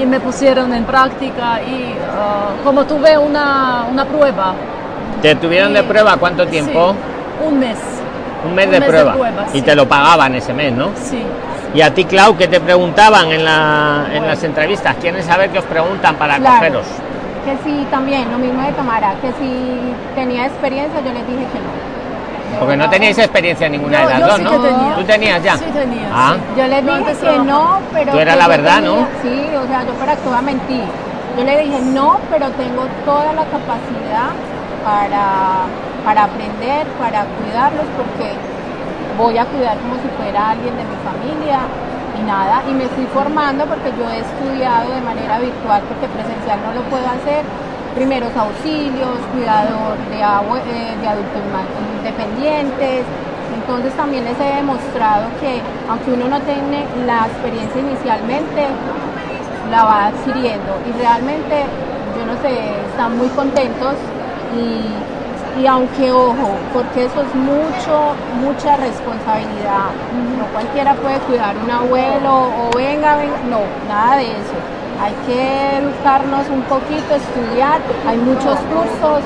Y 0.00 0.06
me 0.06 0.18
pusieron 0.18 0.74
en 0.74 0.84
práctica 0.84 1.60
y 1.62 1.94
ah, 2.12 2.50
como 2.64 2.84
tuve 2.84 3.16
una, 3.16 3.84
una 3.90 4.04
prueba. 4.04 4.54
¿Te 5.22 5.36
tuvieron 5.36 5.72
de 5.72 5.82
prueba 5.84 6.16
cuánto 6.16 6.46
tiempo? 6.46 6.92
Sí, 6.92 7.46
un 7.46 7.58
mes. 7.60 7.78
Un 8.44 8.54
mes 8.54 8.66
un 8.66 8.72
de 8.72 8.80
mes 8.80 8.88
de 8.92 9.02
prueba. 9.04 9.14
y 9.52 9.58
sí. 9.58 9.62
te 9.62 9.74
lo 9.76 9.88
pagaban 9.88 10.34
ese 10.34 10.52
mes, 10.52 10.72
¿no? 10.72 10.90
Sí. 10.96 11.22
Y 11.74 11.80
a 11.80 11.94
ti, 11.94 12.04
Clau, 12.04 12.36
¿qué 12.36 12.46
te 12.48 12.60
preguntaban 12.60 13.30
en, 13.32 13.44
la, 13.44 14.06
en 14.12 14.26
las 14.26 14.42
entrevistas? 14.44 14.96
¿Quieren 15.00 15.22
saber 15.22 15.50
qué 15.50 15.58
os 15.58 15.64
preguntan 15.64 16.16
para 16.16 16.36
Claro. 16.38 16.56
cogeros? 16.56 16.86
Que 17.44 17.56
si 17.64 17.84
también, 17.86 18.30
lo 18.32 18.38
mismo 18.38 18.62
de 18.62 18.72
Tamara, 18.72 19.14
que 19.20 19.28
si 19.40 19.78
tenía 20.14 20.46
experiencia, 20.46 21.00
yo 21.00 21.12
les 21.12 21.26
dije 21.26 21.46
que 21.52 21.58
no. 21.58 21.93
Porque 22.58 22.76
no 22.76 22.88
teníais 22.90 23.18
experiencia 23.18 23.68
ninguna 23.68 24.00
de 24.00 24.06
las 24.06 24.20
yo 24.20 24.26
dos, 24.26 24.36
sí 24.36 24.42
¿no? 24.44 24.50
que 24.50 24.58
tenía. 24.68 24.94
¿Tú 24.94 25.04
tenías 25.04 25.42
ya? 25.42 25.56
Sí 25.58 25.64
tenía, 25.72 26.08
Ah. 26.12 26.34
sí. 26.36 26.60
Yo 26.60 26.66
les 26.66 26.84
Yo 26.84 26.96
dije 26.98 27.16
que 27.16 27.38
no, 27.38 27.78
pero. 27.92 28.12
Tú 28.12 28.18
eras 28.18 28.36
la 28.36 28.48
verdad, 28.48 28.80
¿no? 28.82 29.08
Sí, 29.22 29.46
o 29.56 29.66
sea, 29.66 29.82
yo 29.84 29.92
para 29.94 30.16
que 30.16 30.28
voy 30.28 30.38
a 30.38 30.42
mentir. 30.42 30.84
Yo 31.36 31.44
le 31.44 31.58
dije 31.60 31.80
no, 31.80 32.18
pero 32.30 32.50
tengo 32.52 32.86
toda 33.04 33.32
la 33.32 33.44
capacidad 33.44 34.30
para, 34.84 35.66
para 36.04 36.24
aprender, 36.24 36.86
para 36.98 37.24
cuidarlos, 37.24 37.86
porque 37.96 38.34
voy 39.18 39.38
a 39.38 39.44
cuidar 39.46 39.76
como 39.78 39.94
si 39.96 40.08
fuera 40.16 40.50
alguien 40.50 40.76
de 40.76 40.84
mi 40.84 40.96
familia 41.02 41.60
y 42.20 42.22
nada. 42.22 42.62
Y 42.68 42.72
me 42.74 42.84
estoy 42.84 43.06
formando 43.12 43.66
porque 43.66 43.90
yo 43.98 44.08
he 44.10 44.20
estudiado 44.20 44.92
de 44.94 45.00
manera 45.00 45.38
virtual, 45.40 45.82
porque 45.88 46.06
presencial 46.06 46.60
no 46.62 46.72
lo 46.74 46.82
puedo 46.88 47.06
hacer. 47.08 47.42
Primeros 47.94 48.36
auxilios, 48.36 49.18
cuidador 49.32 49.96
de, 50.10 50.18
eh, 50.18 50.96
de 51.00 51.08
adultos 51.08 51.42
independientes. 51.98 53.04
Entonces 53.54 53.92
también 53.94 54.24
les 54.24 54.38
he 54.40 54.56
demostrado 54.56 55.28
que 55.40 55.60
aunque 55.88 56.10
uno 56.10 56.28
no 56.28 56.40
tiene 56.40 56.84
la 57.06 57.26
experiencia 57.26 57.80
inicialmente, 57.80 58.66
la 59.70 59.84
va 59.84 60.06
adquiriendo. 60.06 60.80
Y 60.88 60.92
realmente, 60.98 61.64
yo 62.18 62.26
no 62.26 62.36
sé, 62.42 62.52
están 62.90 63.16
muy 63.16 63.28
contentos 63.28 63.94
y, 64.54 65.62
y 65.62 65.66
aunque 65.66 66.10
ojo, 66.10 66.56
porque 66.72 67.04
eso 67.04 67.22
es 67.22 67.34
mucho, 67.34 68.14
mucha 68.40 68.76
responsabilidad. 68.76 69.90
No 70.38 70.46
cualquiera 70.52 70.94
puede 70.94 71.18
cuidar 71.20 71.56
un 71.56 71.70
abuelo 71.70 72.50
o 72.58 72.70
venga, 72.76 73.16
venga, 73.16 73.38
no, 73.48 73.60
nada 73.88 74.16
de 74.16 74.32
eso. 74.32 74.83
Hay 75.04 75.12
que 75.26 75.76
educarnos 75.76 76.48
un 76.48 76.62
poquito, 76.62 77.14
estudiar, 77.14 77.78
hay 78.08 78.16
muchos 78.16 78.58
cursos, 78.72 79.20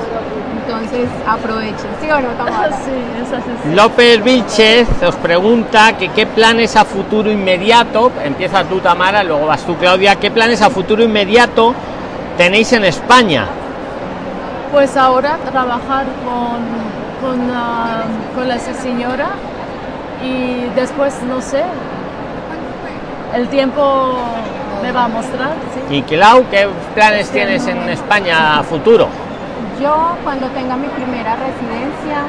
entonces 0.57 1.07
aprovechen, 1.25 1.89
¿sí 2.01 2.11
o 2.11 2.19
no, 2.19 2.27
Tamara? 2.31 2.77
Sí, 2.83 2.91
es 3.23 3.31
así. 3.31 3.49
sí. 3.63 3.73
López 3.73 4.21
Vilchez 4.21 4.89
os 5.03 5.15
pregunta 5.15 5.93
que 5.93 6.09
qué 6.09 6.25
planes 6.25 6.75
a 6.75 6.83
futuro 6.83 7.31
inmediato, 7.31 8.11
empieza 8.25 8.65
tú 8.65 8.81
Tamara, 8.81 9.23
luego 9.23 9.45
vas 9.45 9.63
tú 9.63 9.77
Claudia, 9.77 10.17
qué 10.17 10.29
planes 10.29 10.61
a 10.61 10.69
futuro 10.69 11.01
inmediato 11.01 11.73
tenéis 12.37 12.73
en 12.73 12.83
España. 12.83 13.45
Pues 14.73 14.97
ahora 14.97 15.37
trabajar 15.49 16.07
con, 16.25 16.59
con, 17.21 17.51
ah, 17.55 18.03
con 18.35 18.49
la 18.49 18.59
señora 18.59 19.29
y 20.21 20.65
después 20.75 21.21
no 21.23 21.41
sé. 21.41 21.63
El 23.33 23.47
tiempo 23.47 24.17
me 24.81 24.91
va 24.91 25.05
a 25.05 25.07
mostrar. 25.07 25.53
¿sí? 25.73 25.95
Y 25.95 26.01
Clau, 26.03 26.45
¿qué 26.49 26.67
planes 26.95 27.29
tienes 27.29 27.67
en 27.67 27.89
España 27.89 28.59
a 28.59 28.63
futuro? 28.63 29.07
Yo 29.81 30.15
cuando 30.23 30.47
tenga 30.47 30.75
mi 30.75 30.87
primera 30.87 31.35
residencia, 31.35 32.27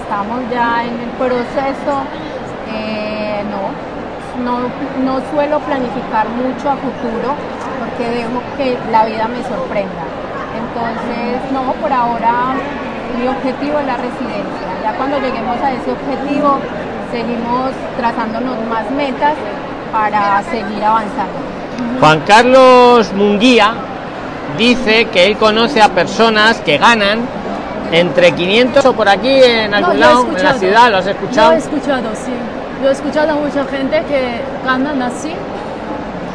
estamos 0.00 0.40
ya 0.50 0.84
en 0.84 0.94
el 1.00 1.10
proceso, 1.18 2.02
eh, 2.72 3.42
no, 3.50 4.44
no, 4.44 4.68
no 5.04 5.20
suelo 5.32 5.58
planificar 5.60 6.28
mucho 6.28 6.70
a 6.70 6.76
futuro 6.76 7.34
porque 7.80 8.10
dejo 8.10 8.40
que 8.56 8.78
la 8.90 9.04
vida 9.04 9.26
me 9.28 9.42
sorprenda. 9.42 10.04
Entonces, 10.56 11.52
no, 11.52 11.72
por 11.74 11.92
ahora 11.92 12.54
mi 13.18 13.26
objetivo 13.28 13.78
es 13.80 13.86
la 13.86 13.96
residencia. 13.96 14.68
Ya 14.82 14.92
cuando 14.96 15.18
lleguemos 15.18 15.56
a 15.60 15.72
ese 15.72 15.90
objetivo, 15.90 16.58
seguimos 17.10 17.70
trazándonos 17.96 18.56
más 18.68 18.90
metas 18.90 19.34
para 19.92 20.42
seguir 20.44 20.84
avanzando. 20.84 21.55
Juan 22.00 22.20
Carlos 22.26 23.12
Munguía 23.12 23.74
dice 24.58 25.06
que 25.06 25.26
él 25.26 25.36
conoce 25.36 25.82
a 25.82 25.88
personas 25.88 26.58
que 26.60 26.78
ganan 26.78 27.20
entre 27.92 28.32
500 28.32 28.84
o 28.84 28.92
por 28.92 29.08
aquí 29.08 29.42
en 29.42 29.70
No, 29.70 29.76
algún 29.78 29.96
he 29.96 29.98
lado 29.98 30.26
en 30.36 30.42
la 30.42 30.54
ciudad, 30.54 30.90
¿lo 30.90 30.96
has 30.98 31.06
escuchado? 31.06 31.50
Yo 31.50 31.56
he 31.56 31.58
escuchado, 31.58 32.08
sí. 32.14 32.32
Yo 32.82 32.88
he 32.88 32.92
escuchado 32.92 33.32
a 33.32 33.34
mucha 33.34 33.64
gente 33.64 34.02
que 34.08 34.40
ganan 34.64 35.02
así. 35.02 35.32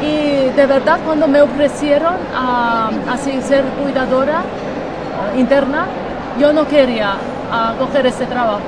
Y 0.00 0.50
de 0.56 0.66
verdad, 0.66 0.98
cuando 1.04 1.28
me 1.28 1.40
ofrecieron 1.40 2.14
a, 2.34 2.90
así 3.08 3.40
ser 3.42 3.64
cuidadora 3.82 4.40
eh, 4.40 5.38
interna, 5.38 5.86
yo 6.40 6.52
no 6.52 6.66
quería 6.66 7.14
ah, 7.52 7.74
coger 7.78 8.06
ese 8.06 8.26
trabajo. 8.26 8.60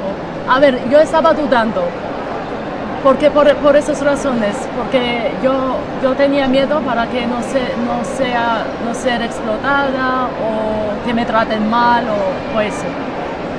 A 0.48 0.60
ver, 0.60 0.78
yo 0.90 1.00
estaba 1.00 1.32
dudando. 1.32 1.82
Porque 3.05 3.31
por, 3.31 3.55
por 3.57 3.77
esas 3.77 4.01
razones, 4.03 4.57
porque 4.77 5.31
yo, 5.43 5.77
yo 6.03 6.14
tenía 6.14 6.49
miedo 6.49 6.81
para 6.81 7.07
que 7.07 7.27
no, 7.27 7.43
se, 7.43 7.61
no, 7.87 8.03
sea, 8.17 8.64
no 8.85 8.95
ser 8.95 9.21
explotada 9.23 10.25
o 10.43 11.05
que 11.07 11.12
me 11.12 11.27
traten 11.27 11.69
mal 11.69 12.05
o, 12.09 12.57
o 12.57 12.61
eso. 12.62 12.87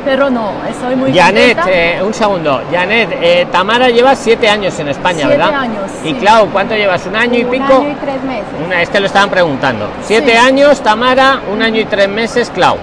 Pero 0.03 0.29
no, 0.31 0.51
estoy 0.69 0.95
muy 0.95 1.13
Janet, 1.13 1.55
contenta. 1.57 1.71
eh, 1.97 2.03
un 2.03 2.13
segundo. 2.13 2.61
Janet, 2.71 3.09
eh, 3.21 3.47
Tamara 3.51 3.89
lleva 3.89 4.15
siete 4.15 4.49
años 4.49 4.77
en 4.79 4.87
España, 4.89 5.25
Siete 5.27 5.37
¿verdad? 5.37 5.53
años, 5.53 5.91
Y 6.03 6.07
sí. 6.09 6.13
Clau, 6.15 6.47
¿cuánto 6.49 6.75
llevas? 6.75 7.05
¿Un 7.05 7.15
año 7.15 7.39
y 7.39 7.43
Un 7.43 7.51
pico? 7.51 7.73
año 7.73 7.89
y 7.89 7.95
tres 7.95 8.23
meses. 8.23 8.45
Una, 8.65 8.81
es 8.81 8.89
que 8.89 8.99
lo 8.99 9.05
estaban 9.05 9.29
preguntando. 9.29 9.87
Siete 10.03 10.31
Sí. 10.31 10.37
años, 10.37 10.81
Tamara, 10.81 11.39
un 11.51 11.61
año 11.61 11.81
y 11.81 11.85
tres 11.85 12.09
meses, 12.09 12.49
Clau. 12.53 12.77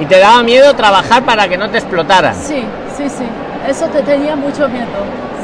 Y 0.00 0.04
te 0.06 0.18
daba 0.18 0.42
miedo 0.42 0.74
trabajar 0.74 1.22
para 1.24 1.48
que 1.48 1.58
no 1.58 1.68
te 1.70 1.78
explotaran. 1.78 2.34
Sí, 2.34 2.64
sí, 2.96 3.08
sí. 3.10 3.24
Eso 3.66 3.86
te 3.88 4.02
tenía 4.02 4.36
mucho 4.36 4.68
miedo. 4.68 4.86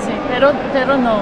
Sí, 0.05 0.13
pero, 0.33 0.53
pero 0.73 0.97
no. 0.97 1.21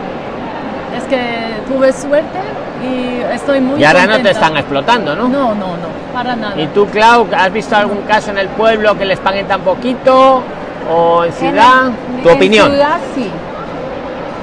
Es 0.96 1.04
que 1.04 1.54
tuve 1.66 1.92
suerte 1.92 2.38
y 2.84 3.20
estoy 3.34 3.60
muy 3.60 3.80
y 3.80 3.84
ahora 3.84 4.06
no 4.06 4.20
te 4.20 4.30
están 4.30 4.56
explotando, 4.56 5.16
¿no? 5.16 5.28
No, 5.28 5.54
no, 5.54 5.68
no, 5.68 5.88
para 6.12 6.36
nada. 6.36 6.60
¿Y 6.60 6.66
tú, 6.68 6.86
Clau, 6.86 7.26
has 7.36 7.52
visto 7.52 7.74
algún 7.76 8.02
caso 8.02 8.30
en 8.30 8.38
el 8.38 8.48
pueblo 8.48 8.96
que 8.98 9.06
les 9.06 9.18
paguen 9.18 9.46
tan 9.46 9.62
poquito? 9.62 10.42
¿O 10.90 11.24
en 11.24 11.32
ciudad? 11.32 11.86
En- 11.86 12.22
¿Tu 12.22 12.28
en 12.28 12.36
opinión? 12.36 12.68
ciudad 12.70 12.98
sí. 13.14 13.30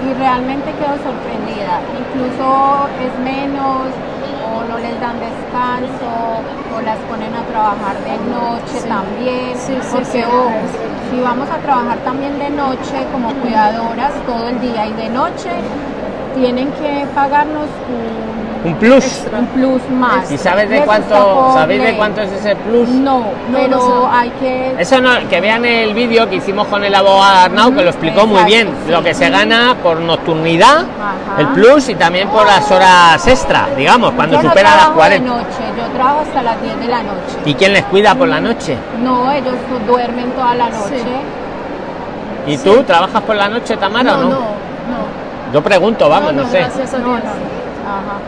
Y 0.10 0.14
realmente 0.18 0.72
quedo 0.72 0.96
sorprendida. 1.04 1.82
Incluso 2.00 2.88
es 3.06 3.20
menos, 3.24 3.88
o 4.56 4.64
no 4.64 4.78
les 4.80 5.00
dan 5.00 5.16
descanso, 5.20 6.10
o 6.76 6.82
las 6.82 6.98
ponen 7.10 7.34
a 7.36 7.44
trabajar 7.44 7.96
de 8.04 8.18
noche 8.30 8.80
Sí. 8.82 8.88
también. 8.88 9.58
Sí, 9.58 9.74
sí, 9.82 9.88
porque 9.92 10.26
ojo, 10.26 10.52
si 11.12 11.20
vamos 11.22 11.50
a 11.50 11.58
trabajar 11.58 11.98
también 12.00 12.38
de 12.40 12.50
noche 12.50 13.06
como 13.12 13.30
cuidadoras 13.42 14.14
todo 14.26 14.48
el 14.48 14.60
día 14.62 14.88
y 14.88 14.94
de 14.94 15.10
noche, 15.10 15.52
tienen 16.36 16.72
que 16.74 17.06
pagarnos 17.16 17.68
un, 17.90 18.38
¿Un 18.62 18.76
plus? 18.76 19.06
Extra. 19.06 19.39
un 19.39 19.48
plus 19.48 19.82
más. 19.89 20.30
¿Y 20.30 20.38
sabes 20.38 20.69
de 20.69 20.82
cuánto, 20.82 21.52
sabéis 21.54 21.82
de 21.82 21.95
cuánto 21.95 22.22
es 22.22 22.32
ese 22.34 22.58
plus? 22.58 22.89
No, 22.89 23.19
No, 23.19 23.26
pero 23.54 23.78
no 23.78 24.12
hay 24.12 24.30
que 24.32 24.76
Eso 24.78 25.00
no, 25.00 25.12
que 25.30 25.39
vean 25.39 25.63
el 25.63 25.93
vídeo 25.93 26.28
que 26.30 26.36
hicimos 26.36 26.67
con 26.67 26.84
el 26.84 26.93
abogado 26.93 27.45
Arnau, 27.45 27.74
que 27.74 27.84
lo 27.84 27.89
explicó 27.89 28.28
muy 28.28 28.43
bien, 28.43 28.67
sí. 28.86 28.91
lo 28.91 29.02
que 29.02 29.13
se 29.13 29.30
gana 29.30 29.78
por 29.82 30.02
nocturnidad, 30.02 30.80
Ajá. 30.80 31.39
el 31.39 31.48
plus 31.50 31.88
y 31.88 31.95
también 31.95 32.28
por 32.28 32.45
las 32.45 32.69
horas 32.69 33.26
extra, 33.28 33.69
digamos, 33.78 34.12
cuando 34.12 34.36
Yo 34.36 34.43
no 34.43 34.50
supera 34.50 34.69
las 34.72 34.78
trabajo 34.80 35.00
40. 35.00 35.24
de 35.24 35.38
noche, 35.38 35.63
yo 35.78 35.84
trabajo 35.95 36.19
hasta 36.19 36.43
las 36.43 36.62
10 36.62 36.80
de 36.82 36.88
la 36.88 36.98
noche. 37.04 37.38
¿Y 37.45 37.54
quién 37.54 37.72
les 37.74 37.86
cuida 37.86 38.13
por 38.15 38.28
la 38.28 38.41
noche? 38.41 38.78
No, 39.02 39.32
ellos 39.32 39.56
duermen 39.88 40.32
toda 40.32 40.56
la 40.56 40.69
noche. 40.69 41.04
¿Y 42.45 42.58
tú 42.58 42.84
trabajas 42.84 43.22
por 43.22 43.36
la 43.38 43.48
noche, 43.48 43.78
Tamara, 43.78 44.12
no, 44.13 44.17
o 44.17 44.24
no, 44.24 44.30
no? 44.30 44.36
no. 44.39 45.54
Yo 45.54 45.62
pregunto, 45.63 46.10
vamos, 46.10 46.34
no, 46.34 46.43
sé. 46.50 46.60
Gracias 46.60 46.93
a 46.93 47.00
No, 47.00 47.08
Dios. 47.08 47.24
no. 47.24 47.60
Ajá. 47.89 48.19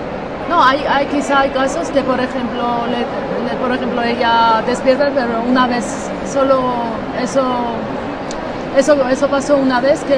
No, 0.51 0.61
hay, 0.61 0.83
hay 0.85 1.05
quizá 1.05 1.39
hay 1.39 1.49
casos 1.51 1.87
que, 1.91 2.01
por 2.03 2.19
ejemplo, 2.19 2.85
le- 2.87 3.07
le- 3.49 3.55
por 3.61 3.71
ejemplo, 3.73 4.01
ella 4.03 4.61
despierta, 4.67 5.09
pero 5.15 5.41
una 5.47 5.65
vez 5.65 5.85
solo 6.31 6.59
eso, 7.23 7.41
eso, 8.77 8.97
eso 9.09 9.27
pasó 9.29 9.55
una 9.55 9.79
vez 9.79 10.01
que 10.01 10.17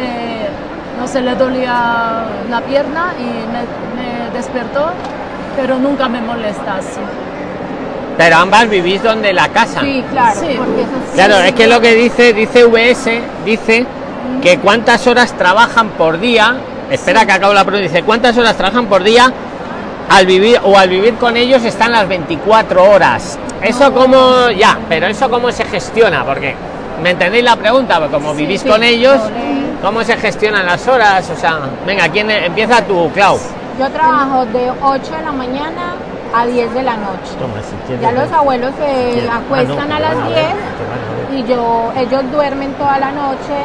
no 0.99 1.07
se 1.07 1.21
le 1.21 1.35
dolía 1.35 2.23
la 2.49 2.61
pierna 2.61 3.13
y 3.19 3.23
me, 3.53 3.61
me 4.01 4.31
despertó, 4.35 4.87
pero 5.55 5.77
nunca 5.77 6.09
me 6.09 6.19
molesta 6.19 6.77
así. 6.77 6.99
Pero 8.17 8.35
ambas 8.37 8.67
vivís 8.67 9.03
donde 9.03 9.33
la 9.33 9.49
casa. 9.49 9.81
Sí, 9.81 10.03
claro, 10.11 10.39
Sí. 10.39 10.55
porque 10.57 10.81
eso 10.81 10.91
sí. 11.09 11.13
Claro, 11.13 11.35
es 11.37 11.51
que 11.53 11.67
lo 11.67 11.79
que 11.79 11.93
dice, 11.93 12.33
dice 12.33 12.65
VS, 12.65 13.21
dice 13.45 13.85
que 14.41 14.57
cuántas 14.57 15.05
horas 15.05 15.31
trabajan 15.37 15.89
por 15.89 16.19
día, 16.19 16.55
espera 16.89 17.23
que 17.25 17.31
acabo 17.33 17.53
la 17.53 17.63
pregunta, 17.63 17.87
dice 17.87 18.03
cuántas 18.03 18.35
horas 18.37 18.55
trabajan 18.55 18.87
por 18.87 19.03
día 19.03 19.31
al 20.09 20.25
vivir 20.25 20.59
o 20.63 20.77
al 20.77 20.89
vivir 20.89 21.15
con 21.15 21.37
ellos 21.37 21.63
están 21.63 21.91
las 21.91 22.07
24 22.07 22.83
horas. 22.83 23.39
Eso 23.61 23.93
como, 23.93 24.49
ya, 24.51 24.77
pero 24.89 25.07
eso 25.07 25.29
cómo 25.29 25.51
se 25.51 25.65
gestiona, 25.65 26.23
porque, 26.25 26.55
¿me 27.01 27.11
entendéis 27.11 27.43
la 27.43 27.55
pregunta? 27.55 27.99
Pues 27.99 28.11
como 28.11 28.33
vivís 28.33 28.61
sí, 28.61 28.69
con 28.69 28.83
ellos. 28.83 29.19
¿cómo 29.81 30.03
se 30.03 30.15
gestionan 30.17 30.65
las 30.65 30.87
horas? 30.87 31.29
O 31.29 31.35
sea, 31.35 31.59
venga, 31.85 32.07
¿quién 32.09 32.29
e- 32.31 32.45
empieza 32.45 32.81
tú, 32.85 33.09
Clau? 33.13 33.37
Yo 33.79 33.89
trabajo 33.89 34.45
de 34.47 34.71
8 34.81 35.11
de 35.17 35.23
la 35.23 35.31
mañana 35.31 35.95
a 36.33 36.45
10 36.45 36.73
de 36.73 36.83
la 36.83 36.95
noche. 36.95 37.31
Toma, 37.37 37.55
si 37.61 38.01
Ya 38.01 38.11
los 38.11 38.31
abuelos 38.31 38.71
se. 38.77 39.27
Ah, 39.29 39.37
acuestan 39.37 39.89
no, 39.89 39.95
a 39.95 39.99
las 39.99 40.15
van 40.15 40.23
a 40.23 40.27
10 40.27 40.35
ver, 40.35 40.45
que 40.55 40.85
van 40.87 40.99
a 41.03 41.31
ver. 41.31 41.39
y 41.39 41.43
yo, 41.47 41.91
ellos 41.97 42.31
duermen 42.31 42.73
toda 42.73 42.97
la 42.99 43.11
noche, 43.11 43.55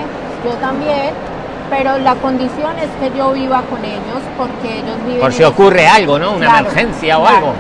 yo 0.44 0.50
también, 0.60 1.10
pero 1.70 1.98
la 1.98 2.14
condición 2.16 2.72
es 2.78 2.88
que 3.00 3.16
yo 3.16 3.32
viva 3.32 3.62
con 3.70 3.84
ellos 3.84 4.20
porque 4.36 4.78
ellos 4.78 4.96
viven 5.06 5.20
Por 5.20 5.32
si 5.32 5.42
el- 5.42 5.48
ocurre 5.48 5.86
algo, 5.86 6.18
¿no? 6.18 6.32
Una 6.32 6.46
Claro, 6.46 6.58
emergencia 6.68 7.18
o 7.18 7.22
claro. 7.22 7.36
algo. 7.36 7.52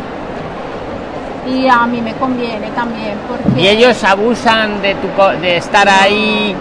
Y 1.46 1.66
a 1.68 1.86
mí 1.86 2.00
me 2.02 2.12
conviene 2.14 2.68
también 2.72 3.16
porque... 3.26 3.60
Y 3.60 3.68
ellos 3.68 4.02
abusan 4.04 4.82
de 4.82 4.94
tu 4.96 5.08
co- 5.16 5.30
de 5.32 5.56
estar 5.56 5.88
ahí. 5.88 6.54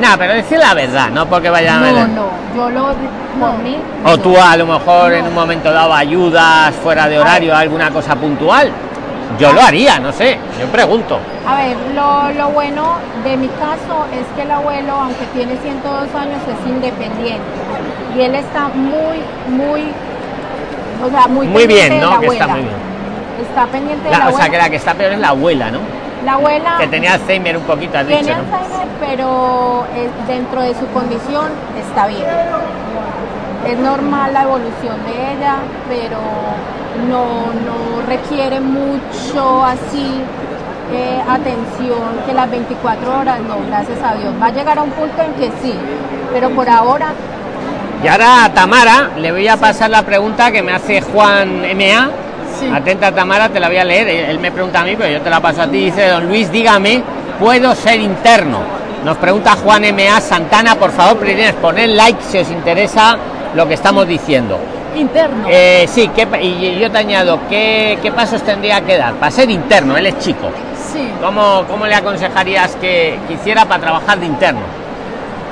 Nada, 0.00 0.16
pero 0.16 0.34
decir 0.34 0.58
la 0.58 0.74
verdad, 0.74 1.10
no 1.10 1.26
porque 1.26 1.50
vayan 1.50 1.82
a 1.82 1.90
No, 1.90 1.94
ver. 1.96 2.08
no, 2.10 2.28
yo 2.54 2.70
lo... 2.70 2.86
Por 3.40 3.58
mí... 3.58 3.76
O 4.04 4.10
no. 4.10 4.18
tú 4.18 4.36
a 4.40 4.56
lo 4.56 4.66
mejor 4.66 5.12
en 5.12 5.26
un 5.26 5.34
momento 5.34 5.72
dado 5.72 5.92
ayudas 5.92 6.72
fuera 6.76 7.08
de 7.08 7.18
horario 7.18 7.54
a 7.54 7.60
alguna 7.60 7.90
cosa 7.90 8.14
puntual. 8.16 8.70
Yo 9.38 9.52
lo 9.52 9.60
haría, 9.60 9.98
no 10.00 10.10
sé, 10.12 10.38
yo 10.58 10.66
pregunto. 10.68 11.18
A 11.46 11.54
ver, 11.56 11.76
lo, 11.94 12.30
lo 12.32 12.48
bueno 12.50 12.94
de 13.24 13.36
mi 13.36 13.48
caso 13.48 14.06
es 14.12 14.26
que 14.34 14.42
el 14.42 14.50
abuelo, 14.50 14.92
aunque 14.94 15.24
tiene 15.34 15.56
102 15.62 16.14
años, 16.14 16.40
es 16.48 16.68
independiente. 16.68 17.42
Y 18.16 18.20
él 18.22 18.34
está 18.34 18.68
muy, 18.68 19.18
muy... 19.48 19.92
O 21.06 21.10
sea, 21.10 21.28
muy, 21.28 21.46
Muy 21.46 21.66
bien, 21.66 22.00
¿no? 22.00 22.10
la 22.14 22.20
Que 22.20 22.26
está 22.26 22.44
abuela. 22.44 22.46
muy 22.48 22.60
bien. 22.62 23.48
Está 23.48 23.66
pendiente 23.66 24.04
de 24.04 24.10
La- 24.10 24.16
o 24.16 24.20
sea, 24.20 24.28
abuela. 24.30 24.50
que 24.50 24.56
la 24.58 24.70
que 24.70 24.76
está 24.76 24.94
peor 24.94 25.12
es 25.12 25.18
la 25.20 25.28
abuela, 25.28 25.70
¿no? 25.70 25.78
La 26.24 26.32
abuela 26.32 26.74
Que 26.80 26.88
tenía 26.88 27.14
Alzheimer 27.14 27.56
un 27.56 27.62
poquito, 27.62 27.96
has 27.98 28.06
tiene 28.06 28.22
dicho, 28.22 28.34
¿no? 28.34 28.42
Alzheimer, 28.56 28.88
pero 28.98 29.84
eh, 29.94 30.08
dentro 30.26 30.60
de 30.62 30.74
su 30.74 30.86
condición 30.88 31.46
está 31.78 32.08
bien. 32.08 32.24
Es 33.66 33.78
normal 33.78 34.32
la 34.32 34.42
evolución 34.42 34.96
de 35.04 35.32
ella, 35.34 35.56
pero 35.88 36.18
no, 37.08 37.52
no 37.52 38.06
requiere 38.06 38.60
mucho 38.60 39.64
así 39.64 40.22
eh, 40.92 41.20
atención 41.28 42.24
que 42.26 42.32
las 42.32 42.50
24 42.50 43.18
horas, 43.18 43.40
no, 43.40 43.58
gracias 43.68 43.98
a 44.02 44.14
Dios. 44.14 44.32
Va 44.40 44.46
a 44.46 44.50
llegar 44.50 44.78
a 44.78 44.82
un 44.82 44.90
punto 44.90 45.22
en 45.22 45.32
que 45.34 45.50
sí, 45.62 45.74
pero 46.32 46.50
por 46.50 46.68
ahora 46.68 47.12
Y 48.02 48.08
ahora 48.08 48.44
a 48.44 48.54
Tamara 48.54 49.10
le 49.18 49.30
voy 49.32 49.46
a 49.48 49.56
pasar 49.56 49.90
la 49.90 50.02
pregunta 50.02 50.50
que 50.50 50.62
me 50.62 50.72
hace 50.72 51.02
Juan 51.02 51.62
MA. 51.76 52.10
Sí. 52.58 52.70
Atenta 52.72 53.12
Tamara, 53.12 53.48
te 53.50 53.60
la 53.60 53.68
voy 53.68 53.76
a 53.76 53.84
leer. 53.84 54.08
Él 54.30 54.38
me 54.38 54.50
pregunta 54.50 54.80
a 54.80 54.84
mí, 54.84 54.96
pero 54.96 55.10
yo 55.12 55.20
te 55.20 55.30
la 55.30 55.40
paso 55.40 55.62
a 55.62 55.66
ti. 55.66 55.84
Dice, 55.84 56.08
don 56.08 56.26
Luis, 56.26 56.50
dígame, 56.50 57.02
¿puedo 57.38 57.74
ser 57.74 58.00
interno? 58.00 58.60
Nos 59.04 59.16
pregunta 59.18 59.56
Juan 59.56 59.82
MA 59.94 60.20
Santana, 60.20 60.74
por 60.74 60.90
favor, 60.90 61.18
primero 61.18 61.56
poned 61.58 61.90
like 61.90 62.20
si 62.22 62.38
os 62.38 62.50
interesa 62.50 63.16
lo 63.54 63.68
que 63.68 63.74
estamos 63.74 64.08
diciendo. 64.08 64.58
Interno. 64.98 65.46
Eh, 65.48 65.86
sí, 65.88 66.08
¿qué 66.14 66.26
pa- 66.26 66.40
y 66.40 66.78
yo 66.78 66.90
te 66.90 66.98
añado, 66.98 67.40
¿qué, 67.48 67.98
¿qué 68.02 68.10
pasos 68.12 68.42
tendría 68.42 68.80
que 68.80 68.96
dar? 68.98 69.14
Para 69.14 69.30
ser 69.30 69.48
interno, 69.50 69.96
él 69.96 70.06
es 70.06 70.18
chico. 70.18 70.48
sí. 70.92 71.08
¿Cómo, 71.22 71.64
cómo 71.68 71.86
le 71.86 71.94
aconsejarías 71.94 72.74
que, 72.76 73.18
que 73.26 73.34
hiciera 73.34 73.64
para 73.64 73.80
trabajar 73.80 74.18
de 74.18 74.26
interno? 74.26 74.60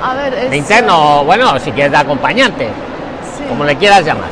A 0.03 0.13
ver, 0.15 0.33
es, 0.33 0.49
De 0.51 0.57
interno, 0.57 1.23
bueno, 1.25 1.59
si 1.59 1.71
quieres 1.71 1.91
de 1.91 1.97
acompañante, 1.97 2.65
sí. 3.37 3.43
como 3.49 3.63
le 3.63 3.75
quieras 3.75 4.05
llamar. 4.05 4.29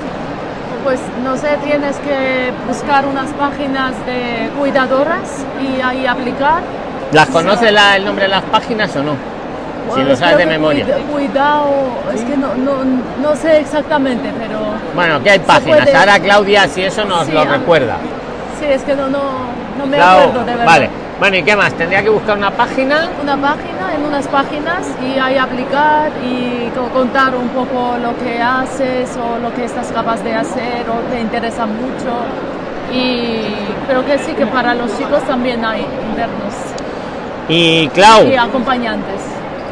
Pues 0.83 0.99
no 1.23 1.35
sé, 1.37 1.57
tienes 1.63 1.95
que 1.97 2.51
buscar 2.67 3.05
unas 3.05 3.29
páginas 3.31 3.93
de 4.05 4.49
cuidadoras 4.59 5.43
y 5.61 5.81
ahí 5.81 6.05
aplicar. 6.05 6.61
¿Las 7.11 7.27
conoce 7.29 7.71
la- 7.71 7.95
el 7.95 8.05
nombre 8.05 8.25
de 8.25 8.29
las 8.29 8.43
páginas 8.43 8.95
o 8.95 9.03
no? 9.03 9.15
Si 9.93 10.03
lo 10.03 10.15
sabes 10.15 10.37
de 10.37 10.45
memoria. 10.45 10.85
cuida- 10.85 10.97
Cuidado, 11.11 11.67
es 12.13 12.21
que 12.23 12.37
no, 12.37 12.55
no, 12.55 12.83
no 13.21 13.35
sé 13.35 13.59
exactamente, 13.59 14.29
pero 14.39 14.59
Bueno, 14.95 15.21
que 15.23 15.29
hay 15.31 15.39
páginas. 15.39 15.81
puede- 15.81 15.95
Ahora 15.95 16.19
Claudia, 16.19 16.67
si 16.67 16.81
eso 16.83 17.05
nos 17.05 17.25
Sí, 17.27 17.31
lo 17.31 17.45
recuerda. 17.45 17.97
sí, 18.59 18.65
es 18.65 18.81
que 18.83 18.95
no, 18.95 19.07
no, 19.09 19.21
no 19.77 19.85
me 19.85 19.97
Clau- 19.97 20.19
acuerdo 20.21 20.39
de 20.45 20.51
verdad. 20.51 20.65
Vale. 20.65 20.89
Bueno, 21.19 21.37
¿y 21.37 21.43
qué 21.43 21.55
más? 21.55 21.73
Tendría 21.75 22.03
que 22.03 22.09
buscar 22.09 22.37
una 22.37 22.51
página. 22.51 23.07
Una 23.23 23.37
página, 23.37 23.95
en 23.95 24.03
unas 24.05 24.27
páginas 24.27 24.85
y 25.01 25.17
ahí 25.17 25.37
aplicar 25.37 26.11
y 26.21 26.69
co- 26.75 26.89
contar 26.89 27.33
un 27.35 27.47
poco 27.49 27.95
lo 28.01 28.17
que 28.17 28.41
haces 28.41 29.15
o 29.17 29.37
lo 29.41 29.53
que 29.53 29.63
estás 29.63 29.87
capaz 29.93 30.21
de 30.23 30.33
hacer 30.35 30.83
o 30.89 30.99
te 31.09 31.21
interesa 31.21 31.65
mucho. 31.65 32.11
Y 32.91 33.39
creo 33.87 34.05
que 34.05 34.17
sí 34.19 34.33
que 34.33 34.45
para 34.45 34.73
los 34.75 34.95
chicos 34.97 35.23
también 35.25 35.63
hay 35.63 35.81
internos 36.09 36.53
Y 37.47 37.87
Clau, 37.89 38.25
y 38.27 38.35
acompañantes. 38.35 39.21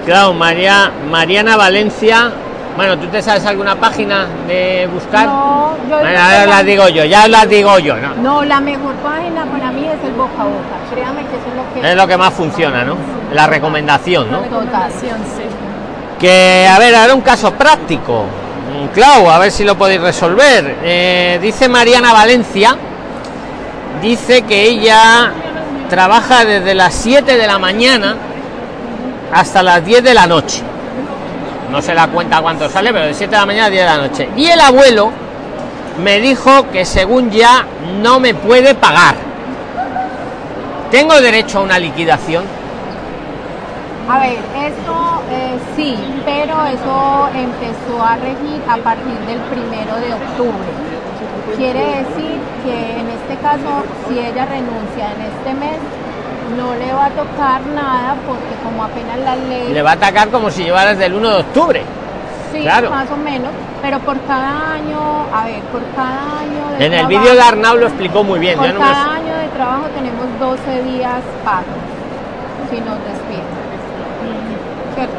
Clau, 0.06 0.34
María, 0.34 0.92
Mariana 1.10 1.56
Valencia. 1.56 2.32
Bueno, 2.76 2.98
¿tú 2.98 3.08
te 3.08 3.22
sabes 3.22 3.46
alguna 3.46 3.76
página 3.76 4.26
de 4.48 4.90
buscar? 4.92 5.28
No, 5.28 5.76
yo 5.90 5.98
Bueno, 6.00 6.20
ahora 6.20 6.46
la- 6.48 6.64
digo 6.64 6.88
yo, 6.90 7.06
ya 7.06 7.28
las 7.28 7.48
digo 7.48 7.78
yo, 7.80 7.96
¿no? 7.98 8.16
No, 8.16 8.44
la 8.44 8.60
mejor 8.60 8.96
página 8.96 9.46
para 9.46 9.72
mí 9.72 9.86
es 9.88 10.04
el 10.08 10.14
boca 10.14 10.42
a 10.42 10.46
boca. 10.46 10.76
Créame 10.94 11.22
que 11.22 11.36
eso 11.36 11.48
es 11.50 11.56
lo 11.56 11.82
que 11.82 11.90
Es 11.92 11.96
lo 11.96 12.08
que 12.08 12.18
más 12.18 12.34
funciona, 12.34 12.84
¿no? 12.84 12.96
La 13.34 13.46
recomendación, 13.48 14.26
La 14.32 14.38
¿no? 14.38 14.44
recomendación, 14.44 15.18
sí. 15.38 15.44
Que, 16.20 16.68
a 16.68 16.80
ver, 16.80 16.96
ahora 16.96 17.14
un 17.14 17.22
caso 17.22 17.52
práctico. 17.54 18.26
Clau, 18.94 19.30
a 19.30 19.38
ver 19.38 19.52
si 19.52 19.64
lo 19.64 19.76
podéis 19.78 20.02
resolver. 20.02 20.78
Eh, 20.84 21.38
dice 21.42 21.70
Mariana 21.70 22.12
Valencia, 22.12 22.76
dice 24.02 24.42
que 24.44 24.64
ella 24.64 25.32
trabaja 25.90 26.44
desde 26.44 26.74
las 26.74 26.94
7 26.96 27.38
de 27.38 27.46
la 27.48 27.60
mañana 27.60 28.16
hasta 29.34 29.64
las 29.64 29.84
10 29.84 30.04
de 30.04 30.14
la 30.14 30.28
noche. 30.28 30.62
No 31.72 31.82
se 31.82 31.94
da 31.94 32.08
cuenta 32.08 32.42
cuánto 32.42 32.70
sale, 32.70 32.94
pero 32.94 33.06
de 33.06 33.14
7 33.14 33.32
de 33.32 33.40
la 33.40 33.46
mañana 33.46 33.66
a 33.66 33.70
10 33.70 33.84
de 33.84 33.90
la 33.90 34.08
noche. 34.08 34.30
Y 34.36 34.46
el 34.46 34.62
abuelo 34.62 35.12
me 36.04 36.20
dijo 36.20 36.70
que 36.72 36.86
según 36.86 37.32
ya 37.32 37.66
no 38.02 38.20
me 38.20 38.34
puede 38.34 38.76
pagar. 38.76 39.16
¿Tengo 40.92 41.20
derecho 41.20 41.60
a 41.60 41.62
una 41.62 41.80
liquidación? 41.80 42.46
A 44.08 44.20
ver, 44.20 44.38
eso 44.56 45.22
eh, 45.32 45.58
sí, 45.76 45.98
pero 46.26 46.66
eso 46.66 47.30
empezó 47.34 48.04
a 48.04 48.16
regir 48.18 48.62
a 48.70 48.78
partir 48.78 49.18
del 49.26 49.40
primero 49.50 49.96
de 49.96 50.14
octubre. 50.14 50.70
Quiere 51.58 51.80
decir 51.80 52.38
que 52.64 53.00
en 53.00 53.10
este 53.10 53.36
caso, 53.42 53.84
si 54.08 54.20
ella 54.20 54.46
renuncia 54.46 55.12
en 55.14 55.22
este 55.22 55.54
mes, 55.54 55.78
no 56.58 56.76
le 56.76 56.94
va 56.94 57.06
a 57.06 57.10
tocar 57.10 57.62
nada 57.76 58.16
porque 58.28 58.54
como 58.64 58.84
apenas 58.84 59.18
la 59.20 59.36
ley... 59.36 59.74
Le 59.74 59.82
va 59.82 59.92
a 59.92 59.94
atacar 59.94 60.30
como 60.30 60.50
si 60.52 60.64
llevara 60.64 60.92
desde 60.92 61.06
el 61.08 61.14
1 61.16 61.30
de 61.30 61.38
octubre. 61.42 61.84
Sí, 62.52 62.62
claro. 62.62 62.92
más 62.92 63.10
o 63.10 63.18
menos, 63.18 63.50
pero 63.82 63.98
por 64.00 64.20
cada 64.28 64.74
año, 64.74 65.26
a 65.34 65.46
ver, 65.46 65.60
por 65.72 65.82
cada 65.96 66.40
año 66.40 66.78
de 66.78 66.86
En 66.86 66.94
el 66.94 67.08
vídeo 67.08 67.34
de 67.34 67.42
Arnau 67.42 67.78
lo 67.78 67.88
explicó 67.88 68.24
muy 68.24 68.40
bien. 68.40 68.58
Por 68.58 68.68
yo 68.68 68.74
no 68.74 68.80
me- 68.80 68.86
cada 68.86 69.14
año 69.16 69.36
de 69.38 69.48
trabajo 69.56 69.86
tenemos 69.96 70.26
12 70.40 70.84
días 70.84 71.22
pagos 71.44 71.66
si 72.70 72.78
nos 72.78 72.98
despiden. 73.00 73.64
¿Cierto? 74.96 75.14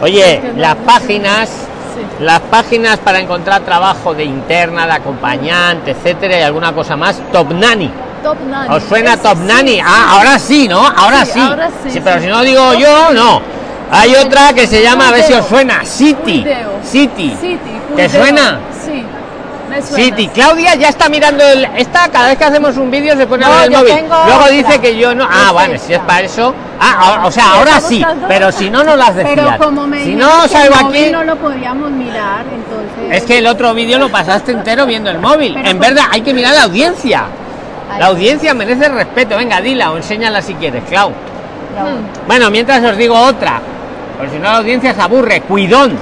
Oye, 0.00 0.52
las 0.56 0.74
páginas, 0.76 1.48
Sí. 1.50 2.24
las 2.24 2.40
páginas 2.40 2.98
para 3.00 3.20
encontrar 3.20 3.60
trabajo 3.60 4.14
de 4.14 4.24
interna, 4.24 4.86
de 4.86 4.92
acompañante, 4.92 5.90
etcétera, 5.90 6.38
y 6.38 6.42
alguna 6.42 6.72
cosa 6.72 6.96
más, 6.96 7.20
Top 7.30 7.52
Nanny. 7.52 7.90
Top 8.22 8.38
Nanny. 8.48 8.74
¿Os 8.74 8.82
suena 8.84 9.16
Top 9.16 9.36
sí, 9.38 9.44
Nanny? 9.44 9.80
Ah, 9.80 10.06
ahora 10.16 10.38
sí, 10.38 10.68
¿no? 10.68 10.86
Ahora 10.86 11.24
sí. 11.24 11.32
Sí, 11.34 11.40
ahora 11.40 11.68
sí, 11.88 12.00
pero 12.02 12.20
si 12.20 12.26
no 12.26 12.42
digo 12.42 12.74
yo, 12.74 13.12
no. 13.12 13.40
Hay 13.90 14.14
otra 14.14 14.52
que 14.54 14.66
se 14.66 14.82
llama, 14.82 15.08
a 15.08 15.12
ver 15.12 15.22
si 15.24 15.32
os 15.34 15.46
suena, 15.46 15.84
City. 15.84 16.44
City. 16.82 17.36
City, 17.40 17.58
¿Te 17.94 18.08
suena? 18.08 18.58
Sí, 18.84 19.04
me 19.68 19.82
suena. 19.82 19.96
City. 19.96 20.28
Claudia 20.28 20.74
ya 20.76 20.88
está 20.88 21.08
mirando 21.10 21.44
el. 21.44 21.64
Esta, 21.76 22.08
cada 22.08 22.28
vez 22.28 22.38
que 22.38 22.44
hacemos 22.44 22.76
un 22.78 22.90
vídeo 22.90 23.14
se 23.16 23.26
pone 23.26 23.44
a 23.44 23.48
No, 23.48 23.54
ver 23.54 23.64
el 23.64 23.70
móvil. 23.72 23.94
Luego 24.08 24.40
otra. 24.40 24.48
dice 24.48 24.80
que 24.80 24.96
yo 24.96 25.14
no. 25.14 25.28
Ah, 25.30 25.52
vale, 25.52 25.78
si 25.78 25.92
es 25.92 26.00
para 26.00 26.22
eso. 26.22 26.54
Ah, 26.80 26.96
ahora- 27.00 27.26
o 27.26 27.30
sea, 27.30 27.52
ahora 27.54 27.76
¿Está 27.76 27.88
sí. 27.88 28.02
Pero 28.28 28.50
si 28.50 28.70
no, 28.70 28.82
no 28.82 28.96
las 28.96 29.14
decías. 29.14 29.34
Pero 29.36 29.58
como 29.58 29.86
me 29.86 30.02
si 30.04 30.14
no 30.14 30.48
salgo 30.48 30.74
aquí. 30.88 31.10
no 31.10 31.22
lo 31.24 31.36
podíamos 31.36 31.90
mirar, 31.90 32.44
entonces... 32.52 33.22
Es 33.22 33.22
que 33.24 33.38
el 33.38 33.46
otro 33.46 33.72
vídeo 33.74 33.98
lo 33.98 34.08
pasaste 34.08 34.52
entero 34.52 34.84
viendo 34.86 35.10
el 35.10 35.18
móvil. 35.18 35.52
Pero 35.54 35.68
en 35.68 35.78
verdad, 35.78 36.04
hay 36.10 36.22
que 36.22 36.32
mirar 36.34 36.54
la 36.54 36.62
audiencia. 36.64 37.24
La 37.98 38.06
audiencia 38.06 38.54
merece 38.54 38.88
respeto. 38.88 39.36
Venga, 39.36 39.60
dila 39.60 39.90
o 39.92 39.96
enséñala 39.96 40.40
si 40.42 40.54
quieres, 40.54 40.82
Clau. 40.88 41.10
voy. 41.10 41.90
Bueno, 42.26 42.50
mientras 42.50 42.82
os 42.84 42.96
digo 42.96 43.14
otra. 43.18 43.60
Por 44.18 44.28
si 44.30 44.36
no 44.36 44.44
la 44.44 44.56
audiencia 44.58 44.94
se 44.94 45.00
aburre. 45.00 45.40
Cuidón. 45.42 45.96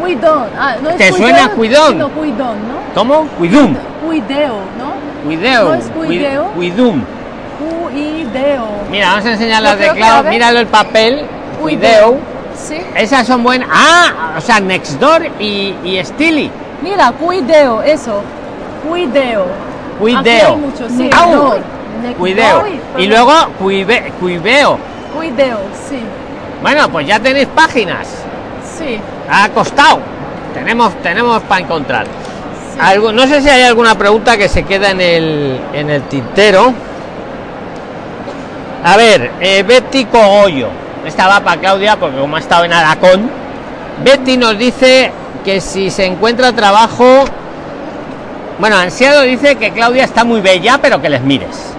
Cuidón. 0.00 0.44
Ah, 0.58 0.76
no 0.82 0.90
es 0.90 0.96
¿Te 0.96 1.10
cuideo, 1.10 1.26
suena 1.28 1.48
cuidón? 1.50 1.92
sino 1.92 2.08
cuidón, 2.10 2.56
¿no? 2.68 2.94
¿Cómo? 2.94 3.26
Cuidum. 3.38 3.74
Cuideo, 4.06 4.54
¿no? 4.78 4.92
Cuideo. 5.24 5.64
¿No 5.64 5.74
es 5.74 5.84
Cui- 5.92 6.06
cuideo? 6.06 6.44
Cuidum. 6.54 7.02
Cuideo. 7.82 8.66
Mira, 8.90 9.08
vamos 9.10 9.26
a 9.26 9.32
enseñar 9.32 9.62
las 9.62 9.78
de 9.78 9.88
Clau. 9.90 10.24
Míralo 10.24 10.60
el 10.60 10.66
papel. 10.68 11.22
Cuideo. 11.60 12.18
Sí. 12.56 12.76
Esas 12.96 13.26
son 13.26 13.42
buenas. 13.42 13.68
Ah, 13.72 14.34
o 14.36 14.40
sea, 14.40 14.60
Nextdoor 14.60 15.26
y, 15.38 15.74
y 15.84 16.00
Steely. 16.04 16.50
Mira, 16.82 17.12
cuideo, 17.12 17.82
eso. 17.82 18.22
Cuideo. 18.88 19.46
Cuideo. 19.98 20.48
hay 20.48 20.56
muchos, 20.56 20.92
sí. 20.92 21.10
Au. 21.16 21.54
Cuideo. 22.18 22.62
Y 22.96 23.06
luego 23.06 23.32
cuive- 23.60 24.12
cuiveo. 24.20 24.78
Cuideo, 25.16 25.58
sí. 25.88 25.98
Bueno, 26.62 26.88
pues 26.90 27.06
ya 27.06 27.18
tenéis 27.18 27.48
páginas. 27.48 28.06
Sí. 28.78 28.98
Ha 29.30 29.48
costado. 29.50 29.98
Tenemos, 30.54 30.94
tenemos 31.02 31.42
para 31.42 31.60
encontrar. 31.60 32.04
sí. 32.04 32.78
Algo, 32.80 33.12
no 33.12 33.26
sé 33.26 33.40
si 33.42 33.48
hay 33.48 33.62
alguna 33.62 33.96
pregunta 33.96 34.36
que 34.36 34.48
se 34.48 34.62
queda 34.62 34.90
en 34.90 35.00
el, 35.00 35.60
en 35.72 35.90
el 35.90 36.02
tintero. 36.02 36.72
A 38.84 38.96
ver, 38.96 39.32
eh, 39.40 39.62
Betty 39.66 40.04
Cogollo. 40.04 40.68
Esta 41.04 41.26
va 41.26 41.40
para 41.40 41.60
Claudia 41.60 41.96
porque 41.96 42.18
como 42.18 42.36
ha 42.36 42.38
estado 42.38 42.64
en 42.64 42.72
Aracón. 42.72 43.28
Betty 44.04 44.36
nos 44.36 44.56
dice 44.56 45.10
que 45.44 45.60
si 45.60 45.90
se 45.90 46.06
encuentra 46.06 46.52
trabajo... 46.52 47.24
Bueno, 48.58 48.76
Ansiado 48.76 49.22
dice 49.22 49.56
que 49.56 49.70
Claudia 49.70 50.04
está 50.04 50.24
muy 50.24 50.40
bella, 50.40 50.78
pero 50.82 51.00
que 51.00 51.08
les 51.08 51.20
mires. 51.22 51.74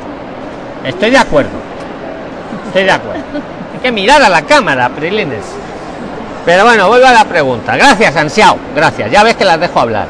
Estoy 0.86 1.10
de 1.12 1.18
acuerdo. 1.18 1.52
Estoy 2.68 2.84
de 2.86 2.92
acuerdo. 2.92 3.22
Hay 3.74 3.80
que 3.82 3.92
mirar 3.92 4.22
a 4.22 4.30
la 4.30 4.44
cámara, 4.44 4.88
Prilines. 4.90 5.44
Pero 6.46 6.64
bueno, 6.64 6.88
vuelvo 6.88 7.06
a 7.08 7.12
la 7.12 7.26
pregunta. 7.26 7.76
Gracias, 7.76 8.16
Ansiao. 8.16 8.58
Gracias. 8.76 9.12
Ya 9.12 9.24
ves 9.24 9.36
que 9.36 9.44
las 9.46 9.60
dejo 9.60 9.80
hablar. 9.80 10.08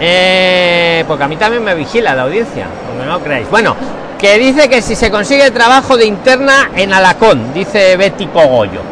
Eh, 0.00 1.04
porque 1.08 1.24
a 1.24 1.28
mí 1.28 1.36
también 1.36 1.64
me 1.64 1.74
vigila 1.74 2.14
la 2.14 2.22
audiencia, 2.24 2.66
aunque 2.90 3.06
no 3.06 3.18
creáis. 3.20 3.50
Bueno, 3.50 3.74
que 4.18 4.38
dice 4.38 4.68
que 4.68 4.82
si 4.82 4.94
se 4.94 5.10
consigue 5.10 5.50
trabajo 5.50 5.96
de 5.96 6.04
interna 6.06 6.70
en 6.76 6.92
Alacón, 6.92 7.52
dice 7.54 7.96
Betty 7.96 8.26
Cogollo. 8.26 8.82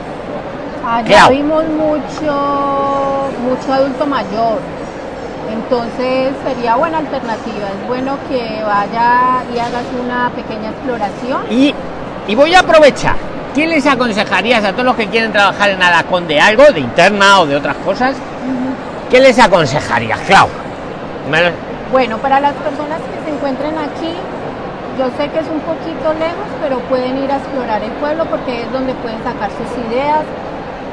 Allá 0.88 1.04
Claro. 1.04 1.30
vimos 1.30 1.64
mucho, 1.68 3.28
mucho 3.42 3.72
adulto 3.72 4.06
mayor. 4.06 4.58
Entonces 5.52 6.32
sería 6.44 6.76
buena 6.76 6.98
alternativa. 6.98 7.68
Es 7.80 7.86
bueno 7.88 8.16
que 8.28 8.62
vaya 8.64 9.42
y 9.54 9.58
hagas 9.58 9.84
una 10.04 10.30
pequeña 10.30 10.70
exploración. 10.70 11.42
Y, 11.50 11.74
y 12.26 12.34
voy 12.34 12.54
a 12.54 12.60
aprovechar. 12.60 13.16
¿Quién 13.54 13.70
les 13.70 13.86
aconsejarías 13.86 14.64
a 14.64 14.72
todos 14.72 14.84
los 14.84 14.96
que 14.96 15.06
quieren 15.06 15.32
trabajar 15.32 15.70
en 15.70 15.82
Alacón 15.82 16.26
de 16.28 16.38
algo, 16.40 16.64
de 16.74 16.80
interna 16.80 17.40
o 17.40 17.46
de 17.46 17.56
otras 17.56 17.76
cosas? 17.76 18.14
¿Qué 19.10 19.20
les 19.20 19.38
aconsejarías, 19.38 20.18
Clau? 20.20 20.46
Lo- 21.30 21.90
Bueno, 21.92 22.18
para 22.18 22.40
las 22.40 22.52
personas 22.54 22.98
que 23.00 23.24
se 23.30 23.34
encuentren 23.34 23.78
aquí, 23.78 24.12
yo 24.98 25.06
sé 25.16 25.28
que 25.30 25.38
es 25.38 25.46
un 25.48 25.60
poquito 25.60 26.12
lejos, 26.18 26.48
pero 26.60 26.80
pueden 26.80 27.16
ir 27.22 27.30
a 27.30 27.36
explorar 27.36 27.82
el 27.82 27.92
pueblo 27.92 28.24
porque 28.26 28.62
es 28.62 28.72
donde 28.72 28.92
pueden 28.94 29.22
sacar 29.24 29.48
sus 29.50 29.70
ideas 29.90 30.20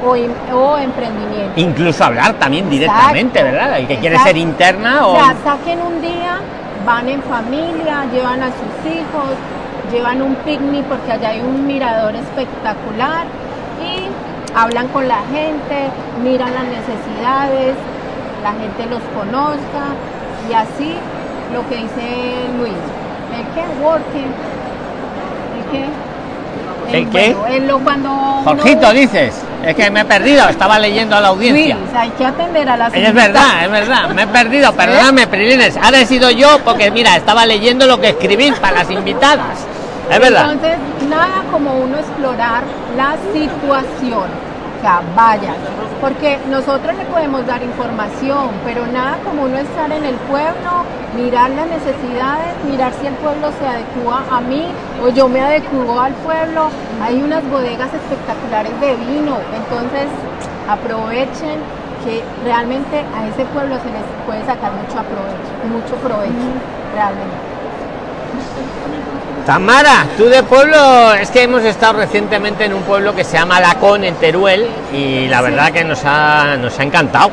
o, 0.02 0.16
im- 0.16 0.34
o 0.52 0.78
emprendimientos. 0.78 1.56
Incluso 1.56 2.04
hablar 2.04 2.34
también 2.34 2.68
directamente, 2.70 3.38
Exacto, 3.38 3.58
¿verdad? 3.58 3.78
El 3.78 3.86
que 3.86 3.98
quiere 3.98 4.16
exacto. 4.16 4.28
ser 4.34 4.36
interna 4.36 5.06
o... 5.06 5.12
O 5.12 5.16
sea, 5.16 5.34
saquen 5.42 5.80
un 5.82 6.00
día, 6.00 6.40
van 6.84 7.08
en 7.08 7.22
familia, 7.22 8.04
llevan 8.12 8.42
a 8.42 8.46
sus 8.48 8.92
hijos, 8.92 9.30
llevan 9.92 10.22
un 10.22 10.34
picnic 10.36 10.84
porque 10.84 11.12
allá 11.12 11.28
hay 11.30 11.40
un 11.40 11.66
mirador 11.66 12.14
espectacular 12.16 13.26
y 13.80 14.08
hablan 14.56 14.88
con 14.88 15.06
la 15.08 15.20
gente, 15.32 15.88
miran 16.22 16.52
las 16.54 16.64
necesidades, 16.64 17.74
la 18.42 18.52
gente 18.52 18.86
los 18.90 19.02
conozca 19.16 19.94
y 20.50 20.52
así 20.52 20.94
lo 21.52 21.66
que 21.68 21.76
dice 21.76 22.48
Luis. 22.58 22.72
¿El 23.34 23.46
qué? 23.54 23.82
Working. 23.82 24.32
¿El 25.56 25.64
qué? 25.70 26.98
¿El 26.98 27.08
qué? 27.10 27.34
bueno, 27.34 27.66
lo 27.66 27.78
cuando 27.80 28.10
uno- 28.12 28.42
Jorgito, 28.44 28.92
dices. 28.92 29.43
Es 29.66 29.74
que 29.74 29.90
me 29.90 30.00
he 30.00 30.04
perdido, 30.04 30.48
estaba 30.48 30.78
leyendo 30.78 31.16
a 31.16 31.20
la 31.20 31.28
audiencia. 31.28 31.76
Luis, 31.76 31.94
hay 31.94 32.10
que 32.10 32.26
atender 32.26 32.68
a 32.68 32.76
las 32.76 32.94
Es 32.94 33.14
verdad, 33.14 33.64
es 33.64 33.70
verdad, 33.70 34.08
me 34.10 34.22
he 34.22 34.26
perdido, 34.26 34.72
perdóname, 34.74 35.26
Prilines. 35.26 35.76
Ahora 35.76 36.00
he 36.00 36.06
sido 36.06 36.30
yo 36.30 36.58
porque, 36.64 36.90
mira, 36.90 37.16
estaba 37.16 37.46
leyendo 37.46 37.86
lo 37.86 38.00
que 38.00 38.10
escribí 38.10 38.52
para 38.52 38.78
las 38.78 38.90
invitadas. 38.90 39.66
Es 40.10 40.20
verdad. 40.20 40.52
Entonces, 40.52 40.78
nada 41.08 41.42
como 41.50 41.76
uno 41.76 41.98
explorar 41.98 42.62
la 42.96 43.16
situación. 43.32 44.43
Vaya, 44.84 45.54
porque 45.98 46.38
nosotros 46.50 46.94
le 46.98 47.06
podemos 47.06 47.46
dar 47.46 47.62
información, 47.62 48.50
pero 48.66 48.86
nada 48.86 49.16
como 49.24 49.44
uno 49.44 49.56
estar 49.56 49.90
en 49.90 50.04
el 50.04 50.14
pueblo, 50.28 50.84
mirar 51.16 51.48
las 51.52 51.68
necesidades, 51.68 52.52
mirar 52.70 52.92
si 53.00 53.06
el 53.06 53.14
pueblo 53.14 53.48
se 53.58 53.66
adecua 53.66 54.22
a 54.30 54.42
mí 54.42 54.66
o 55.02 55.08
yo 55.08 55.26
me 55.26 55.40
adecuo 55.40 55.98
al 55.98 56.12
pueblo. 56.12 56.68
Hay 57.02 57.22
unas 57.22 57.42
bodegas 57.48 57.94
espectaculares 57.94 58.78
de 58.78 58.94
vino, 58.96 59.38
entonces 59.56 60.06
aprovechen 60.68 61.60
que 62.04 62.22
realmente 62.44 63.06
a 63.16 63.26
ese 63.26 63.46
pueblo 63.54 63.78
se 63.78 63.88
les 63.88 64.04
puede 64.26 64.44
sacar 64.44 64.72
mucho 64.72 64.98
aprovecho, 64.98 65.50
mucho 65.72 65.96
provecho, 65.96 66.52
realmente. 66.94 67.36
Tamara, 69.46 70.06
tú 70.16 70.24
de 70.24 70.42
pueblo, 70.42 71.12
es 71.14 71.30
que 71.30 71.42
hemos 71.42 71.62
estado 71.64 71.94
recientemente 71.98 72.64
en 72.64 72.72
un 72.72 72.82
pueblo 72.82 73.14
que 73.14 73.24
se 73.24 73.36
llama 73.36 73.60
Lacón, 73.60 74.02
en 74.04 74.14
Teruel, 74.14 74.66
y 74.90 75.28
la 75.28 75.42
verdad 75.42 75.70
que 75.70 75.84
nos 75.84 76.00
ha, 76.06 76.56
nos 76.56 76.78
ha 76.78 76.82
encantado. 76.82 77.28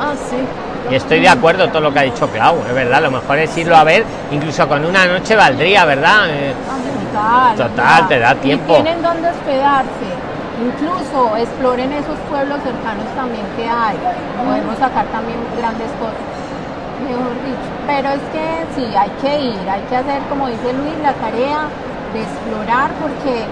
Ah, 0.00 0.14
sí. 0.30 0.36
Y 0.90 0.94
estoy 0.94 1.20
de 1.20 1.28
acuerdo 1.28 1.64
con 1.64 1.72
todo 1.72 1.82
lo 1.82 1.92
que 1.92 1.98
ha 1.98 2.02
dicho 2.02 2.26
Clau, 2.28 2.56
es 2.66 2.74
verdad, 2.74 3.02
lo 3.02 3.10
mejor 3.10 3.38
es 3.38 3.56
irlo 3.58 3.76
a 3.76 3.84
ver, 3.84 4.04
incluso 4.30 4.66
con 4.66 4.82
una 4.84 5.04
noche 5.06 5.36
valdría, 5.36 5.84
¿verdad? 5.84 6.26
Eh, 6.30 6.54
Total, 7.12 7.56
Total, 7.56 8.08
te 8.08 8.18
da 8.18 8.32
Y 8.32 8.36
tiempo. 8.36 8.74
tienen 8.74 9.02
donde 9.02 9.28
hospedarse. 9.28 10.08
Incluso 10.62 11.36
exploren 11.36 11.92
esos 11.92 12.16
pueblos 12.30 12.58
cercanos 12.64 13.04
también 13.14 13.44
que 13.56 13.64
hay. 13.68 13.96
Podemos 14.42 14.78
sacar 14.78 15.04
también 15.06 15.38
grandes 15.58 15.88
cosas, 16.00 16.16
mejor 17.02 17.34
dicho. 17.44 17.68
Pero 17.86 18.08
es 18.10 18.24
que 18.32 18.46
sí, 18.74 18.86
hay 18.96 19.10
que 19.20 19.40
ir, 19.40 19.68
hay 19.68 19.82
que 19.88 19.96
hacer, 19.96 20.22
como 20.28 20.48
dice 20.48 20.72
Luis, 20.72 20.94
la 21.02 21.12
tarea 21.14 21.68
de 22.14 22.20
explorar 22.22 22.90
porque 23.00 23.44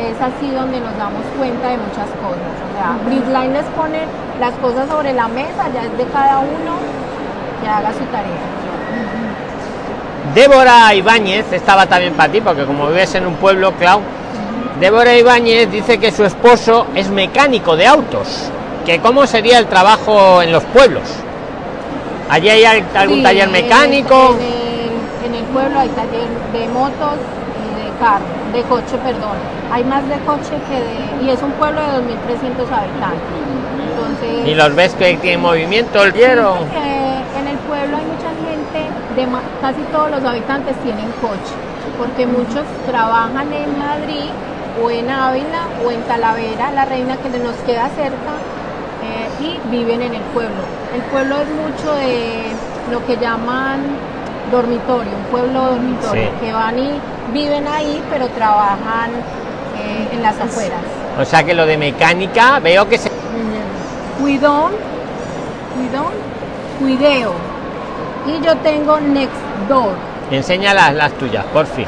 es 0.00 0.20
así 0.20 0.50
donde 0.50 0.80
nos 0.80 0.96
damos 0.98 1.24
cuenta 1.38 1.68
de 1.68 1.78
muchas 1.78 2.08
cosas. 2.20 2.52
O 2.64 2.70
sea, 2.76 2.98
Bridgeline 3.04 3.52
les 3.52 3.66
pone 3.76 4.00
las 4.40 4.52
cosas 4.54 4.88
sobre 4.88 5.12
la 5.12 5.28
mesa, 5.28 5.68
ya 5.72 5.82
es 5.82 5.96
de 5.96 6.04
cada 6.12 6.38
uno 6.40 6.76
que 7.62 7.68
haga 7.68 7.92
su 7.92 8.04
tarea. 8.12 8.56
Débora 10.34 10.94
Ibáñez, 10.94 11.52
estaba 11.52 11.86
también 11.86 12.14
para 12.14 12.30
ti, 12.30 12.40
porque 12.40 12.64
como 12.64 12.88
vives 12.88 13.14
en 13.14 13.26
un 13.26 13.34
pueblo, 13.36 13.72
Clau, 13.72 14.00
Débora 14.80 15.16
Ibáñez 15.16 15.70
dice 15.70 15.98
que 15.98 16.12
su 16.12 16.24
esposo 16.24 16.88
es 16.94 17.08
mecánico 17.08 17.76
de 17.76 17.86
autos, 17.86 18.50
que 18.84 19.00
cómo 19.00 19.26
sería 19.26 19.58
el 19.58 19.66
trabajo 19.66 20.42
en 20.42 20.52
los 20.52 20.64
pueblos. 20.64 21.04
Allí 22.28 22.48
hay 22.48 22.64
al- 22.64 22.84
algún 22.94 23.18
Sí, 23.18 23.22
taller 23.22 23.48
mecánico. 23.48 24.36
En 24.40 24.42
el, 24.42 25.26
en 25.26 25.34
el 25.34 25.44
pueblo 25.46 25.78
hay 25.78 25.88
taller 25.90 26.28
de 26.52 26.68
motos 26.68 27.18
y 27.54 27.74
de 27.74 27.92
carro, 27.98 28.26
de 28.52 28.62
coche, 28.64 28.98
perdón. 28.98 29.36
Hay 29.70 29.84
más 29.84 30.08
de 30.08 30.18
coche 30.20 30.60
que 30.68 30.80
de... 30.80 31.24
Y 31.24 31.30
es 31.30 31.42
un 31.42 31.52
pueblo 31.52 31.80
de 31.80 31.88
2.300 31.98 32.70
habitantes. 32.70 33.36
Entonces... 33.80 34.46
Y 34.46 34.54
los 34.54 34.74
ves 34.74 34.94
que 34.94 35.16
tiene 35.18 35.38
movimiento 35.38 36.02
el 36.02 36.12
hierro. 36.12 36.66
En 37.36 37.48
el 37.48 37.58
pueblo 37.58 37.96
hay 37.96 38.04
mucha 38.04 38.30
gente, 38.34 38.90
de 39.14 39.28
casi 39.60 39.82
todos 39.92 40.10
los 40.10 40.24
habitantes 40.24 40.76
tienen 40.82 41.12
coche, 41.12 41.54
porque 41.98 42.26
muchos 42.26 42.64
trabajan 42.86 43.52
en 43.52 43.78
Madrid 43.78 44.30
o 44.82 44.90
en 44.90 45.10
Ávila 45.10 45.68
o 45.84 45.90
en 45.92 46.02
Talavera, 46.02 46.70
la 46.72 46.84
reina 46.86 47.16
que 47.18 47.28
nos 47.38 47.56
queda 47.56 47.88
cerca, 47.90 48.32
viven 49.70 50.02
en 50.02 50.14
el 50.14 50.22
pueblo. 50.34 50.62
El 50.94 51.02
pueblo 51.02 51.36
es 51.36 51.48
mucho 51.48 51.94
de 51.94 52.46
lo 52.90 53.04
que 53.06 53.16
llaman 53.16 53.80
dormitorio, 54.50 55.12
un 55.16 55.24
pueblo 55.30 55.62
dormitorio, 55.72 56.22
Sí. 56.24 56.44
que 56.46 56.52
van 56.52 56.78
y 56.78 56.90
viven 57.32 57.66
ahí, 57.68 58.02
pero 58.10 58.28
trabajan 58.28 59.10
eh, 59.78 60.08
en 60.12 60.22
las 60.22 60.38
afueras. 60.40 60.80
O 61.20 61.24
sea 61.24 61.42
que 61.44 61.54
lo 61.54 61.66
de 61.66 61.76
mecánica 61.76 62.58
veo 62.60 62.88
que 62.88 62.98
se. 62.98 63.10
Cuidón, 64.20 64.72
cuidón, 65.74 66.12
cuideo. 66.78 67.32
Y 68.26 68.40
yo 68.44 68.56
tengo 68.56 68.98
next 69.00 69.34
door. 69.68 69.92
Enseña 70.30 70.74
las, 70.74 70.94
las 70.94 71.12
tuyas, 71.12 71.44
por 71.52 71.66
fin. 71.66 71.86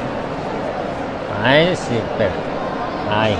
Ahí 1.44 1.74
sí, 1.76 1.96
espera. 1.96 2.30
Ahí. 3.12 3.36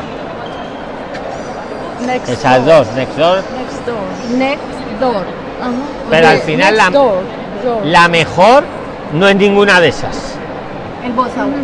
Next 2.07 2.29
Esas 2.29 2.65
door. 2.65 2.85
dos, 2.85 2.95
next 2.95 3.17
door. 3.19 3.37
Next 3.37 3.87
door. 3.87 4.39
Next 4.39 5.01
door. 5.01 5.25
Ajá. 5.61 5.71
Pero 6.11 6.29
al 6.29 6.39
final 6.41 6.77
la- 6.77 6.91
door, 6.91 7.23
door. 7.65 7.85
La 7.87 8.09
mejor 8.09 8.65
no 9.13 9.29
es 9.29 9.37
ninguna 9.37 9.81
de 9.81 9.89
esas. 9.89 10.17
El 11.05 11.13
voz 11.13 11.31
a 11.37 11.45
voz. 11.45 11.55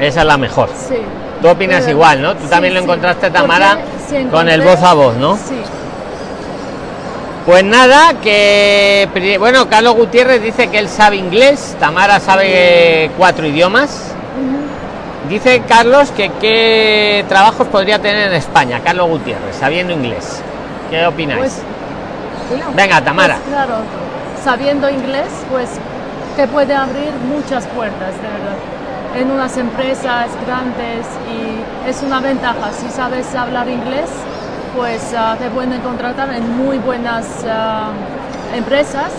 Esa 0.00 0.20
es 0.20 0.26
la 0.26 0.36
mejor. 0.36 0.68
Sí. 0.88 0.96
Tú 1.40 1.48
opinas 1.48 1.80
Pero- 1.80 1.90
igual, 1.92 2.22
¿no? 2.22 2.34
Tú 2.34 2.44
sí, 2.44 2.50
también 2.50 2.74
lo 2.74 2.80
sí. 2.80 2.84
encontraste, 2.84 3.30
Tamara, 3.30 3.78
con 4.30 4.48
el 4.48 4.60
voz 4.62 4.82
a 4.82 4.94
voz, 4.94 5.16
¿no? 5.16 5.36
Sí. 5.36 5.60
Pues 7.46 7.64
nada, 7.64 8.12
que 8.22 9.08
bueno, 9.38 9.68
Carlos 9.70 9.94
Gutiérrez 9.94 10.42
dice 10.42 10.68
que 10.68 10.78
él 10.78 10.88
sabe 10.88 11.16
inglés, 11.16 11.76
Tamara 11.80 12.20
sabe 12.20 13.10
cuatro 13.16 13.46
idiomas. 13.46 14.12
Dice 15.26 15.62
Carlos 15.66 16.10
que 16.12 16.30
qué 16.40 17.24
trabajos 17.28 17.66
podría 17.68 17.98
tener 17.98 18.28
en 18.28 18.34
España, 18.34 18.80
Carlos 18.84 19.08
Gutiérrez, 19.08 19.56
sabiendo 19.56 19.92
inglés. 19.92 20.42
¿Qué 20.90 21.04
opináis? 21.06 21.38
Pues, 21.38 21.62
Venga, 22.74 23.00
Tamara. 23.02 23.36
Pues, 23.36 23.54
claro, 23.54 23.74
sabiendo 24.42 24.88
inglés, 24.88 25.28
pues 25.50 25.68
te 26.36 26.46
puede 26.46 26.74
abrir 26.74 27.10
muchas 27.28 27.66
puertas, 27.66 28.14
de 28.14 28.28
verdad. 28.28 28.56
En 29.16 29.30
unas 29.30 29.56
empresas 29.56 30.28
grandes 30.46 31.06
y 31.28 31.88
es 31.88 32.02
una 32.02 32.20
ventaja. 32.20 32.70
Si 32.72 32.88
sabes 32.90 33.34
hablar 33.34 33.68
inglés, 33.68 34.08
pues 34.76 35.12
ah, 35.16 35.36
te 35.38 35.50
pueden 35.50 35.78
contratar 35.80 36.32
en 36.32 36.56
muy 36.56 36.78
buenas 36.78 37.26
ah, 37.50 37.90
empresas. 38.54 39.12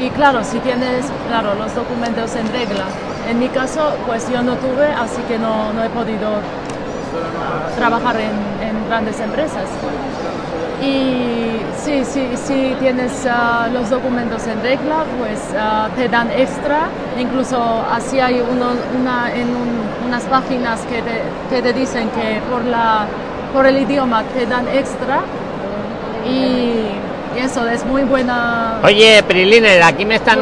Y 0.00 0.08
claro, 0.10 0.44
si 0.44 0.58
tienes, 0.60 1.06
claro, 1.28 1.54
los 1.54 1.74
documentos 1.74 2.36
en 2.36 2.50
regla. 2.52 2.84
En 3.28 3.38
mi 3.38 3.48
caso, 3.48 3.96
pues 4.06 4.30
yo 4.30 4.42
no 4.42 4.54
tuve, 4.56 4.86
así 4.86 5.20
que 5.22 5.38
no, 5.38 5.72
no 5.72 5.82
he 5.82 5.88
podido 5.90 6.40
trabajar 7.76 8.16
en, 8.20 8.46
grandes 8.88 9.18
empresas. 9.18 9.68
Y 10.80 11.58
sí, 11.76 12.04
sí, 12.04 12.28
sí 12.36 12.76
tienes 12.78 13.26
ah, 13.28 13.68
los 13.72 13.90
documentos 13.90 14.46
en 14.46 14.62
regla, 14.62 15.04
pues 15.18 15.40
ah, 15.58 15.88
te 15.96 16.08
dan 16.08 16.30
extra. 16.30 16.88
Incluso 17.18 17.58
así 17.90 18.20
hay 18.20 18.40
uno, 18.40 18.66
unas 20.06 20.22
páginas 20.24 20.82
que 20.82 21.02
te, 21.02 21.22
que 21.50 21.62
te 21.62 21.72
dicen 21.72 22.08
que 22.10 22.40
por, 22.48 22.64
la, 22.64 23.06
por 23.52 23.66
el 23.66 23.78
idioma 23.78 24.22
te 24.22 24.46
dan 24.46 24.68
extra. 24.68 25.22
Y, 26.28 26.90
y 27.36 27.40
eso 27.40 27.66
es 27.68 27.84
muy 27.84 28.02
buena. 28.04 28.78
Oye, 28.82 29.22
Priliner, 29.22 29.82
aquí 29.82 30.04
me 30.04 30.14
están 30.16 30.38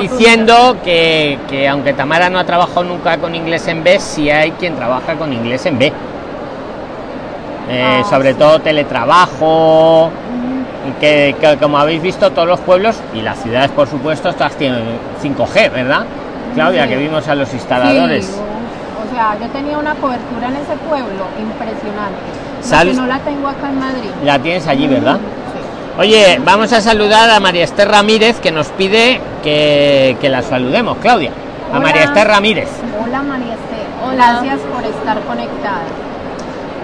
diciendo 0.00 0.76
que, 0.82 1.38
que 1.48 1.68
aunque 1.68 1.92
Tamara 1.92 2.28
no 2.30 2.38
ha 2.38 2.44
trabajado 2.44 2.84
nunca 2.84 3.16
con 3.18 3.34
inglés 3.34 3.66
en 3.68 3.84
B, 3.84 3.98
sí 4.00 4.30
hay 4.30 4.52
quien 4.52 4.74
trabaja 4.74 5.14
con 5.14 5.32
inglés 5.32 5.64
en 5.66 5.78
B. 5.78 5.92
Eh, 7.70 7.82
Ah, 7.84 8.04
sobre 8.10 8.32
sí. 8.32 8.38
todo 8.38 8.58
teletrabajo, 8.60 10.10
que, 11.00 11.36
que 11.40 11.56
como 11.58 11.78
habéis 11.78 12.02
visto 12.02 12.30
todos 12.32 12.48
los 12.48 12.60
pueblos 12.60 12.96
y 13.14 13.22
las 13.22 13.38
ciudades 13.40 13.70
por 13.70 13.86
supuesto 13.88 14.32
todas 14.32 14.52
tienen 14.56 14.82
5G, 15.22 15.70
¿verdad? 15.70 16.04
Claudia, 16.54 16.82
Sí. 16.84 16.88
que 16.90 16.96
vimos 16.96 17.26
a 17.28 17.34
los 17.34 17.48
Sí, 17.48 17.56
instaladores. 17.56 18.36
o, 18.36 18.42
o 19.08 19.14
sea, 19.14 19.36
yo 19.40 19.46
tenía 19.48 19.78
una 19.78 19.94
cobertura 19.94 20.48
en 20.48 20.56
ese 20.56 20.76
pueblo 20.88 21.24
impresionante. 21.38 22.90
Que 22.90 22.94
no 23.00 23.06
la 23.06 23.18
tengo 23.20 23.48
acá 23.48 23.68
en 23.68 23.78
Madrid. 23.78 24.10
La 24.24 24.38
tienes 24.38 24.66
allí, 24.66 24.86
¿verdad? 24.86 25.16
Sí. 25.16 25.41
Oye, 25.98 26.40
vamos 26.42 26.72
a 26.72 26.80
saludar 26.80 27.28
a 27.30 27.38
María 27.38 27.64
Esther 27.64 27.88
Ramírez 27.88 28.40
que 28.40 28.50
nos 28.50 28.68
pide 28.68 29.20
que, 29.42 30.16
que 30.20 30.28
la 30.28 30.42
saludemos, 30.42 30.96
Claudia. 30.98 31.30
A. 31.72 31.80
María 31.80 32.04
Esther 32.04 32.26
Ramírez. 32.28 32.68
Hola 33.04 33.22
María 33.22 33.54
Esther, 33.54 33.86
Hola. 34.06 34.32
gracias 34.40 34.60
por 34.72 34.84
estar 34.84 35.20
conectada. 35.20 35.82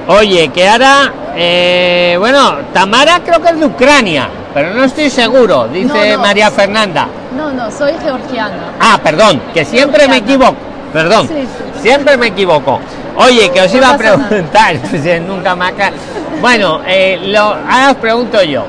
Oye, 0.09 0.49
que 0.49 0.67
ahora, 0.69 1.13
eh, 1.37 2.17
bueno, 2.19 2.57
Tamara 2.73 3.21
creo 3.25 3.41
que 3.43 3.49
es 3.51 3.61
de 3.61 3.67
Ucrania, 3.67 4.29
pero 4.55 4.73
no 4.75 4.85
estoy 4.85 5.11
seguro, 5.11 5.69
dice 5.69 5.89
No, 6.11 6.17
no. 6.17 6.23
María 6.23 6.51
Fernanda. 6.51 7.09
No, 7.37 7.51
no, 7.53 7.71
soy 7.71 7.93
georgiana. 8.03 8.73
Ah, 8.81 8.99
perdón, 9.03 9.41
que 9.53 9.65
siempre 9.65 10.07
me 10.09 10.19
equivoco, 10.19 10.57
perdón, 10.93 11.29
Sí, 11.29 11.35
sí. 11.35 11.81
siempre 11.83 12.17
me 12.17 12.29
equivoco. 12.29 12.81
Oye, 13.17 13.51
que 13.51 13.61
os 13.63 13.71
No 13.73 13.79
iba 13.79 13.91
a 13.91 13.99
preguntar, 13.99 14.77
pues, 14.91 15.05
eh, 15.05 15.21
nunca 15.21 15.55
me 15.55 15.67
acá. 15.67 15.93
Bueno, 16.41 16.81
eh, 16.87 17.19
lo, 17.27 17.41
ahora 17.43 17.91
os 17.91 17.97
pregunto 17.97 18.43
yo, 18.43 18.65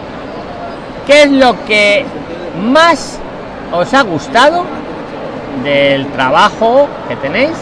¿qué 1.09 1.23
es 1.23 1.31
lo 1.31 1.65
que 1.65 2.05
más 2.61 3.17
os 3.71 3.93
ha 3.95 4.03
gustado 4.03 4.63
del 5.63 6.05
trabajo 6.11 6.87
que 7.07 7.15
tenéis 7.15 7.57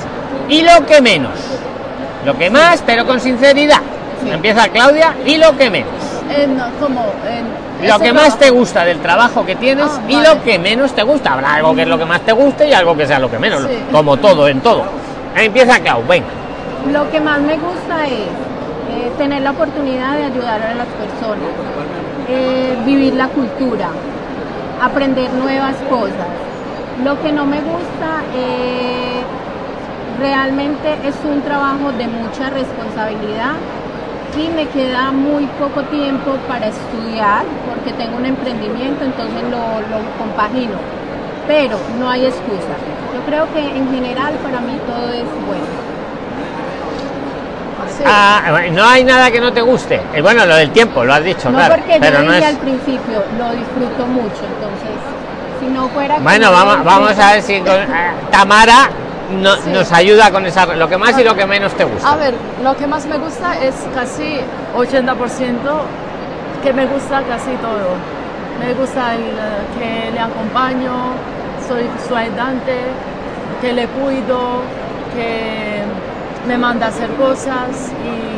y 0.50 0.64
lo 0.64 0.86
que 0.86 1.00
menos? 1.02 1.32
Lo 2.26 2.38
que 2.38 2.50
más, 2.50 2.84
pero 2.86 3.06
con 3.06 3.22
sinceridad. 3.22 3.80
Empieza 4.30 4.68
Claudia 4.68 5.16
y 5.26 5.38
lo 5.38 5.56
que 5.58 5.70
menos. 5.70 5.94
en 6.30 6.60
como 6.82 7.06
en 7.26 7.88
Lo 7.88 7.98
que 8.00 8.12
más 8.12 8.38
te 8.38 8.50
gusta 8.50 8.84
del 8.84 9.00
trabajo 9.00 9.46
que 9.46 9.56
tienes 9.56 9.88
Ah, 9.90 10.02
y 10.10 10.16
vale. 10.16 10.28
lo 10.28 10.44
que 10.44 10.60
menos 10.60 10.92
te 10.94 11.04
gusta. 11.04 11.32
Habrá 11.34 11.54
algo 11.54 11.74
que 11.74 11.84
es 11.84 11.88
lo 11.88 11.98
que 11.98 12.06
más 12.06 12.20
te 12.22 12.34
guste 12.34 12.68
y 12.68 12.74
algo 12.74 12.98
que 12.98 13.08
sea 13.08 13.18
lo 13.18 13.32
que 13.32 13.40
menos. 13.40 13.62
Sí. 13.62 13.80
Como 13.94 14.18
todo, 14.18 14.50
en 14.50 14.60
todo. 14.60 14.84
Empieza 15.38 15.80
Clau, 15.80 16.04
venga. 16.06 16.28
Lo 16.92 17.10
que 17.12 17.22
más 17.22 17.40
me 17.40 17.54
gusta 17.56 18.08
es 18.08 18.12
eh, 18.12 19.12
tener 19.18 19.42
la 19.42 19.52
oportunidad 19.52 20.18
de 20.18 20.26
ayudar 20.26 20.62
a 20.62 20.74
las 20.76 20.88
personas, 20.88 21.48
eh, 22.30 22.78
vivir 22.86 23.14
la 23.14 23.28
cultura, 23.30 23.90
aprender 24.82 25.32
nuevas 25.34 25.76
cosas. 25.90 26.28
Lo 27.06 27.20
que 27.22 27.32
no 27.32 27.46
me 27.46 27.62
gusta 27.62 28.24
eh, 28.36 29.24
realmente 30.20 30.90
es 31.08 31.16
un 31.24 31.42
trabajo 31.42 31.92
de 31.92 32.08
mucha 32.08 32.50
responsabilidad 32.50 33.54
y 34.36 34.50
me 34.50 34.66
queda 34.68 35.12
muy 35.12 35.46
poco 35.60 35.84
tiempo 35.84 36.32
para 36.48 36.68
estudiar 36.68 37.46
porque 37.66 37.94
tengo 37.94 38.18
un 38.18 38.26
emprendimiento, 38.26 39.06
entonces 39.06 39.44
lo, 39.44 39.82
lo 39.82 40.00
compagino. 40.18 40.78
Pero 41.48 41.80
no 41.98 42.10
hay 42.10 42.26
excusa. 42.26 42.76
Yo 43.14 43.22
creo 43.22 43.52
que 43.54 43.60
en 43.60 43.90
general 43.90 44.34
para 44.44 44.60
mí 44.60 44.74
todo 44.86 45.12
es 45.12 45.28
bueno. 45.46 45.97
Sí. 47.96 48.04
Ah, 48.06 48.42
no 48.72 48.86
hay 48.86 49.04
nada 49.04 49.32
que 49.32 49.40
no 49.40 49.52
te 49.54 49.62
guste. 49.62 50.02
Eh, 50.14 50.22
bueno, 50.22 50.46
lo 50.46 50.56
del 50.56 50.72
tiempo, 50.72 51.04
lo 51.04 51.14
has 51.14 51.24
dicho, 51.24 51.50
No 51.50 51.58
claro. 51.58 51.76
porque 51.76 51.98
Pero 52.00 52.20
yo 52.20 52.26
no 52.26 52.34
es. 52.34 52.46
al 52.46 52.58
principio, 52.58 53.24
lo 53.38 53.52
disfruto 53.52 54.06
mucho, 54.08 54.42
entonces, 54.46 54.98
si 55.60 55.68
no 55.68 55.88
fuera... 55.90 56.20
Bueno, 56.20 56.52
vamos, 56.52 56.84
vamos 56.84 57.18
a 57.20 57.34
ver 57.34 57.42
si 57.42 57.60
con- 57.60 57.70
eh, 57.74 57.88
Tamara 58.32 58.90
no- 59.42 59.56
Sí. 59.56 59.70
nos 59.72 59.92
ayuda 59.92 60.32
con 60.32 60.46
esa, 60.46 60.66
lo 60.68 60.88
que 60.88 60.98
más 60.98 61.18
y 61.20 61.24
lo 61.24 61.36
que 61.36 61.46
menos 61.46 61.74
te 61.74 61.84
gusta. 61.84 62.12
A 62.12 62.16
ver, 62.16 62.34
lo 62.64 62.76
que 62.78 62.88
más 62.88 63.06
me 63.06 63.18
gusta 63.18 63.58
es 63.62 63.74
casi 63.96 64.40
80% 64.76 65.82
que 66.64 66.74
me 66.74 66.86
gusta 66.86 67.22
casi 67.24 67.52
todo. 67.62 67.96
Me 68.60 68.74
gusta 68.74 69.14
el, 69.14 69.22
eh, 69.22 70.06
que 70.08 70.12
le 70.12 70.20
acompaño, 70.20 70.92
soy 71.68 71.88
su 72.08 72.16
ayudante, 72.16 72.78
que 73.62 73.74
le 73.74 73.88
cuido, 73.88 74.62
que 75.14 75.82
me 76.48 76.58
manda 76.58 76.88
a 76.88 76.90
hacer 76.90 77.10
cosas 77.12 77.92
y, 78.04 78.38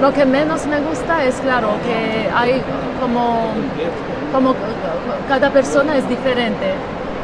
lo 0.00 0.12
que 0.12 0.24
menos 0.26 0.66
me 0.66 0.78
gusta 0.80 1.24
es 1.24 1.34
claro 1.36 1.70
que 1.84 2.28
hay 2.32 2.62
como, 3.00 3.52
como 4.32 4.54
cada 5.28 5.50
persona 5.50 5.96
es 5.96 6.08
diferente 6.08 6.74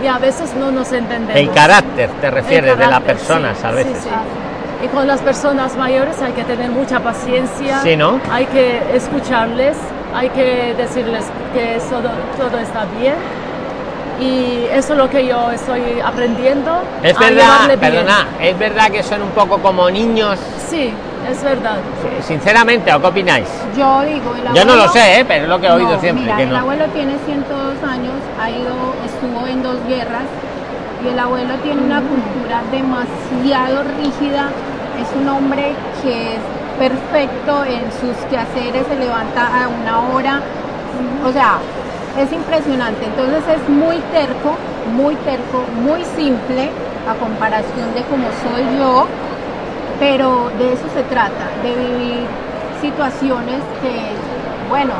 y 0.02 0.06
a 0.06 0.18
veces 0.18 0.54
no 0.56 0.70
nos 0.70 0.92
entendemos. 0.92 1.36
El 1.36 1.50
carácter, 1.52 2.10
te 2.20 2.30
refieres, 2.30 2.70
de 2.70 2.84
la 2.84 2.90
carácter, 2.90 3.16
persona, 3.16 3.54
sí, 3.54 3.66
a 3.66 3.70
veces. 3.70 3.98
sí, 3.98 4.08
sí. 4.08 4.84
Y 4.84 4.88
con 4.88 5.06
las 5.06 5.20
personas 5.20 5.76
mayores 5.76 6.20
hay 6.20 6.32
que 6.32 6.44
tener 6.44 6.70
mucha 6.70 7.00
paciencia. 7.00 7.80
Sí, 7.82 7.96
¿no? 7.96 8.20
Hay 8.30 8.46
que 8.46 8.82
escucharles, 8.94 9.76
hay 10.14 10.30
que 10.30 10.74
decirles 10.76 11.24
que 11.52 11.78
todo, 11.88 12.10
todo 12.36 12.58
está 12.58 12.86
bien. 12.98 13.14
Y 14.20 14.66
eso 14.72 14.92
es 14.92 14.98
lo 14.98 15.10
que 15.10 15.26
yo 15.26 15.50
estoy 15.50 16.00
aprendiendo. 16.04 16.70
Es 17.02 17.18
verdad, 17.18 17.68
perdona, 17.80 18.28
es 18.40 18.56
verdad 18.58 18.90
que 18.90 19.02
son 19.02 19.22
un 19.22 19.30
poco 19.30 19.58
como 19.58 19.90
niños, 19.90 20.38
Sí, 20.68 20.92
es 21.28 21.42
verdad. 21.42 21.76
sinceramente, 22.20 22.92
¿o 22.94 23.00
qué 23.00 23.06
opináis? 23.08 23.48
Yo 23.76 24.02
digo, 24.02 24.34
el 24.36 24.54
Yo 24.54 24.64
no 24.64 24.76
lo 24.76 24.88
sé, 24.88 25.20
¿eh? 25.20 25.24
pero 25.26 25.44
es 25.44 25.48
lo 25.48 25.60
que 25.60 25.66
he 25.66 25.70
oído 25.72 25.90
No, 25.94 26.00
siempre. 26.00 26.22
Mira, 26.24 26.36
que 26.36 26.42
el 26.44 26.50
no. 26.50 26.58
abuelo 26.58 26.84
tiene 26.92 27.14
102 27.26 27.90
años, 27.90 28.12
ha 28.40 28.50
ido, 28.50 28.94
estuvo 29.04 29.46
en 29.46 29.62
dos 29.62 29.78
guerras 29.88 30.22
y 31.04 31.08
el 31.08 31.18
abuelo 31.18 31.54
tiene 31.62 31.82
una 31.82 32.00
cultura 32.00 32.62
demasiado 32.70 33.82
rígida. 34.00 34.48
Es 35.00 35.08
un 35.20 35.28
hombre 35.28 35.74
que 36.02 36.34
es 36.34 36.40
perfecto 36.78 37.64
en 37.64 37.82
sus 38.00 38.16
quehaceres, 38.30 38.86
se 38.86 38.96
levanta 38.96 39.42
a 39.64 39.68
una 39.68 40.00
hora. 40.14 40.40
O 41.26 41.32
sea, 41.32 41.58
es 42.16 42.32
impresionante. 42.32 43.06
Entonces 43.06 43.46
es 43.48 43.68
muy 43.68 44.02
terco, 44.02 44.58
muy 44.84 45.16
terco, 45.16 45.66
muy 45.68 46.04
simple 46.04 46.74
a 47.04 47.16
comparación 47.16 47.92
de 47.94 48.04
como 48.04 48.32
soy 48.32 48.76
yo, 48.78 49.08
pero 49.98 50.50
de 50.50 50.72
eso 50.72 50.88
se 50.88 51.04
trata, 51.04 51.52
de 51.56 51.76
vivir 51.76 52.28
situaciones 52.80 53.64
que, 53.80 54.16
bueno, 54.68 54.94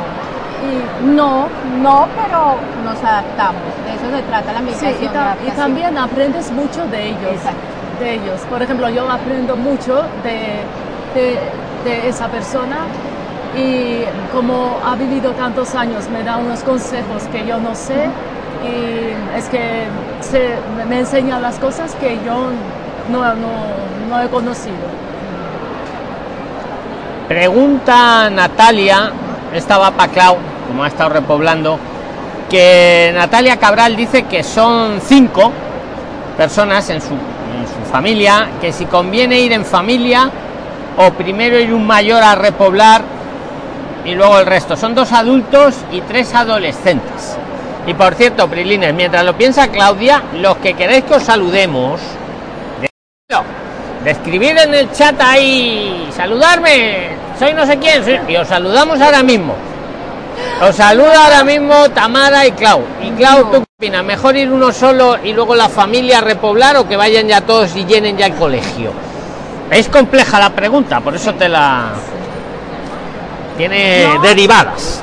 no, 0.99 1.49
no, 1.63 2.09
pero 2.15 2.61
nos 2.83 3.03
adaptamos. 3.03 3.83
De 3.83 3.93
eso 3.95 4.09
se 4.09 4.23
trata 4.23 4.53
la 4.53 4.59
Sí, 4.59 4.65
migración. 4.65 5.03
y, 5.03 5.13
ta- 5.13 5.37
también 5.55 5.97
aprendes 5.97 6.51
mucho 6.51 6.87
de 6.87 7.07
ellos. 7.09 7.31
Exacto. 7.31 7.75
De 7.99 8.13
ellos. 8.13 8.41
Por 8.47 8.61
ejemplo, 8.61 8.89
yo 8.89 9.09
aprendo 9.09 9.57
mucho 9.57 10.09
de, 10.23 10.65
de, 11.13 11.39
de 11.83 12.07
esa 12.07 12.29
persona 12.29 12.87
y 13.55 14.03
como 14.33 14.77
ha 14.83 14.95
vivido 14.95 15.31
tantos 15.31 15.75
años 15.75 16.09
me 16.09 16.23
da 16.23 16.37
unos 16.37 16.61
consejos 16.61 17.23
que 17.31 17.45
yo 17.45 17.59
no 17.59 17.73
sé 17.73 18.09
y 18.63 19.37
es 19.37 19.45
que 19.45 19.85
me 20.89 20.99
enseña 20.99 21.39
las 21.39 21.57
cosas 21.59 21.93
que 21.95 22.19
yo 22.25 22.49
no, 23.09 23.35
no, 23.35 23.51
no 24.09 24.21
he 24.21 24.27
conocido. 24.29 24.75
Pregunta 27.27 28.29
Natalia, 28.29 29.11
esta 29.53 29.77
va 29.77 29.91
para 29.91 30.11
Clau, 30.11 30.37
como 30.67 30.83
ha 30.83 30.87
estado 30.87 31.09
repoblando, 31.09 31.79
que 32.49 33.11
Natalia 33.15 33.57
Cabral 33.57 33.95
dice 33.95 34.23
que 34.23 34.43
son 34.43 34.99
cinco 35.01 35.51
personas 36.37 36.89
en 36.89 37.01
su, 37.01 37.13
en 37.13 37.65
su 37.67 37.91
familia, 37.91 38.49
que 38.61 38.71
si 38.71 38.85
conviene 38.85 39.39
ir 39.39 39.53
en 39.53 39.65
familia 39.65 40.29
o 40.97 41.11
primero 41.11 41.59
ir 41.59 41.73
un 41.73 41.85
mayor 41.85 42.21
a 42.23 42.35
repoblar 42.35 43.14
y 44.05 44.13
luego 44.15 44.39
el 44.39 44.45
resto. 44.45 44.75
Son 44.77 44.93
dos 44.95 45.11
adultos 45.11 45.75
y 45.91 46.01
tres 46.01 46.33
adolescentes. 46.33 47.37
Y 47.87 47.93
por 47.93 48.15
cierto, 48.15 48.47
Prilines, 48.47 48.93
mientras 48.93 49.23
lo 49.23 49.35
piensa 49.35 49.67
Claudia, 49.67 50.23
los 50.33 50.57
que 50.57 50.73
queréis 50.73 51.03
que 51.03 51.15
os 51.15 51.23
saludemos, 51.23 51.99
de, 52.81 52.87
de 54.03 54.11
escribir 54.11 54.57
en 54.57 54.73
el 54.73 54.91
chat 54.91 55.19
ahí, 55.21 56.09
saludarme, 56.15 57.09
soy 57.37 57.53
no 57.53 57.65
sé 57.65 57.77
quién, 57.77 58.03
soy- 58.03 58.19
y 58.27 58.35
os 58.37 58.47
saludamos 58.47 58.99
ahora 59.01 59.21
mismo. 59.21 59.53
Os 60.61 60.75
saluda 60.75 61.25
ahora 61.25 61.43
mismo 61.43 61.89
Tamara 61.91 62.45
y 62.45 62.51
Clau. 62.53 62.81
Y 63.03 63.11
Clau, 63.11 63.51
¿tú 63.51 63.59
qué 63.59 63.65
opinas? 63.87 64.03
¿Mejor 64.03 64.35
ir 64.35 64.51
uno 64.51 64.71
solo 64.71 65.17
y 65.23 65.31
luego 65.33 65.55
la 65.55 65.69
familia 65.69 66.17
a 66.17 66.21
repoblar 66.21 66.75
o 66.77 66.87
que 66.87 66.97
vayan 66.97 67.27
ya 67.27 67.41
todos 67.41 67.75
y 67.75 67.85
llenen 67.85 68.17
ya 68.17 68.25
el 68.25 68.33
colegio? 68.35 68.91
Es 69.69 69.87
compleja 69.89 70.39
la 70.39 70.49
pregunta, 70.51 70.99
por 71.01 71.15
eso 71.15 71.33
te 71.35 71.47
la... 71.49 71.89
Tiene 73.57 74.05
No. 74.15 74.21
derivadas. 74.21 75.01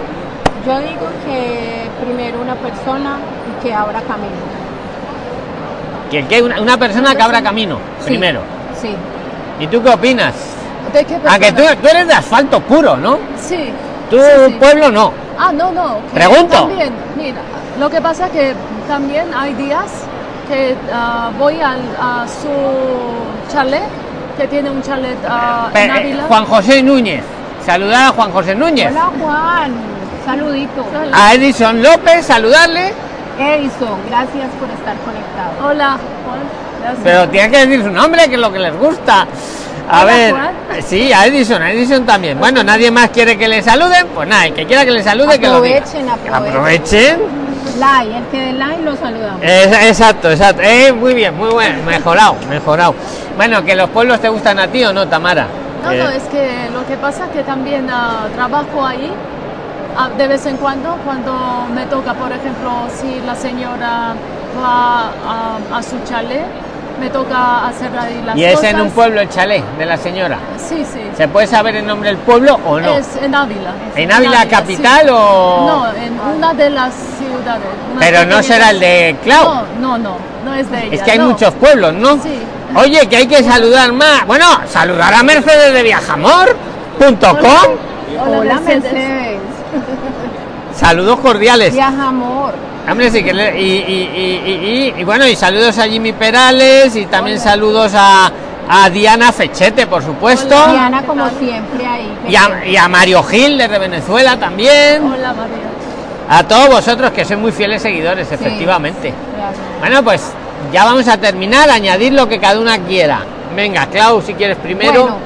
Yo 0.66 0.78
digo 0.78 1.06
que 1.26 1.88
primero 2.04 2.40
una 2.40 2.54
persona 2.54 3.16
y 3.50 3.62
que 3.62 3.74
abra 3.74 4.00
camino. 4.02 4.52
Que, 6.10 6.26
que 6.26 6.42
una, 6.42 6.60
una 6.60 6.76
persona 6.76 7.14
que 7.14 7.22
abra 7.22 7.42
camino, 7.42 7.78
Sí, 8.00 8.06
primero. 8.06 8.40
Sí. 8.80 8.94
¿Y 9.58 9.66
tú 9.66 9.82
qué 9.82 9.90
opinas? 9.90 10.34
¿De 10.92 11.04
qué 11.04 11.18
Aunque 11.26 11.52
tú, 11.52 11.62
tú 11.80 11.88
eres 11.88 12.06
de 12.06 12.12
asfalto 12.14 12.60
puro, 12.60 12.96
¿no? 12.96 13.18
Sí. 13.40 13.70
Tú, 14.10 14.18
sí, 14.18 14.24
sí. 14.48 14.52
pueblo, 14.58 14.90
no. 14.90 15.12
Ah, 15.38 15.52
no, 15.52 15.72
no. 15.72 15.98
Pregunto. 16.12 16.54
También, 16.54 16.92
mira, 17.16 17.40
lo 17.80 17.88
que 17.88 18.00
pasa 18.00 18.28
que 18.28 18.54
también 18.86 19.32
hay 19.34 19.54
días 19.54 19.86
que 20.48 20.76
ah, 20.92 21.30
voy 21.38 21.60
al, 21.60 21.80
a 21.98 22.26
su 22.28 23.52
chalet, 23.52 23.82
que 24.36 24.46
tiene 24.48 24.70
un 24.70 24.82
chalet 24.82 25.16
ah, 25.26 25.70
en 25.74 25.90
Ávila. 25.90 26.24
Juan 26.24 26.44
José 26.44 26.82
Núñez. 26.82 27.24
Saludar 27.64 28.08
a 28.08 28.12
Juan 28.12 28.32
José 28.32 28.54
Núñez. 28.54 28.90
Hola 28.90 29.10
Juan, 29.20 29.72
saludito. 30.26 30.84
A 31.12 31.34
Edison 31.34 31.82
López, 31.82 32.26
saludarle. 32.26 32.92
Edison, 33.38 33.98
gracias 34.08 34.48
por 34.60 34.68
estar 34.70 34.96
conectado. 35.04 35.68
Hola, 35.68 35.98
Juan. 36.26 36.40
Gracias. 36.80 37.00
Pero 37.04 37.28
tiene 37.28 37.50
que 37.50 37.58
decir 37.66 37.82
su 37.84 37.90
nombre, 37.90 38.28
que 38.28 38.34
es 38.34 38.40
lo 38.40 38.52
que 38.52 38.58
les 38.58 38.76
gusta. 38.76 39.26
A 39.88 40.02
Hola, 40.02 40.04
ver, 40.04 40.30
Juan. 40.32 40.50
sí, 40.86 41.12
a 41.12 41.26
Edison, 41.26 41.62
a 41.62 41.70
Edison 41.70 42.04
también. 42.04 42.38
Bueno, 42.38 42.62
nadie 42.64 42.90
más 42.90 43.10
quiere 43.10 43.36
que 43.38 43.46
le 43.48 43.62
saluden, 43.62 44.06
pues 44.14 44.28
nada, 44.28 44.46
el 44.46 44.54
que 44.54 44.66
quiera 44.66 44.84
que 44.84 44.90
le 44.90 45.02
salude, 45.02 45.38
que 45.38 45.48
lo 45.48 45.60
diga. 45.60 45.78
Aprovechen, 45.78 46.08
aprovechen. 46.08 46.56
Aprovechen. 46.56 47.42
Like, 47.78 48.16
el 48.16 48.24
que 48.26 48.38
dé 48.40 48.52
like 48.52 48.82
lo 48.82 48.96
saludamos. 48.96 49.40
Es- 49.42 49.82
exacto, 49.88 50.30
exacto. 50.30 50.62
Eh, 50.62 50.92
muy 50.92 51.14
bien, 51.14 51.36
muy 51.36 51.50
bueno, 51.50 51.82
mejorado, 51.84 52.36
mejorado. 52.48 52.94
Bueno, 53.36 53.64
que 53.64 53.74
los 53.74 53.88
pueblos 53.90 54.20
te 54.20 54.28
gustan 54.28 54.58
a 54.58 54.66
ti 54.68 54.84
o 54.84 54.92
no, 54.92 55.08
Tamara. 55.08 55.46
No, 55.82 55.90
Eh, 55.92 55.98
no, 56.02 56.08
es 56.10 56.22
que 56.24 56.68
lo 56.72 56.86
que 56.86 56.96
pasa 56.96 57.26
que 57.32 57.42
también 57.42 57.88
ah, 57.90 58.26
trabajo 58.34 58.84
ahí 58.86 59.12
ah, 59.96 60.08
de 60.16 60.28
vez 60.28 60.46
en 60.46 60.56
cuando, 60.56 60.96
cuando 61.04 61.32
me 61.74 61.86
toca, 61.86 62.14
por 62.14 62.30
ejemplo, 62.32 62.70
si 62.88 63.20
la 63.26 63.34
señora 63.34 64.14
va 64.62 65.10
a, 65.72 65.78
a 65.78 65.82
su 65.82 65.96
chalet, 66.04 66.44
me 67.00 67.10
toca 67.10 67.66
hacer 67.66 67.90
ahí 67.98 68.22
las 68.24 68.36
y 68.36 68.44
es 68.44 68.54
cosas. 68.54 68.70
en 68.70 68.80
un 68.82 68.90
pueblo 68.90 69.20
el 69.20 69.28
chalet 69.28 69.64
de 69.76 69.86
la 69.86 69.96
señora. 69.96 70.38
Sí, 70.56 70.84
sí. 70.84 71.00
¿Se 71.16 71.26
puede 71.26 71.48
saber 71.48 71.74
el 71.76 71.86
nombre 71.86 72.10
del 72.10 72.18
pueblo 72.18 72.60
o 72.64 72.78
no? 72.78 72.92
Es 72.92 73.16
en 73.20 73.34
Ávila. 73.34 73.72
¿En 73.96 74.12
Ávila 74.12 74.46
capital 74.48 75.06
sí. 75.06 75.12
o...? 75.12 75.66
No, 75.66 75.92
en 76.00 76.20
una 76.36 76.54
de 76.54 76.70
las 76.70 76.92
ciudades. 77.18 77.66
Pero 77.98 78.24
no 78.26 78.40
será 78.42 78.70
el 78.70 78.78
de 78.78 79.16
Clau. 79.24 79.44
No, 79.44 79.64
no, 79.80 79.98
no, 79.98 80.16
no 80.44 80.54
es 80.54 80.70
de 80.70 80.84
ella. 80.84 80.94
Es 80.94 81.02
que 81.02 81.10
hay 81.12 81.18
no. 81.18 81.30
muchos 81.30 81.52
pueblos, 81.54 81.92
¿no? 81.94 82.14
Sí. 82.22 82.38
Oye, 82.76 83.06
que 83.08 83.16
hay 83.16 83.26
que 83.26 83.42
saludar 83.42 83.92
más. 83.92 84.26
Bueno, 84.26 84.46
saludar 84.68 85.12
a 85.14 85.22
Mercedes 85.22 85.72
de 85.74 85.82
viajamor.com 85.82 87.36
Hola, 88.28 88.54
Mercedes. 88.60 88.82
Mercedes. 88.92 89.38
Saludos 90.76 91.18
cordiales. 91.20 91.72
Viaja 91.72 92.08
amor. 92.08 92.54
Hombre, 92.90 93.10
sí 93.10 93.22
que 93.22 93.32
le- 93.32 93.60
y, 93.60 93.64
y- 93.64 94.10
y- 94.14 94.42
y- 94.50 94.94
y- 94.96 95.00
y 95.00 95.04
bueno, 95.04 95.26
y 95.26 95.36
saludos 95.36 95.78
a 95.78 95.84
Jimmy 95.84 96.12
Perales 96.12 96.96
y 96.96 97.06
también 97.06 97.38
saludos 97.38 97.92
a, 97.94 98.30
a 98.68 98.90
Diana 98.90 99.30
Fechete, 99.32 99.86
por 99.86 100.02
supuesto. 100.02 100.48
Diana, 100.72 101.02
como 101.06 101.28
siempre, 101.38 101.86
ahí. 101.86 102.12
Y 102.28 102.34
a, 102.34 102.66
y 102.66 102.76
a 102.76 102.88
Mario 102.88 103.22
Gil 103.22 103.56
desde 103.58 103.78
Venezuela 103.78 104.36
también. 104.36 105.04
Hola 105.04 105.32
María. 105.32 105.68
A 106.28 106.42
todos 106.44 106.68
vosotros 106.68 107.10
que 107.12 107.24
sois 107.24 107.38
muy 107.38 107.52
fieles 107.52 107.82
seguidores, 107.82 108.30
efectivamente. 108.32 109.12
Claro. 109.36 109.56
Bueno, 109.80 110.02
pues 110.02 110.32
ya 110.72 110.84
vamos 110.84 111.08
a 111.08 111.16
terminar, 111.16 111.70
añadir 111.70 112.12
lo 112.12 112.28
que 112.28 112.38
cada 112.38 112.60
una 112.60 112.78
quiera. 112.78 113.20
Venga, 113.56 113.86
Clau, 113.86 114.22
si 114.22 114.34
quieres 114.34 114.56
primero. 114.58 115.02
Bueno, 115.02 115.16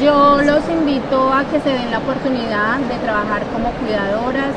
yo 0.00 0.40
los 0.42 0.68
invito 0.68 1.32
a 1.32 1.44
que 1.44 1.60
se 1.60 1.70
den 1.70 1.90
la 1.90 1.98
oportunidad 1.98 2.78
de 2.78 2.96
trabajar 3.04 3.42
como 3.52 3.70
cuidadoras, 3.72 4.54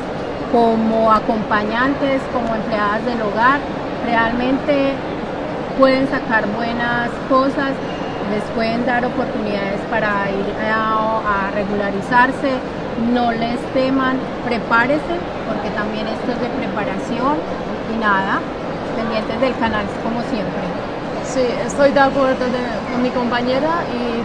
como 0.52 1.10
acompañantes, 1.12 2.20
como 2.32 2.54
empleadas 2.54 3.04
del 3.04 3.20
hogar. 3.22 3.60
Realmente 4.06 4.92
pueden 5.78 6.08
sacar 6.10 6.46
buenas 6.56 7.10
cosas, 7.28 7.72
les 8.30 8.42
pueden 8.54 8.84
dar 8.86 9.04
oportunidades 9.04 9.80
para 9.90 10.30
ir 10.30 10.70
a, 10.70 11.46
a 11.46 11.50
regularizarse. 11.54 12.52
No 13.12 13.32
les 13.32 13.58
teman, 13.72 14.18
prepárese, 14.44 15.16
porque 15.48 15.70
también 15.70 16.06
esto 16.06 16.32
es 16.32 16.40
de 16.40 16.48
preparación 16.48 17.36
y 17.94 17.98
nada, 17.98 18.40
pendientes 18.92 19.40
del 19.40 19.56
canal 19.56 19.84
como 20.02 20.20
siempre. 20.22 20.62
Sí, 21.24 21.44
estoy 21.64 21.92
de 21.92 22.00
acuerdo 22.00 22.46
con 22.92 23.02
mi 23.02 23.10
compañera 23.10 23.84
y 23.92 24.22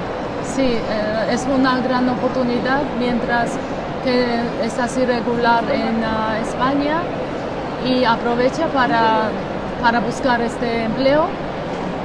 sí, 0.55 0.73
eh, 0.73 1.27
es 1.31 1.45
una 1.53 1.79
gran 1.79 2.09
oportunidad 2.09 2.81
mientras 2.99 3.51
que 4.03 4.41
estás 4.63 4.97
irregular 4.97 5.63
en 5.71 6.03
ah, 6.03 6.39
España 6.41 6.99
y 7.85 8.03
aprovecha 8.03 8.67
para, 8.67 9.29
para 9.81 9.99
buscar 9.99 10.41
este 10.41 10.83
empleo, 10.83 11.25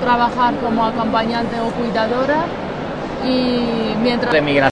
trabajar 0.03 0.55
como 0.57 0.85
acompañante 0.85 1.61
o 1.61 1.71
cuidadora 1.71 2.45
y 3.25 3.95
mientras... 4.03 4.33
de. 4.33 4.41